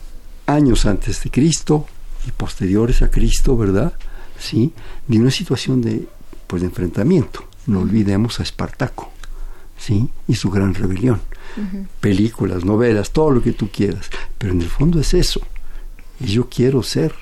años 0.47 0.86
antes 0.86 1.24
de 1.24 1.30
Cristo 1.30 1.86
y 2.28 2.32
posteriores 2.32 3.01
a 3.01 3.11
Cristo, 3.11 3.55
¿verdad? 3.55 3.93
¿Sí? 4.44 4.74
de 5.08 5.20
una 5.20 5.32
situación 5.32 5.82
de, 5.82 6.08
pues, 6.48 6.62
de 6.62 6.68
enfrentamiento. 6.68 7.46
No 7.66 7.80
olvidemos 7.80 8.39
a 8.39 8.44
Espartaco 8.44 9.12
¿sí? 9.78 10.10
y 10.28 10.36
su 10.36 10.50
gran 10.50 10.74
rebelión. 10.74 11.22
Películas, 12.00 12.66
novelas, 12.66 13.12
todo 13.12 13.30
lo 13.30 13.41
que 13.41 13.54
tú 13.54 13.70
quieras. 13.70 14.10
Pero 14.38 14.54
en 14.54 14.62
el 14.62 14.70
fondo 14.70 15.00
es 15.00 15.14
eso. 15.14 15.41
Y 16.20 16.26
yo 16.26 16.50
quiero 16.50 16.82
ser, 16.84 17.14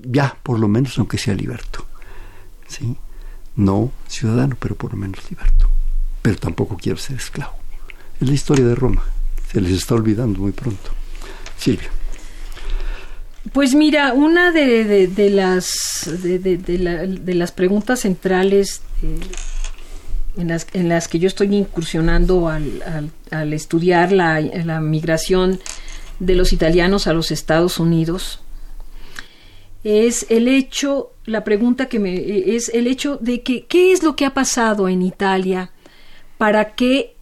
ya, 0.00 0.36
por 0.42 0.58
lo 0.58 0.68
menos, 0.68 0.98
aunque 0.98 1.18
sea 1.18 1.34
liberto. 1.34 1.84
¿sí? 2.68 2.96
No 3.56 3.92
ciudadano, 4.08 4.56
pero 4.58 4.76
por 4.76 4.92
lo 4.92 4.98
menos 4.98 5.18
liberto. 5.28 5.68
Pero 6.22 6.36
tampoco 6.38 6.76
quiero 6.76 6.96
ser 6.96 7.16
esclavo. 7.16 7.54
Es 8.20 8.28
la 8.28 8.34
historia 8.34 8.64
de 8.64 8.74
Roma. 8.74 9.02
Se 9.50 9.60
les 9.60 9.72
está 9.72 9.94
olvidando 9.94 10.38
muy 10.38 10.52
pronto. 10.52 10.90
Silvia. 11.58 11.90
Pues 13.52 13.74
mira, 13.74 14.14
una 14.14 14.52
de, 14.52 15.06
de, 15.06 15.30
las, 15.30 16.08
de, 16.22 17.34
las 17.34 17.52
preguntas 17.52 18.00
centrales 18.00 18.80
eh, 19.02 19.20
en, 20.38 20.48
las, 20.48 20.66
en 20.72 20.88
las 20.88 21.08
que 21.08 21.18
yo 21.18 21.28
estoy 21.28 21.54
incursionando 21.54 22.48
al, 22.48 23.12
al, 23.30 23.52
estudiar 23.52 24.12
la, 24.12 24.40
la, 24.40 24.80
migración 24.80 25.60
de 26.20 26.34
los 26.34 26.52
italianos 26.52 27.06
a 27.06 27.12
los 27.12 27.30
Estados 27.30 27.78
Unidos 27.78 28.40
es 29.84 30.26
el 30.30 30.48
hecho, 30.48 31.12
la 31.26 31.44
pregunta 31.44 31.86
que 31.86 31.98
me 31.98 32.14
es 32.56 32.70
el 32.70 32.86
hecho 32.86 33.18
de 33.20 33.42
que 33.42 33.66
qué 33.66 33.92
es 33.92 34.02
lo 34.02 34.16
que 34.16 34.24
ha 34.24 34.32
pasado 34.32 34.88
en 34.88 35.02
Italia 35.02 35.70
para 36.38 36.74
que 36.74 37.14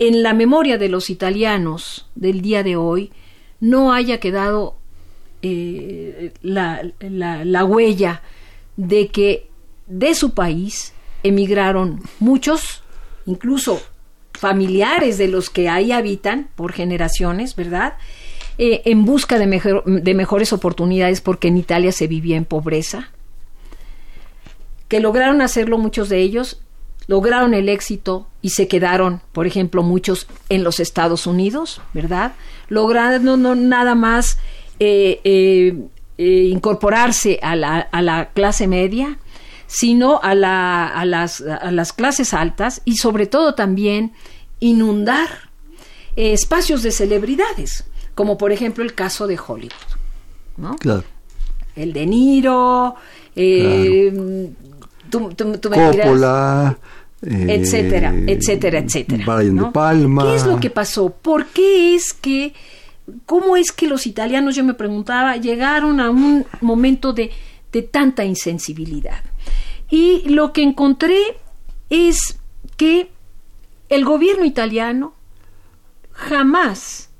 en 0.00 0.24
la 0.24 0.34
memoria 0.34 0.76
de 0.76 0.88
los 0.88 1.08
italianos 1.08 2.08
del 2.16 2.42
día 2.42 2.64
de 2.64 2.74
hoy 2.74 3.12
no 3.60 3.92
haya 3.92 4.18
quedado 4.18 4.74
eh, 5.42 6.32
la, 6.42 6.82
la, 7.00 7.64
huella 7.64 8.22
de 8.76 9.08
que 9.08 9.48
de 9.86 10.14
su 10.14 10.34
país 10.34 10.92
emigraron 11.22 12.02
muchos, 12.18 12.82
incluso 13.26 13.80
familiares 14.32 15.18
de 15.18 15.28
los 15.28 15.50
que 15.50 15.68
ahí 15.68 15.92
habitan 15.92 16.48
por 16.56 16.72
generaciones, 16.72 17.56
¿verdad? 17.56 17.94
Eh, 18.58 18.82
en 18.84 19.04
busca 19.04 19.38
de, 19.38 19.46
mejor, 19.46 19.84
de 19.84 20.14
mejores 20.14 20.52
oportunidades 20.52 21.20
porque 21.20 21.48
en 21.48 21.56
Italia 21.56 21.92
se 21.92 22.06
vivía 22.06 22.36
en 22.36 22.44
pobreza, 22.44 23.10
que 24.88 25.00
lograron 25.00 25.42
hacerlo 25.42 25.78
muchos 25.78 26.08
de 26.08 26.20
ellos 26.20 26.60
lograron 27.06 27.54
el 27.54 27.68
éxito 27.68 28.26
y 28.42 28.50
se 28.50 28.68
quedaron, 28.68 29.20
por 29.32 29.46
ejemplo, 29.46 29.82
muchos 29.82 30.26
en 30.48 30.64
los 30.64 30.80
Estados 30.80 31.26
Unidos, 31.26 31.80
¿verdad? 31.92 32.32
Lograron 32.68 33.42
no, 33.42 33.54
nada 33.54 33.94
más 33.94 34.38
eh, 34.78 35.20
eh, 35.24 35.74
eh, 36.18 36.48
incorporarse 36.50 37.38
a 37.42 37.56
la, 37.56 37.78
a 37.78 38.02
la, 38.02 38.30
clase 38.30 38.66
media, 38.66 39.18
sino 39.66 40.20
a, 40.22 40.34
la, 40.34 40.86
a, 40.86 41.04
las, 41.04 41.40
a, 41.40 41.70
las, 41.70 41.92
clases 41.92 42.34
altas 42.34 42.82
y 42.84 42.96
sobre 42.96 43.26
todo 43.26 43.54
también 43.54 44.12
inundar 44.60 45.28
espacios 46.16 46.82
de 46.82 46.90
celebridades, 46.92 47.84
como 48.14 48.38
por 48.38 48.52
ejemplo 48.52 48.82
el 48.82 48.94
caso 48.94 49.26
de 49.26 49.38
Hollywood, 49.38 49.72
¿no? 50.56 50.76
Claro. 50.76 51.04
El 51.74 51.92
de 51.92 52.06
Niro, 52.06 52.94
eh, 53.34 54.50
tú, 55.10 55.28
tú, 55.34 55.58
tú, 55.58 55.68
me 55.70 55.76
Coppola, 55.76 56.78
dirás, 57.20 57.50
etcétera, 57.50 58.14
etcétera, 58.26 58.78
etcétera. 58.78 59.24
¿no? 59.52 59.66
de 59.66 59.72
Palma. 59.72 60.22
¿Qué 60.24 60.36
es 60.36 60.46
lo 60.46 60.58
que 60.58 60.70
pasó? 60.70 61.10
¿Por 61.10 61.46
qué 61.46 61.94
es 61.94 62.14
que, 62.14 62.54
cómo 63.24 63.56
es 63.56 63.72
que 63.72 63.86
los 63.86 64.06
italianos, 64.06 64.54
yo 64.56 64.64
me 64.64 64.74
preguntaba, 64.74 65.36
llegaron 65.36 66.00
a 66.00 66.10
un 66.10 66.46
momento 66.60 67.12
de, 67.12 67.30
de 67.72 67.82
tanta 67.82 68.24
insensibilidad? 68.24 69.22
Y 69.90 70.28
lo 70.28 70.52
que 70.52 70.62
encontré 70.62 71.20
es 71.90 72.38
que 72.76 73.10
el 73.88 74.04
gobierno 74.04 74.44
italiano 74.44 75.14
jamás 76.10 77.10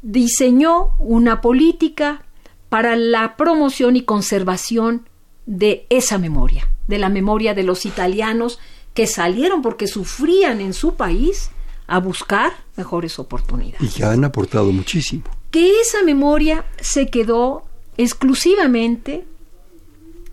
diseñó 0.00 0.96
una 0.98 1.40
política 1.40 2.24
para 2.68 2.96
la 2.96 3.36
promoción 3.36 3.96
y 3.96 4.02
conservación 4.02 5.08
de 5.46 5.86
esa 5.90 6.18
memoria, 6.18 6.68
de 6.88 6.98
la 6.98 7.08
memoria 7.08 7.54
de 7.54 7.62
los 7.62 7.84
italianos 7.84 8.58
que 8.94 9.06
salieron 9.06 9.62
porque 9.62 9.86
sufrían 9.86 10.60
en 10.60 10.72
su 10.72 10.94
país 10.94 11.50
a 11.92 11.98
buscar 11.98 12.54
mejores 12.78 13.18
oportunidades. 13.18 13.82
Y 13.82 13.98
que 13.98 14.02
han 14.02 14.24
aportado 14.24 14.72
muchísimo. 14.72 15.24
Que 15.50 15.78
esa 15.82 16.02
memoria 16.02 16.64
se 16.80 17.08
quedó 17.08 17.64
exclusivamente 17.98 19.26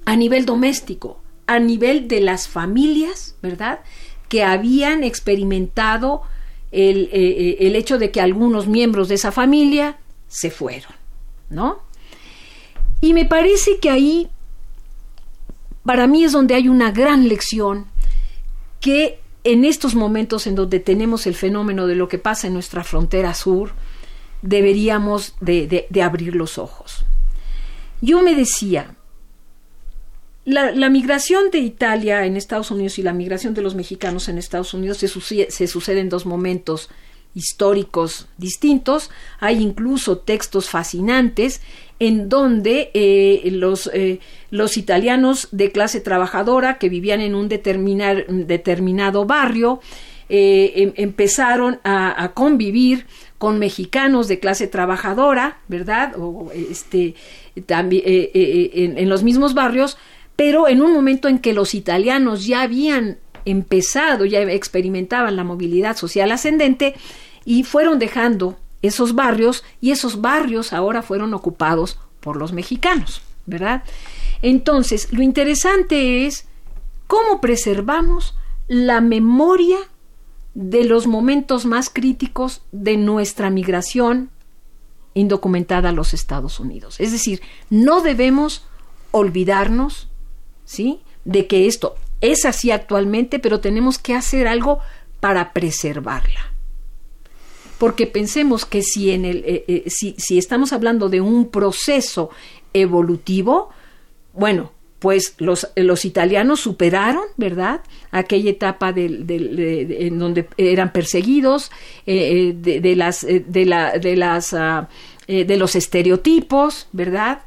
a 0.05 0.15
nivel 0.15 0.45
doméstico, 0.45 1.19
a 1.47 1.59
nivel 1.59 2.07
de 2.07 2.21
las 2.21 2.47
familias, 2.47 3.35
¿verdad? 3.41 3.81
Que 4.29 4.41
habían 4.41 5.03
experimentado 5.03 6.21
el, 6.71 7.09
eh, 7.11 7.57
el 7.59 7.75
hecho 7.75 7.97
de 7.97 8.09
que 8.09 8.21
algunos 8.21 8.67
miembros 8.67 9.09
de 9.09 9.15
esa 9.15 9.33
familia 9.33 9.97
se 10.29 10.51
fueron, 10.51 10.93
¿no? 11.49 11.79
Y 13.01 13.11
me 13.11 13.25
parece 13.25 13.79
que 13.79 13.89
ahí, 13.89 14.29
para 15.83 16.07
mí 16.07 16.23
es 16.23 16.31
donde 16.31 16.55
hay 16.55 16.69
una 16.69 16.91
gran 16.91 17.27
lección 17.27 17.87
que 18.79 19.19
en 19.51 19.65
estos 19.65 19.95
momentos 19.95 20.47
en 20.47 20.55
donde 20.55 20.79
tenemos 20.79 21.25
el 21.27 21.35
fenómeno 21.35 21.87
de 21.87 21.95
lo 21.95 22.07
que 22.07 22.17
pasa 22.17 22.47
en 22.47 22.53
nuestra 22.53 22.83
frontera 22.83 23.33
sur, 23.33 23.71
deberíamos 24.41 25.35
de, 25.41 25.87
abrir 26.03 26.35
los 26.35 26.57
ojos. 26.57 27.05
Yo 28.01 28.21
me 28.21 28.35
decía, 28.35 28.95
la, 30.45 30.71
la, 30.71 30.89
migración 30.89 31.51
de 31.51 31.59
Italia 31.59 32.25
en 32.25 32.37
Estados 32.37 32.71
Unidos 32.71 32.99
y 32.99 33.03
la 33.03 33.13
migración 33.13 33.53
de 33.53 33.61
los 33.61 33.75
mexicanos 33.75 34.29
en 34.29 34.37
Estados 34.37 34.73
Unidos 34.73 34.97
se 34.97 35.07
sucede, 35.07 35.51
se 35.51 35.67
sucede 35.67 35.99
en 35.99 36.09
dos 36.09 36.25
momentos 36.25 36.89
históricos 37.33 38.27
distintos. 38.37 39.09
Hay 39.39 39.61
incluso 39.61 40.19
textos 40.19 40.69
fascinantes 40.69 41.61
en 41.99 42.29
donde 42.29 42.91
eh, 42.93 43.49
los, 43.51 43.89
eh, 43.93 44.19
los 44.51 44.77
italianos 44.77 45.49
de 45.51 45.71
clase 45.71 45.99
trabajadora 45.99 46.77
que 46.77 46.89
vivían 46.89 47.21
en 47.21 47.35
un 47.35 47.49
determinar, 47.49 48.25
determinado 48.27 49.25
barrio 49.25 49.81
eh, 50.29 50.73
em, 50.75 50.93
empezaron 50.95 51.79
a, 51.83 52.31
convivir 52.33 53.05
con 53.37 53.59
mexicanos 53.59 54.27
de 54.27 54.39
clase 54.39 54.67
trabajadora, 54.67 55.59
¿verdad? 55.67 56.13
O 56.17 56.51
este 56.53 57.15
también 57.65 58.03
en 58.05 59.09
los 59.09 59.23
mismos 59.23 59.53
barrios, 59.53 59.97
pero 60.35 60.67
en 60.67 60.81
un 60.81 60.93
momento 60.93 61.27
en 61.27 61.39
que 61.39 61.53
los 61.53 61.73
italianos 61.73 62.45
ya 62.45 62.61
habían 62.61 63.17
empezado, 63.45 64.25
ya 64.25 64.41
experimentaban 64.41 65.35
la 65.35 65.43
movilidad 65.43 65.97
social 65.97 66.31
ascendente 66.31 66.95
y 67.45 67.63
fueron 67.63 67.97
dejando 67.99 68.57
esos 68.81 69.15
barrios 69.15 69.63
y 69.81 69.91
esos 69.91 70.21
barrios 70.21 70.73
ahora 70.73 71.01
fueron 71.01 71.33
ocupados 71.33 71.99
por 72.19 72.37
los 72.37 72.53
mexicanos, 72.53 73.21
¿verdad? 73.45 73.83
Entonces, 74.41 75.11
lo 75.11 75.21
interesante 75.21 76.25
es 76.25 76.45
cómo 77.07 77.41
preservamos 77.41 78.35
la 78.67 79.01
memoria 79.01 79.77
de 80.53 80.83
los 80.85 81.07
momentos 81.07 81.65
más 81.65 81.89
críticos 81.89 82.61
de 82.71 82.97
nuestra 82.97 83.49
migración 83.49 84.29
indocumentada 85.13 85.89
a 85.89 85.93
los 85.93 86.13
Estados 86.13 86.59
Unidos. 86.59 86.99
Es 86.99 87.11
decir, 87.11 87.41
no 87.69 88.01
debemos 88.01 88.65
olvidarnos, 89.11 90.07
¿sí? 90.65 91.01
De 91.25 91.47
que 91.47 91.67
esto 91.67 91.95
es 92.21 92.45
así 92.45 92.71
actualmente, 92.71 93.39
pero 93.39 93.59
tenemos 93.59 93.97
que 93.97 94.13
hacer 94.13 94.47
algo 94.47 94.79
para 95.19 95.51
preservarla 95.51 96.48
porque 97.79 98.05
pensemos 98.05 98.65
que 98.65 98.83
si, 98.83 99.11
en 99.11 99.25
el, 99.25 99.37
eh, 99.45 99.63
eh, 99.67 99.83
si, 99.87 100.37
estamos 100.37 100.73
hablando 100.73 101.09
de 101.09 101.21
un 101.21 101.49
proceso 101.49 102.29
evolutivo, 102.73 103.69
bueno, 104.33 104.71
pues 104.99 105.35
los, 105.37 105.69
los 105.75 106.03
italianos 106.03 106.59
superaron, 106.59 107.23
¿verdad? 107.37 107.81
Aquella 108.11 108.49
etapa 108.51 108.91
de, 108.91 109.07
de, 109.09 109.39
de, 109.39 110.07
en 110.07 110.19
donde 110.19 110.47
eran 110.57 110.91
perseguidos, 110.91 111.71
eh, 112.05 112.53
de, 112.53 112.95
las, 112.97 113.25
de, 113.25 113.65
la, 113.65 113.97
de, 113.97 114.17
las, 114.17 114.51
uh, 114.51 114.85
de 115.27 115.57
los 115.57 115.75
estereotipos, 115.77 116.89
¿verdad? 116.91 117.43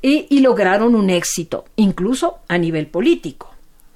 Y, 0.00 0.40
lograron 0.40 0.94
un 0.94 1.10
éxito, 1.10 1.66
incluso 1.76 2.38
a 2.48 2.56
nivel 2.56 2.86
político. 2.86 3.47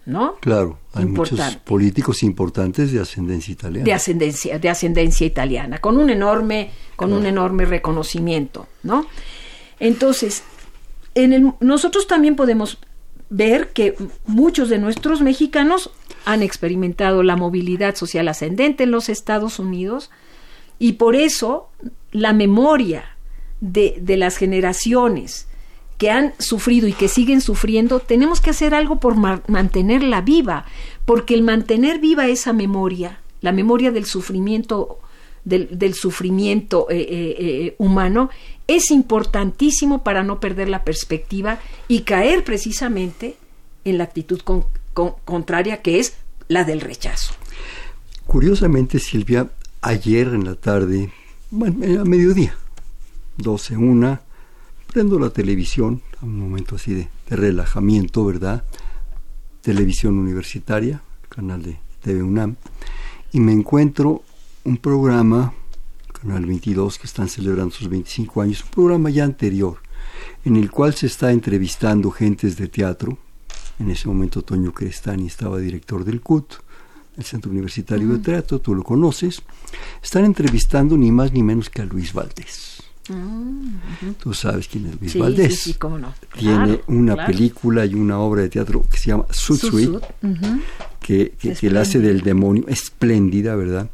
¿No? 0.07 0.37
Claro, 0.41 0.79
hay 0.95 1.05
Importante. 1.05 1.45
muchos 1.45 1.57
políticos 1.63 2.23
importantes 2.23 2.93
de 2.93 3.01
ascendencia 3.01 3.53
italiana. 3.53 3.85
De 3.85 3.93
ascendencia, 3.93 4.59
de 4.59 4.69
ascendencia 4.69 5.27
italiana, 5.27 5.79
con 5.79 5.97
un 5.97 6.11
enorme, 6.11 6.71
con 6.97 7.09
claro. 7.09 7.21
un 7.21 7.27
enorme 7.27 7.65
reconocimiento, 7.65 8.67
¿no? 8.83 9.07
Entonces, 9.79 10.43
en 11.15 11.33
el, 11.33 11.53
nosotros 11.61 12.07
también 12.07 12.37
podemos 12.37 12.79
ver 13.31 13.73
que 13.73 13.97
muchos 14.27 14.69
de 14.69 14.79
nuestros 14.79 15.23
mexicanos 15.23 15.91
han 16.25 16.43
experimentado 16.43 17.23
la 17.23 17.37
movilidad 17.37 17.95
social 17.97 18.29
ascendente 18.29 18.85
en 18.85 18.91
los 18.91 19.09
Estados 19.09 19.59
Unidos 19.59 20.11
y 20.79 20.95
por 20.95 21.17
eso 21.17 21.71
la 22.11 22.33
memoria 22.33 23.17
de, 23.61 23.97
de 24.01 24.17
las 24.17 24.37
generaciones 24.37 25.49
que 26.03 26.11
han 26.11 26.35
sufrido 26.41 26.89
y 26.89 26.95
que 26.95 27.07
siguen 27.07 27.41
sufriendo, 27.41 28.01
tenemos 28.01 28.41
que 28.41 28.51
hacer 28.51 28.75
algo 28.75 28.99
por 28.99 29.17
ma 29.17 29.41
mantenerla 29.47 30.21
viva, 30.21 30.65
porque 31.05 31.33
el 31.33 31.45
mantener 31.45 32.01
viva 32.01 32.27
esa 32.27 32.53
memoria, 32.53 33.21
la 33.41 33.53
memoria 33.53 33.93
del 33.93 34.05
sufrimiento, 34.05 34.99
del, 35.45 35.95
sufrimiento 35.95 36.89
eh, 36.91 36.97
eh, 36.99 37.37
eh, 37.39 37.75
humano, 37.79 38.31
es 38.67 38.91
importantísimo 38.91 40.03
para 40.03 40.25
no 40.25 40.41
perder 40.41 40.69
la 40.69 40.83
perspectiva 40.83 41.61
y 41.87 42.01
caer 42.01 42.43
precisamente 42.43 43.37
en 43.85 43.99
la 43.99 44.03
actitud 44.03 44.41
con, 44.41 44.65
con, 44.95 45.15
contraria 45.25 45.83
que 45.83 46.01
es 46.01 46.15
la 46.49 46.65
del 46.65 46.81
rechazo. 46.81 47.33
Curiosamente, 48.27 48.99
Silvia, 48.99 49.49
ayer 49.83 50.27
en 50.27 50.47
la 50.47 50.57
tarde, 50.57 51.13
bueno, 51.53 52.01
a 52.01 52.05
mediodía, 52.05 52.57
12, 53.37 53.77
una, 53.77 54.23
prendo 54.93 55.19
la 55.19 55.31
televisión, 55.31 56.03
a 56.21 56.27
un 56.27 56.39
momento 56.39 56.77
así 56.77 56.93
de, 56.93 57.09
de, 57.29 57.37
relajamiento, 57.37 58.25
¿verdad? 58.25 58.63
Televisión 59.63 60.19
universitaria, 60.19 61.03
canal 61.29 61.63
de 61.63 61.79
TV 62.03 62.23
UNAM, 62.23 62.57
y 63.33 63.41
me 63.41 63.53
encuentro 63.53 64.23
un 64.65 64.77
programa, 64.77 65.55
Canal 66.13 66.45
22, 66.45 66.99
que 66.99 67.07
están 67.07 67.29
celebrando 67.29 67.75
sus 67.75 67.89
25 67.89 68.43
años, 68.43 68.63
un 68.63 68.71
programa 68.71 69.11
ya 69.11 69.25
anterior, 69.25 69.79
en 70.45 70.57
el 70.57 70.71
cual 70.71 70.95
se 70.95 71.07
está 71.07 71.33
entrevistando 71.33 72.11
gentes 72.11 72.57
de 72.57 72.69
teatro. 72.69 73.17
En 73.79 73.91
ese 73.91 74.07
momento 74.09 74.43
Toño 74.43 74.73
Crestani 74.73 75.27
estaba 75.27 75.59
director 75.59 76.05
del 76.05 76.21
CUT, 76.21 76.55
el 77.17 77.25
Centro 77.25 77.51
Universitario 77.51 78.07
uh 78.07 78.11
-huh. 78.13 78.17
de 78.19 78.23
Teatro, 78.23 78.61
tú 78.61 78.75
lo 78.75 78.83
conoces. 78.83 79.43
Están 80.03 80.25
entrevistando 80.25 80.97
ni 80.97 81.11
más 81.11 81.33
ni 81.33 81.43
menos 81.43 81.71
que 81.71 81.83
a 81.83 81.85
Luis 81.85 82.13
Valdés. 82.13 82.82
-huh. 83.15 84.15
Tú 84.19 84.35
sabes 84.35 84.69
quién 84.69 84.87
es 84.87 85.01
Luis 85.01 85.13
sí, 85.13 85.19
Valdés. 85.19 85.59
Sí, 85.61 85.73
sí, 85.73 85.79
cómo 85.79 85.99
no. 85.99 86.13
Tiene 86.39 86.55
claro, 86.55 86.83
una 86.89 87.15
claro. 87.15 87.33
película 87.33 87.85
y 87.87 87.95
una 87.95 88.19
obra 88.19 88.43
de 88.43 88.49
teatro 88.49 88.85
que 88.91 88.97
se 88.99 89.09
llama 89.09 89.27
Sutsui, 89.31 89.87
uh 89.87 90.01
-huh. 90.23 90.61
que, 91.01 91.35
que, 91.39 91.55
que 91.55 91.71
la 91.71 91.81
hace 91.83 91.99
del 91.99 92.21
demonio, 92.23 92.65
espléndida, 92.69 93.55
¿verdad? 93.57 93.89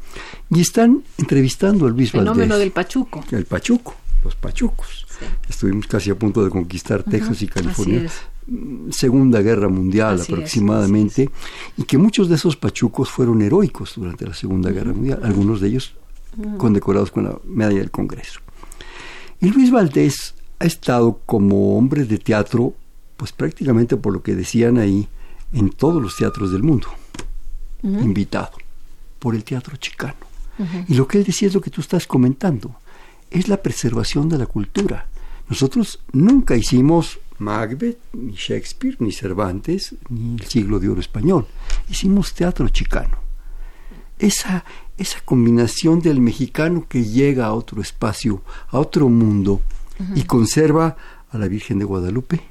Y 0.50 0.60
están 0.60 1.02
entrevistando 1.18 1.86
a 1.86 1.90
Luis 1.90 2.10
Fenómeno 2.10 2.38
Valdés. 2.40 2.58
del 2.58 2.70
Pachuco. 2.72 3.24
El 3.30 3.44
Pachuco, 3.44 3.94
los 4.24 4.34
Pachucos. 4.34 5.06
Sí. 5.18 5.24
Estuvimos 5.48 5.86
casi 5.86 6.10
a 6.10 6.14
punto 6.14 6.44
de 6.44 6.50
conquistar 6.50 7.00
uh 7.00 7.04
-huh. 7.04 7.10
Texas 7.10 7.42
y 7.42 7.48
California 7.48 8.08
mm, 8.46 8.90
Segunda 8.90 9.42
Guerra 9.42 9.68
Mundial 9.68 10.20
aproximadamente, 10.20 11.28
y 11.76 11.82
que 11.82 11.98
muchos 11.98 12.28
de 12.28 12.36
esos 12.36 12.56
pachucos 12.56 13.10
fueron 13.10 13.42
heroicos 13.42 13.94
durante 13.96 14.26
la 14.26 14.34
Segunda 14.34 14.70
Guerra 14.70 14.92
Mundial, 14.92 15.20
algunos 15.22 15.60
de 15.60 15.68
ellos 15.68 15.94
condecorados 16.56 17.10
con 17.10 17.24
la 17.24 17.36
medalla 17.44 17.78
del 17.78 17.90
Congreso. 17.90 18.40
Y 19.40 19.50
Luis 19.50 19.70
Valdés 19.70 20.34
ha 20.58 20.64
estado 20.64 21.20
como 21.26 21.78
hombre 21.78 22.04
de 22.04 22.18
teatro, 22.18 22.74
pues 23.16 23.32
prácticamente 23.32 23.96
por 23.96 24.12
lo 24.12 24.22
que 24.22 24.34
decían 24.34 24.78
ahí, 24.78 25.08
en 25.52 25.70
todos 25.70 26.02
los 26.02 26.16
teatros 26.16 26.52
del 26.52 26.62
mundo, 26.62 26.88
invitado 27.82 28.52
por 29.18 29.34
el 29.34 29.44
teatro 29.44 29.76
chicano. 29.76 30.16
Y 30.88 30.94
lo 30.94 31.06
que 31.06 31.18
él 31.18 31.24
decía 31.24 31.48
es 31.48 31.54
lo 31.54 31.60
que 31.60 31.70
tú 31.70 31.80
estás 31.80 32.06
comentando, 32.06 32.74
es 33.30 33.48
la 33.48 33.62
preservación 33.62 34.28
de 34.28 34.38
la 34.38 34.46
cultura. 34.46 35.06
Nosotros 35.48 36.00
nunca 36.12 36.56
hicimos 36.56 37.20
Macbeth, 37.38 37.98
ni 38.12 38.32
Shakespeare, 38.32 38.96
ni 38.98 39.12
Cervantes, 39.12 39.94
ni 40.08 40.34
el 40.34 40.44
siglo 40.46 40.80
de 40.80 40.88
oro 40.88 41.00
español. 41.00 41.46
Hicimos 41.88 42.34
teatro 42.34 42.68
chicano. 42.68 43.18
Esa, 44.18 44.64
esa 44.98 45.20
combinación 45.24 46.00
del 46.00 46.20
mexicano 46.20 46.86
que 46.88 47.04
llega 47.04 47.46
a 47.46 47.54
otro 47.54 47.80
espacio, 47.80 48.42
a 48.68 48.78
otro 48.78 49.08
mundo, 49.08 49.62
y 50.14 50.24
conserva 50.24 50.96
a 51.30 51.38
la 51.38 51.48
Virgen 51.48 51.78
de 51.78 51.84
Guadalupe, 51.84 52.42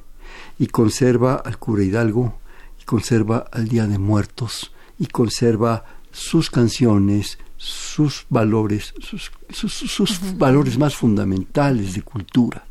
y 0.57 0.67
conserva 0.67 1.35
al 1.35 1.57
cura 1.59 1.83
Hidalgo, 1.83 2.39
y 2.81 2.85
conserva 2.85 3.45
al 3.51 3.67
Día 3.67 3.85
de 3.85 3.99
Muertos, 3.99 4.71
y 4.97 5.07
conserva 5.07 5.85
sus 6.11 6.49
canciones, 6.49 7.37
sus 7.57 8.25
valores, 8.29 8.93
sus, 8.99 9.31
sus, 9.49 10.37
valores 10.37 10.77
más 10.77 10.95
fundamentales 10.95 11.93
de 11.93 12.01
cultura. 12.01 12.65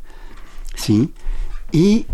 ¿Sí? 0.75 1.13
Y 1.73 2.07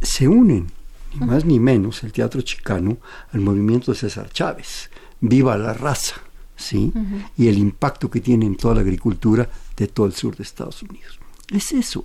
se 0.00 0.28
unen, 0.28 0.70
ni 1.14 1.26
más 1.26 1.44
ni 1.44 1.58
menos, 1.58 2.02
el 2.02 2.12
teatro 2.12 2.40
chicano 2.42 2.98
al 3.32 3.40
movimiento 3.40 3.92
de 3.92 3.98
César 3.98 4.30
Chávez. 4.30 4.90
Viva 5.20 5.56
la 5.56 5.72
raza. 5.72 6.16
¿Sí? 6.60 6.92
Y 7.36 7.48
el 7.48 7.58
impacto 7.58 8.10
que 8.10 8.20
tiene 8.20 8.44
en 8.46 8.56
toda 8.56 8.74
la 8.74 8.80
agricultura 8.82 9.48
de 9.76 9.86
todo 9.88 10.06
el 10.06 10.12
sur 10.12 10.36
de 10.36 10.42
Estados 10.42 10.82
Unidos. 10.82 11.18
Es 11.50 11.72
eso 11.72 12.04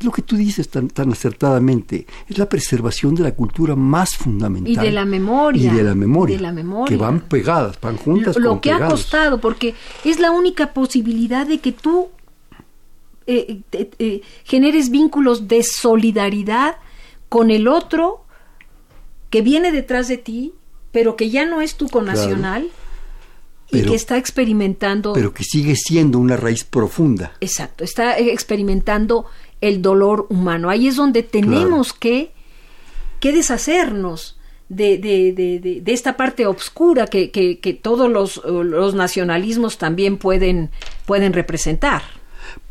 lo 0.00 0.10
que 0.12 0.22
tú 0.22 0.36
dices 0.36 0.68
tan, 0.68 0.88
tan 0.88 1.10
acertadamente, 1.10 2.06
es 2.28 2.36
la 2.36 2.48
preservación 2.48 3.14
de 3.14 3.22
la 3.22 3.34
cultura 3.34 3.74
más 3.74 4.14
fundamental. 4.14 4.72
Y 4.72 4.76
de 4.76 4.92
la 4.92 5.04
memoria. 5.04 5.72
Y 5.72 5.74
de 5.74 5.82
la 5.82 5.94
memoria. 5.94 6.38
Que 6.86 6.96
van 6.96 7.20
pegadas, 7.20 7.80
van 7.80 7.96
juntas. 7.96 8.36
Lo, 8.36 8.54
lo 8.54 8.60
que 8.60 8.72
ha 8.72 8.88
costado, 8.88 9.40
porque 9.40 9.74
es 10.04 10.20
la 10.20 10.32
única 10.32 10.74
posibilidad 10.74 11.46
de 11.46 11.60
que 11.60 11.72
tú 11.72 12.08
eh, 13.26 13.62
eh, 13.72 14.20
generes 14.44 14.90
vínculos 14.90 15.48
de 15.48 15.62
solidaridad 15.62 16.76
con 17.28 17.50
el 17.50 17.66
otro 17.66 18.24
que 19.30 19.40
viene 19.40 19.72
detrás 19.72 20.08
de 20.08 20.18
ti, 20.18 20.52
pero 20.92 21.16
que 21.16 21.30
ya 21.30 21.46
no 21.46 21.62
es 21.62 21.76
tu 21.76 21.88
conacional. 21.88 22.68
Y 23.70 23.82
que 23.82 23.94
está 23.94 24.16
experimentando. 24.16 25.12
Pero 25.12 25.32
que 25.32 25.44
sigue 25.44 25.74
siendo 25.76 26.18
una 26.18 26.36
raíz 26.36 26.64
profunda. 26.64 27.32
Exacto, 27.40 27.84
está 27.84 28.18
experimentando 28.18 29.26
el 29.60 29.82
dolor 29.82 30.26
humano. 30.30 30.70
Ahí 30.70 30.88
es 30.88 30.96
donde 30.96 31.22
tenemos 31.22 31.92
que, 31.92 32.32
que 33.20 33.32
deshacernos 33.32 34.38
de, 34.68 34.98
de, 34.98 35.32
de, 35.32 35.80
de, 35.80 35.92
esta 35.92 36.16
parte 36.16 36.46
oscura 36.46 37.06
que, 37.06 37.30
que, 37.30 37.58
que 37.60 37.72
todos 37.72 38.10
los, 38.10 38.42
los, 38.44 38.94
nacionalismos 38.94 39.78
también 39.78 40.16
pueden, 40.16 40.70
pueden 41.04 41.32
representar. 41.32 42.02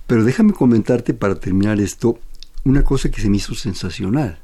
Pero 0.08 0.24
déjame 0.24 0.54
comentarte 0.54 1.14
para 1.14 1.36
terminar 1.36 1.80
esto 1.80 2.20
una 2.64 2.84
cosa 2.84 3.10
que 3.10 3.22
se 3.22 3.30
me 3.30 3.38
hizo 3.38 3.56
sensacional. 3.56 4.40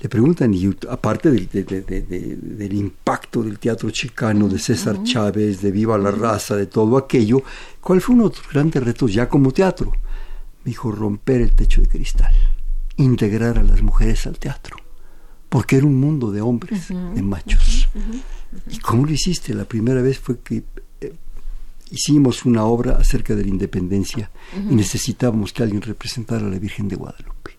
Le 0.00 0.08
preguntan, 0.08 0.54
y 0.54 0.70
aparte 0.88 1.30
del, 1.30 1.48
del 1.48 2.72
impacto 2.72 3.42
del 3.42 3.58
teatro 3.58 3.90
chicano, 3.90 4.48
de 4.48 4.58
César 4.58 5.02
Chávez, 5.02 5.60
de 5.60 5.72
Viva 5.72 5.98
la 5.98 6.12
Raza, 6.12 6.54
de 6.54 6.66
todo 6.66 6.96
aquello, 6.96 7.42
¿cuál 7.80 8.00
fue 8.00 8.14
uno 8.14 8.28
de 8.28 8.36
los 8.36 8.48
grandes 8.48 8.82
retos 8.82 9.12
ya 9.12 9.28
como 9.28 9.50
teatro? 9.50 9.92
dijo 10.68 10.92
romper 10.92 11.40
el 11.40 11.52
techo 11.52 11.80
de 11.80 11.88
cristal, 11.88 12.34
integrar 12.96 13.58
a 13.58 13.62
las 13.62 13.82
mujeres 13.82 14.26
al 14.26 14.38
teatro, 14.38 14.76
porque 15.48 15.76
era 15.76 15.86
un 15.86 15.98
mundo 15.98 16.30
de 16.30 16.40
hombres, 16.40 16.88
de 16.88 17.22
machos. 17.22 17.88
¿Y 18.70 18.78
cómo 18.78 19.06
lo 19.06 19.12
hiciste? 19.12 19.54
La 19.54 19.64
primera 19.64 20.02
vez 20.02 20.18
fue 20.18 20.40
que 20.40 20.64
eh, 21.00 21.14
hicimos 21.90 22.44
una 22.44 22.64
obra 22.64 22.96
acerca 22.96 23.34
de 23.34 23.42
la 23.42 23.48
independencia 23.48 24.30
y 24.54 24.74
necesitábamos 24.74 25.52
que 25.52 25.62
alguien 25.62 25.82
representara 25.82 26.46
a 26.46 26.50
la 26.50 26.58
Virgen 26.58 26.88
de 26.88 26.96
Guadalupe. 26.96 27.52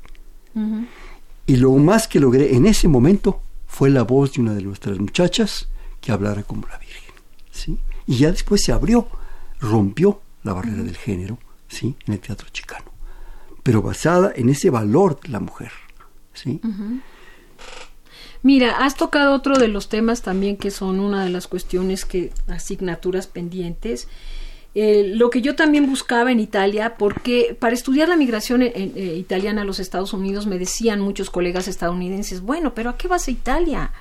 Y 1.49 1.57
lo 1.57 1.71
más 1.71 2.07
que 2.07 2.19
logré 2.19 2.55
en 2.55 2.65
ese 2.65 2.87
momento 2.87 3.41
fue 3.67 3.89
la 3.89 4.03
voz 4.03 4.33
de 4.33 4.41
una 4.41 4.53
de 4.53 4.61
nuestras 4.61 4.99
muchachas 4.99 5.67
que 5.99 6.11
hablara 6.11 6.43
como 6.43 6.67
la 6.67 6.77
Virgen. 6.77 7.13
¿sí? 7.51 7.77
Y 8.07 8.17
ya 8.17 8.31
después 8.31 8.61
se 8.63 8.71
abrió, 8.71 9.07
rompió 9.59 10.21
la 10.43 10.53
barrera 10.53 10.83
del 10.83 10.95
género 10.95 11.37
¿sí? 11.67 11.95
en 12.05 12.13
el 12.13 12.19
teatro 12.19 12.47
chicano 12.51 12.89
pero 13.69 13.83
basada 13.83 14.31
en 14.35 14.49
ese 14.49 14.69
valor 14.69 15.19
de 15.21 15.29
la 15.29 15.39
mujer. 15.39 15.71
¿sí? 16.33 16.59
Mira, 18.41 18.83
has 18.83 18.95
tocado 18.95 19.35
otro 19.35 19.57
de 19.57 19.67
los 19.67 19.89
temas 19.89 20.21
también 20.21 20.57
que 20.57 20.71
son 20.71 20.99
una 20.99 21.23
de 21.23 21.29
las 21.29 21.47
cuestiones 21.47 22.05
que 22.05 22.31
asignaturas 22.47 23.27
pendientes. 23.27 24.07
Eh, 24.75 25.13
lo 25.15 25.29
que 25.31 25.41
yo 25.41 25.55
también 25.55 25.87
buscaba 25.87 26.31
en 26.31 26.39
Italia, 26.39 26.95
porque 26.97 27.57
para 27.59 27.73
estudiar 27.73 28.07
la 28.07 28.15
migración 28.15 28.61
eh, 28.61 29.15
italiana 29.17 29.63
a 29.63 29.65
los 29.65 29.79
Estados 29.79 30.13
Unidos 30.13 30.45
me 30.45 30.59
decían 30.59 31.01
muchos 31.01 31.29
colegas 31.29 31.67
estadounidenses, 31.67 32.41
bueno, 32.41 32.73
pero 32.75 32.91
¿a 32.91 32.97
qué 32.97 33.07
vas 33.07 33.27
a 33.27 33.31
Italia? 33.31 33.91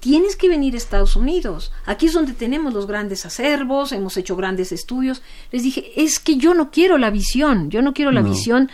Tienes 0.00 0.36
que 0.36 0.48
venir 0.48 0.74
a 0.74 0.78
Estados 0.78 1.16
Unidos. 1.16 1.72
Aquí 1.86 2.06
es 2.06 2.12
donde 2.12 2.32
tenemos 2.34 2.74
los 2.74 2.86
grandes 2.86 3.24
acervos, 3.24 3.92
hemos 3.92 4.16
hecho 4.16 4.36
grandes 4.36 4.72
estudios. 4.72 5.22
Les 5.50 5.62
dije, 5.62 5.92
es 5.96 6.18
que 6.18 6.36
yo 6.36 6.54
no 6.54 6.70
quiero 6.70 6.98
la 6.98 7.10
visión, 7.10 7.70
yo 7.70 7.82
no 7.82 7.94
quiero 7.94 8.10
la 8.10 8.22
visión 8.22 8.68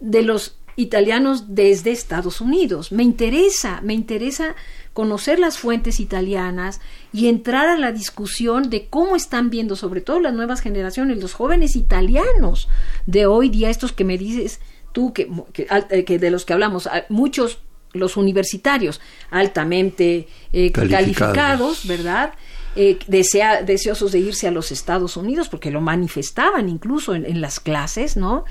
de 0.00 0.22
los 0.22 0.56
italianos 0.76 1.54
desde 1.54 1.92
Estados 1.92 2.40
Unidos. 2.40 2.92
Me 2.92 3.04
interesa, 3.04 3.80
me 3.82 3.94
interesa 3.94 4.54
conocer 4.94 5.38
las 5.38 5.58
fuentes 5.58 6.00
italianas 6.00 6.80
y 7.12 7.28
entrar 7.28 7.68
a 7.68 7.76
la 7.76 7.92
discusión 7.92 8.70
de 8.70 8.86
cómo 8.86 9.16
están 9.16 9.50
viendo, 9.50 9.76
sobre 9.76 10.00
todo 10.00 10.20
las 10.20 10.32
nuevas 10.32 10.60
generaciones, 10.60 11.20
los 11.20 11.34
jóvenes 11.34 11.76
italianos 11.76 12.68
de 13.06 13.26
hoy 13.26 13.50
día, 13.50 13.68
estos 13.68 13.92
que 13.92 14.04
me 14.04 14.16
dices 14.16 14.60
tú, 14.92 15.12
que, 15.12 15.28
que, 15.52 15.66
eh, 15.90 16.18
de 16.18 16.30
los 16.30 16.46
que 16.46 16.54
hablamos, 16.54 16.88
muchos 17.10 17.58
los 17.92 18.16
universitarios 18.16 19.00
altamente 19.30 20.26
eh, 20.52 20.72
calificados. 20.72 21.86
¿verdad? 21.86 22.34
Eh, 22.76 22.98
desea, 23.06 23.62
deseosos 23.62 24.10
de 24.10 24.18
irse 24.18 24.48
a 24.48 24.50
los 24.50 24.72
Estados 24.72 25.16
Unidos 25.16 25.48
porque 25.48 25.70
lo 25.70 25.80
manifestaban 25.80 26.68
incluso 26.68 27.14
en, 27.14 27.24
en 27.24 27.40
las 27.40 27.60
clases, 27.60 28.16
¿no? 28.16 28.44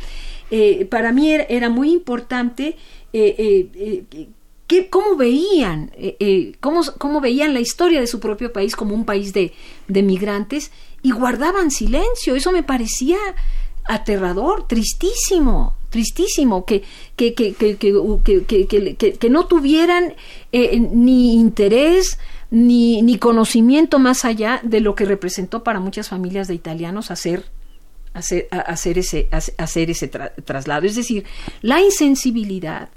Eh, 0.50 0.86
para 0.86 1.12
mí 1.12 1.32
era, 1.32 1.70
muy 1.70 1.92
importante 1.92 2.78
eh, 3.12 4.06
eh, 4.78 4.88
cómo 4.90 5.16
veían, 5.16 5.92
cómo, 6.60 6.82
cómo, 6.98 7.22
veían 7.22 7.54
la 7.54 7.60
historia 7.60 8.00
de 8.00 8.08
su 8.08 8.20
propio 8.20 8.52
país 8.52 8.76
como 8.76 8.96
un 8.96 9.06
país 9.06 9.34
de, 9.34 9.54
de 9.88 10.04
migrantes 10.04 10.72
y 11.02 11.12
guardaban 11.12 11.72
silencio. 11.72 12.36
Eso 12.36 12.52
me 12.52 12.64
parecía 12.64 13.18
aterrador, 13.86 14.68
tristísimo, 14.68 15.76
tristísimo, 15.90 16.66
que, 16.66 16.84
que, 17.16 17.34
que, 17.34 17.54
que, 17.56 19.30
no 19.30 19.46
tuvieran 19.46 20.16
ni 20.52 21.36
interés 21.36 22.18
ni, 22.50 23.02
ni 23.02 23.18
conocimiento 23.18 24.00
más 24.00 24.26
allá 24.26 24.60
de 24.64 24.80
lo 24.80 24.96
que 24.96 25.06
representó 25.06 25.64
para 25.64 25.80
muchas 25.80 26.10
familias 26.10 26.48
de 26.48 26.56
italianos 26.56 27.12
hacer 27.12 27.46
hacer, 28.14 28.48
hacer 28.52 28.98
ese, 28.98 29.28
hacer 29.32 29.90
ese 29.90 30.08
traslado. 30.08 30.86
Es 30.86 30.96
decir, 30.96 31.26
la 31.62 31.82
insensibilidad, 31.82 32.90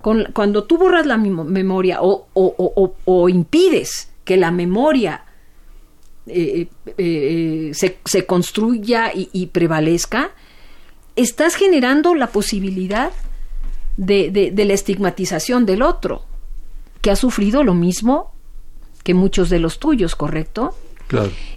con, 0.00 0.26
cuando 0.32 0.64
tú 0.64 0.78
borras 0.78 1.06
la 1.06 1.16
memoria 1.16 2.02
o, 2.02 2.26
o, 2.32 2.94
o, 3.04 3.28
impides 3.28 4.10
que 4.24 4.36
la 4.36 4.50
memoria 4.50 5.24
eh, 6.26 6.68
eh, 6.86 6.94
eh, 6.98 7.70
se, 7.74 7.98
se, 8.04 8.26
construya 8.26 9.12
y, 9.14 9.28
y, 9.32 9.46
prevalezca, 9.46 10.30
estás 11.16 11.54
generando 11.54 12.14
la 12.14 12.28
posibilidad 12.28 13.10
de, 13.96 14.30
de, 14.30 14.50
de 14.50 14.64
la 14.64 14.74
estigmatización 14.74 15.66
del 15.66 15.82
otro, 15.82 16.24
que 17.00 17.10
ha 17.10 17.16
sufrido 17.16 17.64
lo 17.64 17.74
mismo 17.74 18.32
que 19.02 19.14
muchos 19.14 19.48
de 19.48 19.58
los 19.58 19.78
tuyos, 19.78 20.14
¿correcto? 20.14 20.76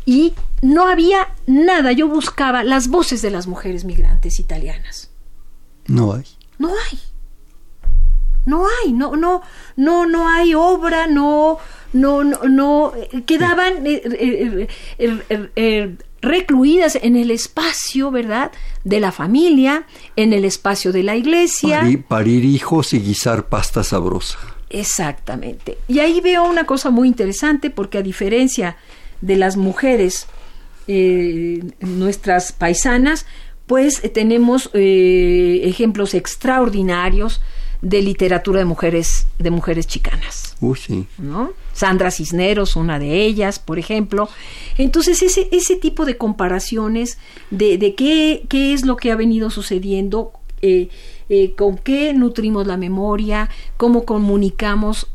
Y 0.06 0.34
no 0.62 0.88
había 0.88 1.36
nada, 1.48 1.92
yo 1.92 2.08
buscaba 2.08 2.64
las 2.64 2.88
voces 2.88 3.22
de 3.22 3.32
las 3.32 3.48
mujeres 3.48 3.84
migrantes 3.84 4.40
italianas. 4.40 5.12
No 5.88 6.14
hay. 6.14 6.24
No 6.58 6.70
hay. 6.70 7.00
No 8.46 8.66
hay, 8.68 8.94
no, 8.94 9.16
no, 9.16 9.42
no, 9.76 10.06
no 10.06 10.28
hay 10.28 10.54
obra, 10.54 11.08
no, 11.08 11.58
no, 11.94 12.24
no, 12.24 12.40
no 12.48 12.94
quedaban 13.26 13.86
eh, 13.86 14.68
eh, 14.98 15.50
eh, 15.56 15.96
recluidas 16.22 16.98
en 17.02 17.16
el 17.16 17.32
espacio, 17.32 18.12
¿verdad? 18.12 18.52
De 18.84 19.00
la 19.00 19.12
familia, 19.12 19.86
en 20.16 20.34
el 20.34 20.46
espacio 20.46 20.92
de 20.92 21.04
la 21.04 21.16
iglesia. 21.16 21.80
Parir, 21.80 22.04
parir 22.04 22.46
hijos 22.46 22.94
y 22.94 23.00
guisar 23.00 23.48
pasta 23.48 23.84
sabrosa. 23.84 24.40
Exactamente. 24.70 25.78
Y 25.88 26.00
ahí 26.00 26.22
veo 26.22 26.50
una 26.50 26.66
cosa 26.66 26.90
muy 26.90 27.08
interesante 27.08 27.70
porque 27.70 27.98
a 27.98 28.02
diferencia 28.02 28.78
de 29.20 29.36
las 29.36 29.58
mujeres, 29.58 30.28
eh, 30.88 31.62
nuestras 31.82 32.52
paisanas, 32.54 33.26
pues 33.68 34.02
tenemos 34.14 34.70
eh, 34.74 35.62
ejemplos 35.64 36.14
extraordinarios 36.14 37.42
de 37.82 38.02
literatura 38.02 38.60
de 38.60 38.66
mujeres 38.66 39.28
de 39.40 39.50
mujeres 39.52 39.88
chicanas. 39.88 40.56
Uy, 40.62 40.78
sí. 40.78 41.08
¿no? 41.18 41.52
Sandra 41.74 42.12
Cisneros, 42.12 42.76
una 42.76 43.00
de 43.00 43.26
ellas, 43.26 43.60
por 43.60 43.80
ejemplo. 43.80 44.30
Entonces, 44.78 45.22
ese, 45.22 45.50
ese 45.52 45.76
tipo 45.76 46.06
de 46.06 46.18
comparaciones 46.18 47.18
de, 47.50 47.78
de 47.78 47.96
qué, 47.96 48.44
qué 48.50 48.74
es 48.74 48.86
lo 48.86 48.98
que 48.98 49.12
ha 49.12 49.16
venido 49.16 49.50
sucediendo, 49.50 50.34
eh, 50.62 50.90
eh, 51.30 51.54
con 51.56 51.78
qué 51.78 52.14
nutrimos 52.14 52.68
la 52.68 52.78
memoria, 52.78 53.50
cómo 53.78 54.06
comunicamos 54.06 55.08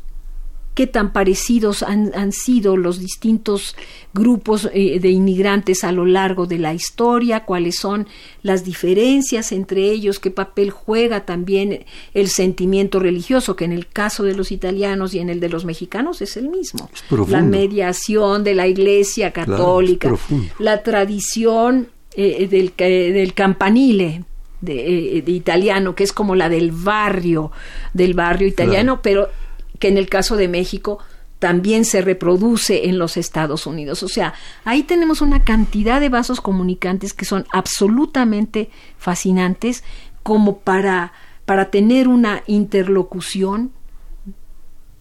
qué 0.76 0.86
tan 0.86 1.14
parecidos 1.14 1.82
han, 1.82 2.12
han 2.14 2.32
sido 2.32 2.76
los 2.76 3.00
distintos 3.00 3.74
grupos 4.12 4.68
eh, 4.74 5.00
de 5.00 5.08
inmigrantes 5.08 5.84
a 5.84 5.90
lo 5.90 6.04
largo 6.04 6.44
de 6.44 6.58
la 6.58 6.74
historia, 6.74 7.46
cuáles 7.46 7.76
son 7.76 8.06
las 8.42 8.62
diferencias 8.62 9.52
entre 9.52 9.90
ellos, 9.90 10.20
qué 10.20 10.30
papel 10.30 10.70
juega 10.70 11.24
también 11.24 11.86
el 12.12 12.28
sentimiento 12.28 13.00
religioso, 13.00 13.56
que 13.56 13.64
en 13.64 13.72
el 13.72 13.86
caso 13.86 14.22
de 14.22 14.34
los 14.34 14.52
italianos 14.52 15.14
y 15.14 15.18
en 15.20 15.30
el 15.30 15.40
de 15.40 15.48
los 15.48 15.64
mexicanos 15.64 16.20
es 16.20 16.36
el 16.36 16.50
mismo. 16.50 16.90
la 17.26 17.40
mediación 17.40 18.44
de 18.44 18.54
la 18.54 18.66
Iglesia 18.66 19.32
católica, 19.32 20.14
la 20.58 20.82
tradición 20.82 21.88
eh, 22.14 22.48
del, 22.48 22.74
del 22.76 23.32
campanile, 23.32 24.24
de, 24.60 25.22
de, 25.24 25.32
italiano, 25.32 25.94
que 25.94 26.04
es 26.04 26.12
como 26.12 26.34
la 26.34 26.50
del 26.50 26.70
barrio, 26.70 27.50
del 27.94 28.12
barrio 28.12 28.46
italiano, 28.46 29.00
pero 29.02 29.30
que 29.78 29.88
en 29.88 29.98
el 29.98 30.08
caso 30.08 30.36
de 30.36 30.48
México 30.48 30.98
también 31.38 31.84
se 31.84 32.00
reproduce 32.00 32.88
en 32.88 32.98
los 32.98 33.16
Estados 33.16 33.66
Unidos. 33.66 34.02
O 34.02 34.08
sea, 34.08 34.34
ahí 34.64 34.82
tenemos 34.82 35.20
una 35.20 35.44
cantidad 35.44 36.00
de 36.00 36.08
vasos 36.08 36.40
comunicantes 36.40 37.12
que 37.12 37.24
son 37.24 37.46
absolutamente 37.52 38.70
fascinantes 38.98 39.84
como 40.22 40.58
para, 40.58 41.12
para 41.44 41.70
tener 41.70 42.08
una 42.08 42.42
interlocución 42.46 43.70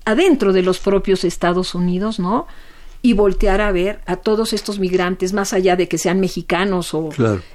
adentro 0.03 0.53
de 0.53 0.61
los 0.61 0.79
propios 0.79 1.23
Estados 1.23 1.73
Unidos, 1.73 2.19
¿no? 2.19 2.47
Y 3.01 3.13
voltear 3.13 3.61
a 3.61 3.71
ver 3.71 4.01
a 4.05 4.17
todos 4.17 4.53
estos 4.53 4.77
migrantes, 4.77 5.33
más 5.33 5.53
allá 5.53 5.75
de 5.75 5.87
que 5.87 5.97
sean 5.97 6.19
mexicanos 6.19 6.93
o, 6.93 7.09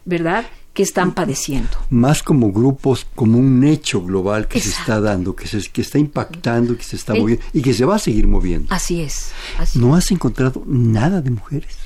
¿verdad? 0.05 0.47
Que 0.73 0.83
están 0.83 1.12
padeciendo. 1.12 1.71
Más 1.91 2.23
como 2.23 2.53
grupos, 2.53 3.07
como 3.14 3.39
un 3.39 3.64
hecho 3.64 4.03
global 4.03 4.47
que 4.47 4.61
se 4.61 4.71
está 4.71 5.01
dando, 5.01 5.35
que, 5.35 5.47
se, 5.47 5.68
que 5.71 5.81
está 5.81 5.99
impactando, 5.99 6.77
que 6.77 6.85
se 6.85 6.97
está 6.97 7.14
moviendo 7.14 7.45
y 7.53 7.62
que 7.62 7.75
se 7.75 7.85
va 7.85 7.97
a 7.97 7.99
seguir 7.99 8.27
moviendo. 8.29 8.73
Así 8.73 9.01
es. 9.01 9.33
¿No 9.75 9.95
has 9.95 10.11
encontrado 10.11 10.62
nada 10.66 11.21
de 11.21 11.31
mujeres? 11.31 11.77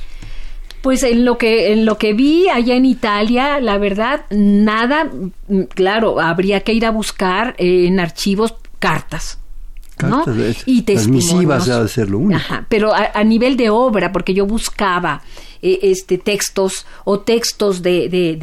Pues 0.83 1.03
en 1.03 1.25
lo 1.25 1.39
que 1.39 1.73
en 1.73 1.87
lo 1.87 1.97
que 1.97 2.13
vi 2.13 2.51
allá 2.51 2.75
en 2.77 2.85
Italia, 2.85 3.59
la 3.59 3.79
verdad, 3.79 4.27
nada. 4.31 5.11
Mm, 5.49 5.63
claro, 5.75 6.21
habría 6.21 6.61
que 6.61 6.75
ir 6.75 6.85
a 6.85 6.91
buscar 6.91 7.55
eh, 7.57 7.87
en 7.87 8.01
archivos 8.01 8.55
cartas. 8.81 9.39
¿No? 10.03 10.25
y 10.67 10.83
testimonios. 10.83 11.67
Las 11.67 11.91
ser 11.91 12.11
lo 12.11 12.19
único. 12.19 12.41
pero 12.69 12.93
a, 12.95 13.25
nivel 13.25 13.57
de 13.57 13.71
obra, 13.71 14.13
porque 14.13 14.35
yo 14.35 14.47
buscaba 14.47 15.23
eh, 15.63 15.79
este, 15.83 16.19
textos 16.19 16.85
o 17.05 17.21
textos 17.21 17.83
de, 17.83 18.09
de, 18.09 18.37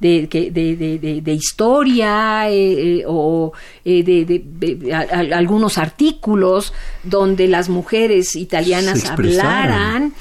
de, 0.00 0.26
de, 0.26 1.20
de 1.22 1.32
historia 1.32 2.50
eh, 2.50 3.00
eh, 3.00 3.04
o 3.06 3.52
de, 3.84 4.92
algunos 5.32 5.78
artículos 5.78 6.72
donde 7.04 7.46
las 7.46 7.68
mujeres 7.68 8.34
italianas 8.34 9.08
hablaran. 9.08 10.14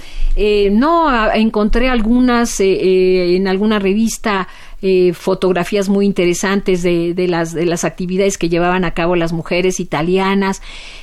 no, 0.71 1.31
encontré 1.33 1.89
algunas 1.89 2.59
en 2.59 3.47
alguna 3.47 3.79
revista 3.79 4.47
eh, 4.79 5.13
fotografías 5.13 5.89
muy 5.89 6.05
interesantes 6.05 6.83
de, 6.83 7.15
de, 7.15 7.27
las, 7.27 7.51
de 7.51 7.65
las 7.65 7.83
actividades 7.83 8.37
que 8.37 8.47
llevaban 8.47 8.85
a 8.85 8.93
cabo 8.93 9.15
las 9.15 9.33
mujeres 9.33 9.79
italianas. 9.79 10.61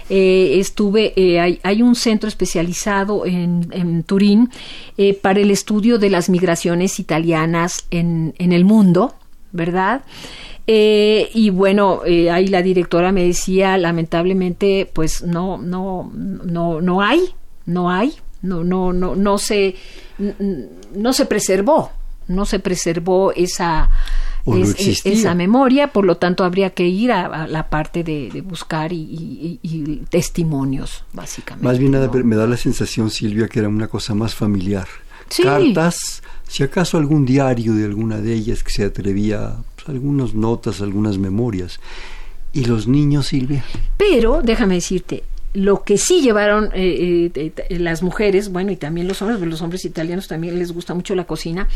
Eh, 0.09 0.61
estuve, 0.61 1.12
eh, 1.16 1.41
hay, 1.41 1.59
hay, 1.64 1.83
un 1.83 1.97
centro 1.97 2.29
especializado 2.29 3.27
en, 3.27 3.66
en 3.72 4.05
Turín 4.05 4.51
para 5.22 5.41
el 5.41 5.51
estudio 5.51 5.99
de 5.99 6.09
las 6.09 6.31
migraciones 6.31 7.01
italianas 7.01 7.87
en, 7.91 8.33
en 8.39 8.53
el 8.53 8.64
mundo, 8.64 9.14
¿verdad? 9.51 10.03
y 10.66 11.51
bueno, 11.51 12.01
ahí 12.33 12.47
la 12.47 12.62
directora 12.62 13.12
me 13.12 13.27
decía, 13.27 13.77
lamentablemente, 13.77 14.89
pues 14.91 15.22
no, 15.22 15.59
no, 15.59 16.11
no, 16.14 16.81
no 16.81 17.03
hay, 17.03 17.20
no 17.66 17.91
hay, 17.91 18.14
no, 18.41 18.64
no, 18.64 18.95
no, 18.95 19.14
no 19.14 19.37
se, 19.37 19.75
no 20.95 21.12
se 21.12 21.27
preservó, 21.27 21.91
no 22.29 22.47
se 22.47 22.59
preservó 22.59 23.33
esa, 23.33 23.91
esa 25.05 25.35
memoria, 25.35 25.89
por 25.89 26.05
lo 26.05 26.16
tanto 26.16 26.45
habría 26.45 26.70
que 26.70 26.87
ir 26.87 27.12
a, 27.12 27.47
la 27.47 27.68
parte 27.68 28.05
de, 28.05 28.43
buscar 28.43 28.93
y, 28.93 30.03
testimonios, 30.11 31.05
básicamente. 31.12 31.66
Más 31.66 31.79
bien 31.79 31.93
nada, 31.93 32.11
me 32.12 32.37
da 32.37 32.47
la 32.47 32.57
sensación, 32.57 33.11
Silvia, 33.11 33.49
que 33.49 33.61
era 33.61 33.68
una 33.68 33.89
cosa 33.89 34.14
más 34.14 34.35
familiar. 34.35 34.87
Cartas, 35.43 36.22
si 36.47 36.62
acaso 36.62 36.99
algún 36.99 37.25
diario 37.25 37.72
de 37.75 37.85
alguna 37.85 38.18
de 38.18 38.35
ellas 38.35 38.62
que 38.62 38.70
se 38.70 38.85
atrevía, 38.85 39.57
pues, 39.75 39.89
algunas 39.89 40.35
notas, 40.35 40.81
algunas 40.81 41.18
memorias. 41.18 41.81
¿Y 42.53 42.66
los 42.66 42.87
niños, 42.87 43.27
Silvia? 43.29 43.64
Pero, 43.97 44.41
déjame 44.43 44.77
decirte, 44.77 45.25
lo 45.55 45.85
que 45.85 45.99
sí 45.99 46.21
llevaron 46.21 46.71
eh, 46.75 47.31
eh, 47.35 47.79
las 47.79 48.03
mujeres, 48.03 48.51
bueno, 48.51 48.73
y 48.73 48.77
también 48.77 49.07
los 49.07 49.23
hombres, 49.23 49.41
los 49.41 49.63
hombres 49.63 49.85
italianos 49.85 50.27
también 50.27 50.59
les 50.59 50.73
gusta 50.73 50.95
mucho 50.95 51.15
la 51.15 51.25
cocina, 51.25 51.69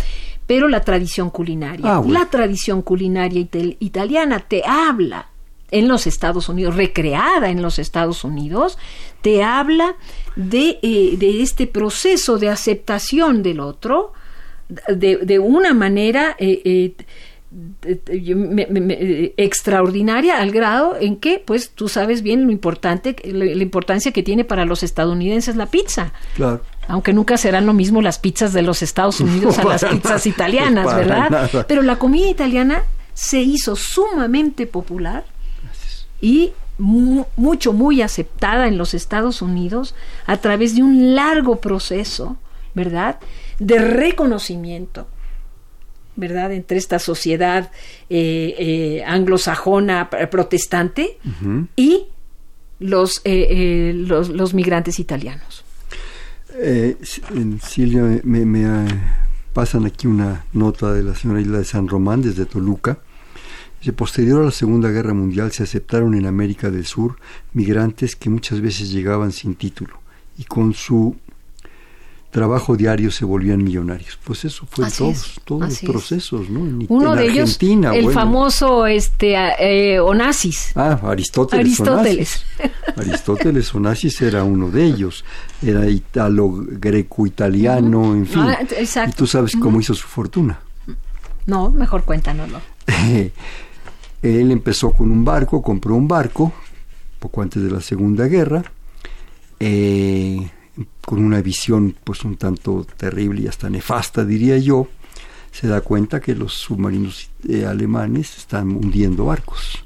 pero 0.46 0.68
la 0.68 0.80
tradición 0.80 1.30
culinaria. 1.30 1.86
Ah, 1.86 2.02
la 2.06 2.26
tradición 2.26 2.82
culinaria 2.82 3.46
italiana 3.78 4.40
te 4.40 4.64
habla 4.66 5.28
en 5.70 5.86
los 5.86 6.08
Estados 6.08 6.48
Unidos, 6.48 6.74
recreada 6.74 7.50
en 7.50 7.62
los 7.62 7.78
Estados 7.78 8.24
Unidos, 8.24 8.78
te 9.22 9.44
habla 9.44 9.94
de, 10.34 10.80
eh, 10.82 11.16
de 11.16 11.42
este 11.42 11.68
proceso 11.68 12.38
de 12.38 12.48
aceptación 12.48 13.44
del 13.44 13.60
otro 13.60 14.12
de, 14.88 15.18
de 15.18 15.38
una 15.38 15.72
manera 15.72 16.36
extraordinaria 19.36 20.38
al 20.38 20.50
grado 20.50 20.96
en 21.00 21.16
que 21.16 21.42
pues 21.44 21.70
tú 21.70 21.88
sabes 21.88 22.20
bien 22.20 22.44
lo 22.44 22.52
importante 22.52 23.16
la, 23.24 23.62
importancia 23.62 24.12
que 24.12 24.22
tiene 24.22 24.44
para 24.44 24.66
los 24.66 24.82
estadounidenses 24.82 25.56
la 25.56 25.66
pizza. 25.66 26.12
Claro. 26.34 26.62
Aunque 26.88 27.14
nunca 27.14 27.38
serán 27.38 27.64
lo 27.64 27.72
mismo 27.72 28.02
las 28.02 28.18
pizzas 28.18 28.52
de 28.52 28.60
los 28.62 28.82
Estados 28.82 29.20
Unidos 29.22 29.58
a 29.58 29.64
las 29.64 29.84
pizzas 29.84 30.26
italianas 30.26 30.94
verdad 30.94 31.64
pero 31.66 31.82
la 31.82 31.98
comida 31.98 32.28
italiana 32.28 32.82
se 33.14 33.40
hizo 33.40 33.76
sumamente 33.76 34.66
popular 34.66 35.24
y 36.20 36.52
mucho 36.76 37.72
muy 37.72 38.02
aceptada 38.02 38.68
en 38.68 38.76
los 38.78 38.94
Estados 38.94 39.42
Unidos 39.42 39.94
a 40.26 40.36
través 40.36 40.76
de 40.76 40.82
un 40.82 41.14
largo 41.14 41.56
proceso 41.56 42.36
verdad 42.74 43.18
de 43.58 43.78
reconocimiento 43.78 45.06
¿verdad?, 46.18 46.52
entre 46.52 46.76
esta 46.78 46.98
sociedad 46.98 47.70
eh, 48.10 48.54
eh, 48.58 49.04
anglosajona 49.06 50.10
protestante 50.10 51.18
y 51.76 52.06
los, 52.80 53.20
eh, 53.24 53.92
los, 53.94 54.28
los, 54.28 54.52
migrantes 54.52 54.98
italianos. 54.98 55.64
Silvia, 57.62 58.20
me, 58.24 58.44
me 58.44 58.86
pasan 59.52 59.86
aquí 59.86 60.06
una 60.06 60.44
nota 60.52 60.92
de 60.92 61.04
la 61.04 61.14
señora 61.14 61.40
Isla 61.40 61.58
de 61.58 61.64
San 61.64 61.88
Román 61.88 62.20
desde 62.20 62.44
Toluca. 62.44 62.98
Posterior 63.96 64.42
a 64.42 64.46
la 64.46 64.50
Segunda 64.50 64.90
Guerra 64.90 65.14
Mundial 65.14 65.50
se 65.52 65.62
aceptaron 65.62 66.14
en 66.14 66.26
América 66.26 66.68
del 66.68 66.84
Sur 66.84 67.16
migrantes 67.54 68.16
que 68.16 68.28
muchas 68.28 68.60
veces 68.60 68.90
llegaban 68.90 69.32
sin 69.32 69.54
título 69.54 70.00
y 70.36 70.44
con 70.44 70.74
su 70.74 71.16
trabajo 72.30 72.76
diario 72.76 73.10
se 73.10 73.24
volvían 73.24 73.62
millonarios. 73.62 74.18
Pues 74.24 74.44
eso 74.44 74.66
fue 74.70 74.90
todos, 74.90 75.40
todos 75.44 75.62
los 75.62 75.78
procesos, 75.80 76.48
¿no? 76.50 76.86
Uno 76.88 77.14
de 77.14 77.26
ellos, 77.26 77.58
el 77.60 78.10
famoso 78.12 78.86
este 78.86 79.34
eh, 79.58 80.00
Onassis. 80.00 80.72
Ah, 80.74 80.98
Aristóteles. 81.02 81.80
Aristóteles. 81.80 82.44
Onassis. 82.58 82.96
Aristóteles 82.96 83.74
Onassis 83.74 84.22
era 84.22 84.44
uno 84.44 84.70
de 84.70 84.84
ellos. 84.84 85.24
Era 85.62 85.88
italo 85.88 86.50
greco 86.50 87.26
italiano, 87.26 88.14
en 88.14 88.26
fin. 88.26 88.42
Ah, 88.42 88.58
exacto. 88.76 89.10
Y 89.10 89.14
tú 89.14 89.26
sabes 89.26 89.56
cómo 89.56 89.80
hizo 89.80 89.94
su 89.94 90.06
fortuna. 90.06 90.60
No, 91.46 91.70
mejor 91.70 92.04
cuéntanoslo. 92.04 92.60
Él 94.22 94.50
empezó 94.50 94.92
con 94.92 95.10
un 95.10 95.24
barco, 95.24 95.62
compró 95.62 95.94
un 95.94 96.08
barco 96.08 96.52
poco 97.18 97.42
antes 97.42 97.62
de 97.62 97.70
la 97.70 97.80
Segunda 97.80 98.26
Guerra. 98.26 98.62
Eh, 99.60 100.48
con 101.04 101.24
una 101.24 101.40
visión 101.42 101.94
pues 102.04 102.24
un 102.24 102.36
tanto 102.36 102.86
terrible 102.96 103.42
y 103.42 103.46
hasta 103.46 103.70
nefasta 103.70 104.24
diría 104.24 104.58
yo, 104.58 104.88
se 105.50 105.66
da 105.66 105.80
cuenta 105.80 106.20
que 106.20 106.34
los 106.34 106.54
submarinos 106.54 107.30
eh, 107.48 107.64
alemanes 107.64 108.36
están 108.36 108.70
hundiendo 108.70 109.24
barcos. 109.24 109.84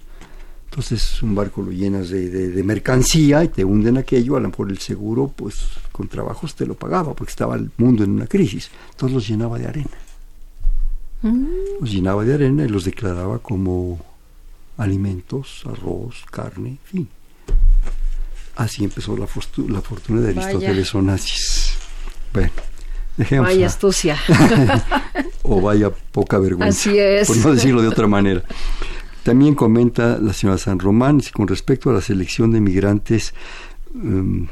Entonces 0.70 1.22
un 1.22 1.34
barco 1.34 1.62
lo 1.62 1.70
llenas 1.70 2.08
de, 2.08 2.62
mercancía 2.64 3.44
y 3.44 3.48
te 3.48 3.64
hunden 3.64 3.98
aquello, 3.98 4.36
a 4.36 4.40
lo 4.40 4.48
mejor 4.48 4.70
el 4.70 4.78
seguro 4.78 5.32
pues 5.34 5.66
con 5.92 6.08
trabajos 6.08 6.54
te 6.54 6.66
lo 6.66 6.74
pagaba 6.74 7.14
porque 7.14 7.30
estaba 7.30 7.56
el 7.56 7.70
mundo 7.76 8.04
en 8.04 8.12
una 8.12 8.26
crisis. 8.26 8.70
Entonces 8.90 9.14
los 9.14 9.28
llenaba 9.28 9.58
de 9.58 9.66
arena. 9.66 9.98
Mm. 11.22 11.46
Los 11.80 11.92
llenaba 11.92 12.24
de 12.24 12.34
arena 12.34 12.64
y 12.64 12.68
los 12.68 12.84
declaraba 12.84 13.38
como 13.38 14.00
alimentos, 14.78 15.62
arroz, 15.66 16.24
carne, 16.30 16.70
en 16.70 16.78
fin. 16.84 17.08
Así 18.56 18.84
empezó 18.84 19.16
la, 19.16 19.26
la 19.68 19.80
fortuna 19.80 20.20
de 20.20 20.30
Aristóteles 20.30 20.94
Onassis. 20.94 21.74
Bueno, 22.32 22.50
dejemos. 23.16 23.46
Vaya 23.46 23.66
astucia. 23.66 24.18
o 25.42 25.60
vaya 25.60 25.90
poca 25.90 26.38
vergüenza. 26.38 26.90
Así 26.90 26.98
es. 26.98 27.28
Por 27.28 27.36
no 27.38 27.54
decirlo 27.54 27.82
de 27.82 27.88
otra 27.88 28.06
manera. 28.06 28.42
También 29.22 29.54
comenta 29.54 30.18
la 30.18 30.32
señora 30.32 30.58
San 30.58 30.78
Román 30.78 31.20
con 31.32 31.46
respecto 31.46 31.90
a 31.90 31.92
la 31.92 32.00
selección 32.00 32.50
de 32.50 32.60
migrantes 32.60 33.34
em, 33.94 34.48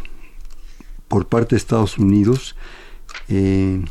por 1.09 1.27
parte 1.27 1.57
de 1.57 1.59
Estados 1.59 1.99
Unidos. 1.99 2.55
Eh, 3.29 3.83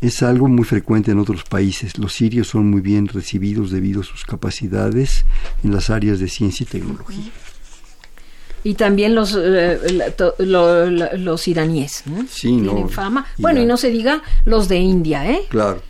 es 0.00 0.22
algo 0.22 0.48
muy 0.48 0.64
frecuente 0.64 1.10
en 1.10 1.18
otros 1.18 1.44
países. 1.44 1.98
Los 1.98 2.14
sirios 2.14 2.48
son 2.48 2.70
muy 2.70 2.80
bien 2.80 3.06
recibidos 3.06 3.70
debido 3.70 4.02
a 4.02 4.04
sus 4.04 4.24
capacidades 4.24 5.24
en 5.64 5.72
las 5.72 5.90
áreas 5.90 6.20
de 6.20 6.28
ciencia 6.28 6.64
y 6.64 6.66
tecnología. 6.66 7.30
Y 8.62 8.74
también 8.74 9.14
los 9.14 9.36
eh, 9.38 10.14
los 10.38 11.48
iraníes 11.48 12.04
tienen 12.40 12.88
fama. 12.88 13.26
Bueno, 13.38 13.60
y 13.60 13.66
no 13.66 13.76
se 13.76 13.90
diga 13.90 14.22
los 14.44 14.68
de 14.68 14.76
India, 14.76 15.30
¿eh? 15.30 15.46
Claro 15.48 15.82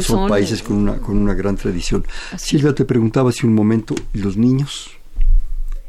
son, 0.00 0.28
países 0.28 0.62
con 0.62 0.76
una, 0.76 0.98
con 0.98 1.16
una 1.16 1.34
gran 1.34 1.56
tradición. 1.56 2.04
Silvia, 2.36 2.74
te 2.74 2.84
preguntaba 2.84 3.30
hace 3.30 3.46
un 3.46 3.54
momento, 3.54 3.94
¿y 4.12 4.18
los 4.18 4.36
niños? 4.36 4.90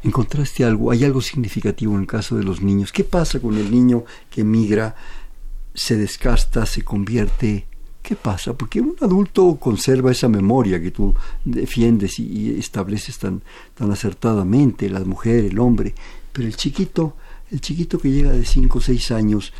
¿Encontraste 0.04 0.64
algo? 0.64 0.92
¿Hay 0.92 1.04
algo 1.04 1.22
significativo 1.22 1.96
en 1.96 2.02
el 2.02 2.08
caso 2.08 2.36
de 2.36 2.44
los 2.44 2.62
niños? 2.62 2.92
¿Qué 2.92 3.04
pasa 3.04 3.40
con 3.40 3.58
el 3.58 3.72
niño 3.72 4.04
que 4.30 4.44
migra, 4.44 4.96
se 5.74 5.96
descasta, 5.96 6.66
se 6.66 6.84
convierte? 6.84 7.68
¿Qué 8.02 8.16
pasa? 8.16 8.54
Porque 8.54 8.82
un 8.82 8.96
adulto 9.00 9.58
conserva 9.58 10.12
esa 10.12 10.28
memoria 10.28 10.82
que 10.82 10.92
tú 10.92 11.14
defiendes 11.46 12.20
y 12.20 12.58
estableces 12.58 13.20
tan, 13.20 13.42
tan 13.76 13.92
acertadamente, 13.92 14.90
la 14.90 15.02
mujer, 15.02 15.46
el 15.46 15.60
hombre, 15.60 15.94
pero 16.34 16.48
el 16.48 16.56
chiquito, 16.56 17.16
el 17.52 17.62
chiquito 17.62 18.00
que 18.00 18.10
llega 18.10 18.32
de 18.32 18.44
5 18.46 18.78
o 18.78 18.82
6 18.82 19.12
años, 19.12 19.54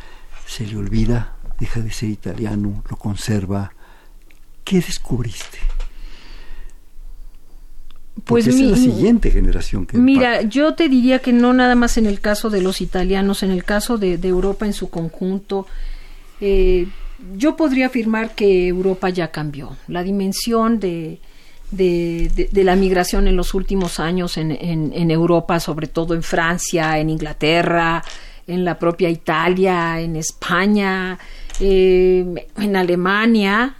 se 0.46 0.66
le 0.66 0.76
olvida, 0.76 1.36
deja 1.60 1.80
de 1.80 1.92
ser 1.92 2.10
italiano, 2.10 2.82
lo 2.90 2.96
conserva, 2.96 3.72
¿Qué 4.64 4.76
descubriste? 4.76 5.58
Pues 8.24 8.46
es 8.46 8.60
la 8.60 8.76
siguiente 8.76 9.30
generación 9.30 9.86
que 9.86 9.96
mira, 9.96 10.42
yo 10.42 10.74
te 10.74 10.88
diría 10.88 11.20
que 11.20 11.32
no 11.32 11.52
nada 11.54 11.74
más 11.74 11.96
en 11.96 12.06
el 12.06 12.20
caso 12.20 12.50
de 12.50 12.60
los 12.60 12.80
italianos, 12.80 13.42
en 13.42 13.50
el 13.50 13.64
caso 13.64 13.96
de, 13.96 14.14
Europa 14.22 14.66
en 14.66 14.74
su 14.74 14.90
conjunto, 14.90 15.66
eh, 16.40 16.86
yo 17.36 17.56
podría 17.56 17.86
afirmar 17.86 18.34
que 18.34 18.68
Europa 18.68 19.08
ya 19.10 19.30
cambió. 19.30 19.76
La 19.88 20.02
dimensión 20.02 20.80
de, 20.80 21.20
de, 21.70 22.50
la 22.52 22.76
migración 22.76 23.26
en 23.26 23.36
los 23.36 23.54
últimos 23.54 23.98
años 24.00 24.36
en, 24.36 24.52
en, 24.52 25.10
Europa, 25.10 25.58
sobre 25.60 25.86
todo 25.86 26.14
en 26.14 26.22
Francia, 26.22 26.98
en 26.98 27.10
Inglaterra, 27.10 28.02
en 28.46 28.64
la 28.64 28.78
propia 28.78 29.08
Italia, 29.08 30.00
en 30.00 30.16
España, 30.16 31.18
eh, 31.60 32.46
en 32.56 32.76
Alemania, 32.76 33.74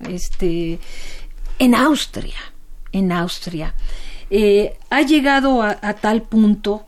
este, 0.00 0.78
en 1.58 1.74
Austria, 1.74 2.38
en 2.92 3.12
Austria, 3.12 3.74
eh, 4.30 4.76
ha 4.90 5.02
llegado 5.02 5.62
a, 5.62 5.76
tal 5.94 6.22
punto 6.22 6.86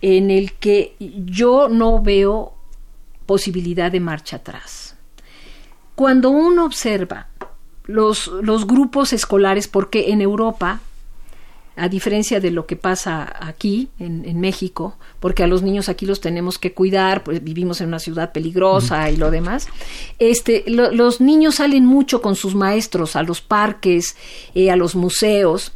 en 0.00 0.30
el 0.30 0.54
que 0.54 0.96
yo 0.98 1.68
no 1.68 2.02
veo 2.02 2.54
posibilidad 3.26 3.90
de 3.90 4.00
marcha 4.00 4.36
atrás. 4.36 4.81
Cuando 5.94 6.30
uno 6.30 6.64
observa 6.64 7.28
los, 7.84 8.28
los 8.28 8.66
grupos 8.66 9.12
escolares, 9.12 9.68
porque 9.68 10.10
en 10.10 10.20
Europa 10.20 10.80
a 11.76 11.88
diferencia 11.88 12.38
de 12.40 12.50
lo 12.50 12.66
que 12.66 12.76
pasa 12.76 13.34
aquí 13.40 13.88
en, 13.98 14.40
México, 14.40 14.96
porque 15.20 15.42
a 15.42 15.46
los 15.46 15.62
niños 15.62 15.88
aquí 15.88 16.04
los 16.04 16.20
tenemos 16.20 16.58
que 16.58 16.74
cuidar, 16.74 17.24
pues 17.24 17.42
vivimos 17.42 17.80
en 17.80 17.88
una 17.88 17.98
ciudad 17.98 18.32
peligrosa 18.32 19.10
y 19.10 19.16
lo 19.16 19.30
demás. 19.30 19.68
Este, 20.18 20.64
los 20.66 21.20
niños 21.20 21.56
salen 21.56 21.86
mucho 21.86 22.20
con 22.20 22.36
sus 22.36 22.54
maestros 22.54 23.16
a 23.16 23.22
los 23.22 23.40
parques, 23.40 24.16
eh, 24.54 24.70
a 24.70 24.76
los 24.76 24.94
museos. 24.94 25.72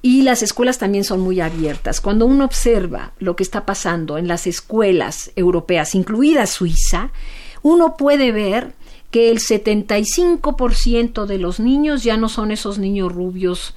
Y 0.00 0.22
las 0.22 0.42
escuelas 0.42 0.78
también 0.78 1.04
son 1.04 1.20
muy 1.20 1.40
abiertas. 1.40 2.00
Cuando 2.00 2.26
uno 2.26 2.44
observa 2.44 3.12
lo 3.18 3.36
que 3.36 3.44
está 3.44 3.64
pasando 3.64 4.18
en 4.18 4.26
las 4.26 4.48
escuelas 4.48 5.30
europeas, 5.36 5.94
incluida 5.94 6.46
Suiza, 6.46 7.12
uno 7.62 7.96
puede 7.96 8.32
ver 8.32 8.74
que 9.12 9.30
el 9.30 9.38
75% 9.38 11.26
de 11.26 11.38
los 11.38 11.60
niños 11.60 12.02
ya 12.02 12.16
no 12.16 12.28
son 12.28 12.50
esos 12.50 12.78
niños 12.78 13.12
rubios 13.12 13.74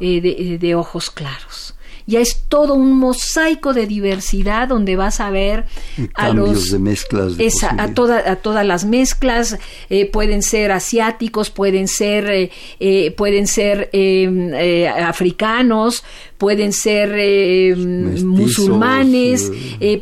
eh, 0.00 0.22
eh, 0.24 0.58
de, 0.58 0.74
ojos 0.74 1.10
claros 1.10 1.74
ya 2.06 2.20
es 2.20 2.44
todo 2.48 2.74
un 2.74 2.92
mosaico 2.92 3.74
de 3.74 3.86
diversidad 3.86 4.68
donde 4.68 4.96
vas 4.96 5.20
a 5.20 5.30
ver 5.30 5.66
a 6.14 6.30
los 6.30 6.70
de 6.70 6.78
mezclas 6.78 7.34
a, 7.62 7.82
a 7.82 8.36
todas 8.36 8.66
las 8.66 8.84
mezclas 8.84 9.58
eh, 9.90 10.06
pueden 10.10 10.42
ser 10.42 10.72
asiáticos 10.72 11.50
pueden 11.50 11.88
ser 11.88 12.50
pueden 13.16 13.46
ser 13.46 13.90
em, 13.92 14.52
africanos 15.04 16.04
pueden 16.38 16.72
ser 16.72 17.12
em, 17.16 18.24
musulmanes 18.24 19.50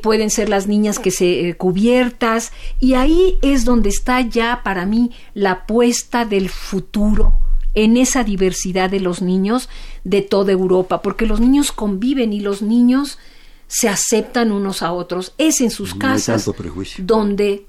pueden 0.03 0.31
ser 0.31 0.49
las 0.49 0.67
niñas 0.67 0.99
que 0.99 1.11
se 1.11 1.55
cubiertas. 1.57 2.53
Y 2.81 2.95
ahí 2.95 3.39
es 3.43 3.65
donde 3.65 3.89
está 3.89 4.21
ya 4.21 4.61
para 4.63 4.87
mí 4.87 5.11
la 5.35 5.53
apuesta 5.53 6.25
del 6.25 6.49
futuro 6.49 7.35
en 7.75 7.97
esa 7.97 8.25
diversidad 8.25 8.91
de 8.91 9.01
los 9.01 9.23
niños 9.23 9.69
de 10.05 10.23
toda 10.23 10.53
Europa, 10.53 11.03
porque 11.03 11.27
los 11.27 11.41
niños 11.41 11.73
conviven 11.73 12.33
y 12.33 12.41
los 12.41 12.63
niños 12.63 13.19
se 13.67 13.89
aceptan 13.89 14.53
unos 14.53 14.83
a 14.83 14.93
otros. 14.93 15.35
Es 15.39 15.61
en 15.61 15.71
sus 15.71 15.95
casas 15.95 16.51
donde 16.99 17.67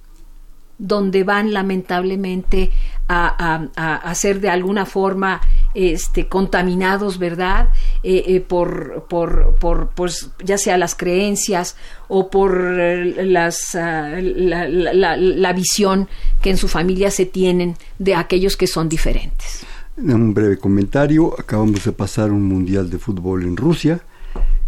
donde 0.78 1.24
van 1.24 1.54
lamentablemente 1.54 2.72
a, 3.08 3.68
a, 3.76 4.16
ser 4.16 4.42
de 4.42 4.50
alguna 4.50 4.86
forma 4.86 5.40
este, 5.74 6.28
contaminados, 6.28 7.20
¿verdad? 7.20 7.70
Eh, 8.04 8.24
eh, 8.28 8.42
por, 8.42 9.06
por, 9.08 9.56
por, 9.60 9.90
pues, 9.92 10.32
ya 10.44 10.58
sea 10.58 10.78
las 10.78 10.96
creencias 10.96 11.78
o 12.08 12.30
por 12.30 12.60
las, 12.60 13.76
ah, 13.76 14.16
la, 14.20 14.68
la, 14.68 15.18
la 15.18 15.54
visión 15.54 16.10
que 16.42 16.50
en 16.50 16.58
su 16.58 16.68
familia 16.68 17.12
se 17.12 17.26
tienen 17.26 17.78
de 18.00 18.16
aquellos 18.16 18.58
que 18.58 18.68
son 18.68 18.90
diferentes. 18.90 19.66
Un 19.98 20.34
breve 20.34 20.58
comentario, 20.58 21.34
acabamos 21.40 21.86
de 21.86 21.92
pasar 21.94 22.32
un 22.32 22.44
mundial 22.44 22.90
de 22.90 23.00
fútbol 23.00 23.44
en 23.44 23.56
Rusia 23.56 24.02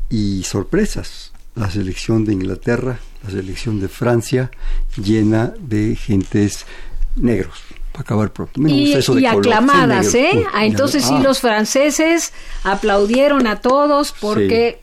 y 0.10 0.44
sorpresas, 0.44 1.34
la 1.56 1.70
selección 1.70 2.24
de 2.24 2.32
Inglaterra, 2.32 3.00
la 3.24 3.30
selección 3.32 3.82
de 3.82 3.90
Francia 3.90 4.52
llena 4.96 5.54
de 5.60 5.98
gentes 5.98 6.66
negros. 7.18 7.60
Para 7.92 8.04
acabar 8.04 8.32
pronto. 8.32 8.62
y, 8.68 9.26
aclamadas, 9.26 10.16
¿eh? 10.16 10.46
Ah, 10.54 10.66
entonces 10.66 11.04
sí, 11.04 11.16
ah. 11.16 11.20
los 11.22 11.42
franceses 11.42 12.32
aplaudieron 12.64 13.48
a 13.48 13.60
todos 13.60 14.14
porque 14.22 14.80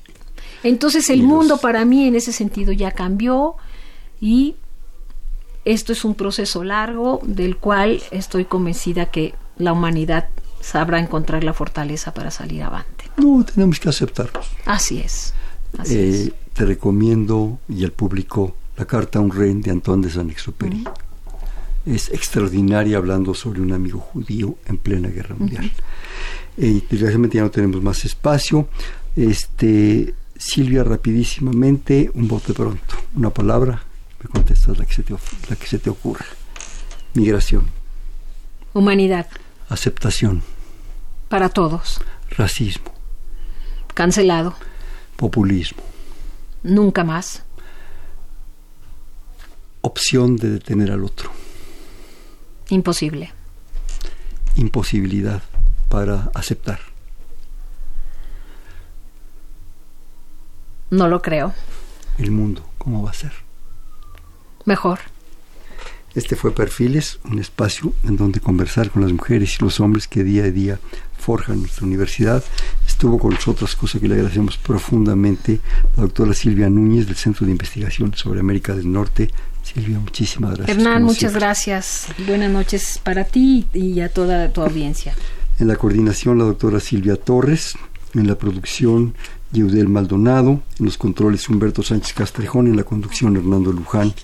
entonces 0.62 1.08
el 1.08 1.22
mundo 1.22 1.56
para 1.56 1.86
mí 1.86 2.06
en 2.06 2.16
ese 2.16 2.32
sentido 2.32 2.72
ya 2.72 2.90
cambió 2.90 3.54
y 4.20 4.56
esto 5.64 5.92
es 5.92 6.04
un 6.04 6.14
proceso 6.14 6.64
largo 6.64 7.20
del 7.22 7.56
cual 7.56 8.02
estoy 8.10 8.44
convencida 8.44 9.06
que 9.06 9.34
la 9.58 9.72
humanidad 9.72 10.28
sabrá 10.60 10.98
encontrar 10.98 11.44
la 11.44 11.52
fortaleza 11.52 12.14
para 12.14 12.30
salir 12.30 12.62
avante. 12.62 13.04
No, 13.16 13.44
tenemos 13.44 13.78
que 13.78 13.88
aceptarlos. 13.88 14.46
Así 14.64 14.98
es. 15.00 15.34
Eh, 15.88 16.32
te 16.52 16.64
recomiendo 16.64 17.58
y 17.68 17.84
al 17.84 17.92
público 17.92 18.56
la 18.76 18.86
carta 18.86 19.18
a 19.18 19.22
un 19.22 19.30
rey 19.30 19.52
de 19.54 19.70
Antoine 19.70 20.06
de 20.06 20.12
Saint-Exupéry. 20.12 20.84
Es 21.86 22.08
extraordinaria 22.10 22.96
hablando 22.96 23.34
sobre 23.34 23.60
un 23.60 23.72
amigo 23.72 23.98
judío 23.98 24.56
en 24.66 24.78
plena 24.78 25.08
guerra 25.08 25.34
mundial. 25.34 25.70
Eh, 26.56 26.82
desgraciadamente 26.88 27.36
ya 27.36 27.42
no 27.42 27.50
tenemos 27.50 27.82
más 27.82 28.04
espacio. 28.04 28.68
Este, 29.14 30.14
Silvia, 30.36 30.82
rapidísimamente, 30.82 32.10
un 32.14 32.26
bote 32.26 32.54
pronto. 32.54 32.96
Una 33.14 33.30
palabra, 33.30 33.82
me 34.22 34.30
contestas 34.30 34.78
la 34.78 34.86
que 34.86 34.94
se 34.94 35.02
te, 35.02 35.12
la 35.12 35.56
que 35.56 35.66
se 35.66 35.78
te 35.78 35.90
ocurra. 35.90 36.24
Migración. 37.12 37.64
Humanidad. 38.72 39.26
Aceptación. 39.68 40.42
Para 41.28 41.48
todos. 41.48 42.00
Racismo. 42.30 42.92
Cancelado. 43.94 44.54
Populismo. 45.16 45.82
Nunca 46.62 47.04
más. 47.04 47.42
Opción 49.80 50.36
de 50.36 50.50
detener 50.50 50.90
al 50.90 51.04
otro. 51.04 51.30
Imposible. 52.68 53.32
Imposibilidad 54.56 55.42
para 55.88 56.30
aceptar. 56.34 56.80
No 60.90 61.08
lo 61.08 61.20
creo. 61.22 61.52
El 62.18 62.30
mundo, 62.30 62.68
¿cómo 62.78 63.02
va 63.02 63.10
a 63.10 63.14
ser? 63.14 63.32
Mejor. 64.64 65.00
Este 66.14 66.36
fue 66.36 66.54
Perfiles, 66.54 67.18
un 67.24 67.40
espacio 67.40 67.92
en 68.04 68.16
donde 68.16 68.38
conversar 68.38 68.90
con 68.90 69.02
las 69.02 69.12
mujeres 69.12 69.56
y 69.58 69.64
los 69.64 69.80
hombres 69.80 70.06
que 70.06 70.22
día 70.22 70.44
a 70.44 70.50
día 70.50 70.78
forjan 71.18 71.60
nuestra 71.60 71.86
universidad. 71.86 72.44
Estuvo 72.86 73.18
con 73.18 73.34
nosotros, 73.34 73.74
cosa 73.74 73.98
que 73.98 74.06
le 74.06 74.14
agradecemos 74.14 74.56
profundamente, 74.56 75.58
la 75.96 76.04
doctora 76.04 76.32
Silvia 76.32 76.70
Núñez 76.70 77.06
del 77.06 77.16
Centro 77.16 77.46
de 77.46 77.52
Investigación 77.52 78.14
sobre 78.14 78.40
América 78.40 78.74
del 78.74 78.92
Norte. 78.92 79.30
Silvia, 79.64 79.98
muchísimas 79.98 80.56
gracias. 80.56 80.76
Hernán, 80.76 81.02
muchas 81.02 81.34
gracias. 81.34 82.06
Buenas 82.28 82.50
noches 82.50 83.00
para 83.02 83.24
ti 83.24 83.66
y 83.72 84.00
a 84.00 84.08
toda 84.08 84.52
tu 84.52 84.60
audiencia. 84.60 85.14
En 85.58 85.66
la 85.66 85.76
coordinación, 85.76 86.38
la 86.38 86.44
doctora 86.44 86.78
Silvia 86.78 87.16
Torres. 87.16 87.74
En 88.14 88.28
la 88.28 88.36
producción, 88.36 89.14
Yeudel 89.50 89.88
Maldonado. 89.88 90.62
En 90.78 90.86
los 90.86 90.96
controles, 90.96 91.48
Humberto 91.48 91.82
Sánchez 91.82 92.12
Castrejón. 92.12 92.68
En 92.68 92.76
la 92.76 92.84
conducción, 92.84 93.36
Hernando 93.36 93.72
Luján. 93.72 94.14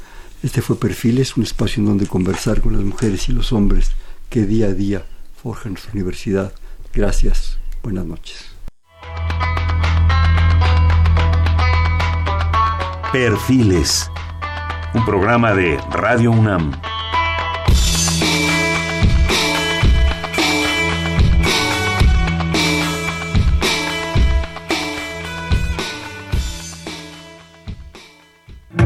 Este 0.43 0.62
fue 0.62 0.80
Perfiles, 0.80 1.36
un 1.36 1.43
espacio 1.43 1.80
en 1.80 1.86
donde 1.86 2.07
conversar 2.07 2.62
con 2.62 2.72
las 2.72 2.82
mujeres 2.82 3.28
y 3.28 3.32
los 3.32 3.53
hombres 3.53 3.91
que 4.30 4.47
día 4.47 4.66
a 4.66 4.72
día 4.72 5.05
forjan 5.43 5.72
nuestra 5.72 5.93
universidad. 5.93 6.53
Gracias. 6.95 7.59
Buenas 7.82 8.07
noches. 8.07 8.47
Perfiles, 13.12 14.11
un 14.95 15.05
programa 15.05 15.53
de 15.53 15.76
Radio 15.91 16.30
UNAM. 16.30 16.72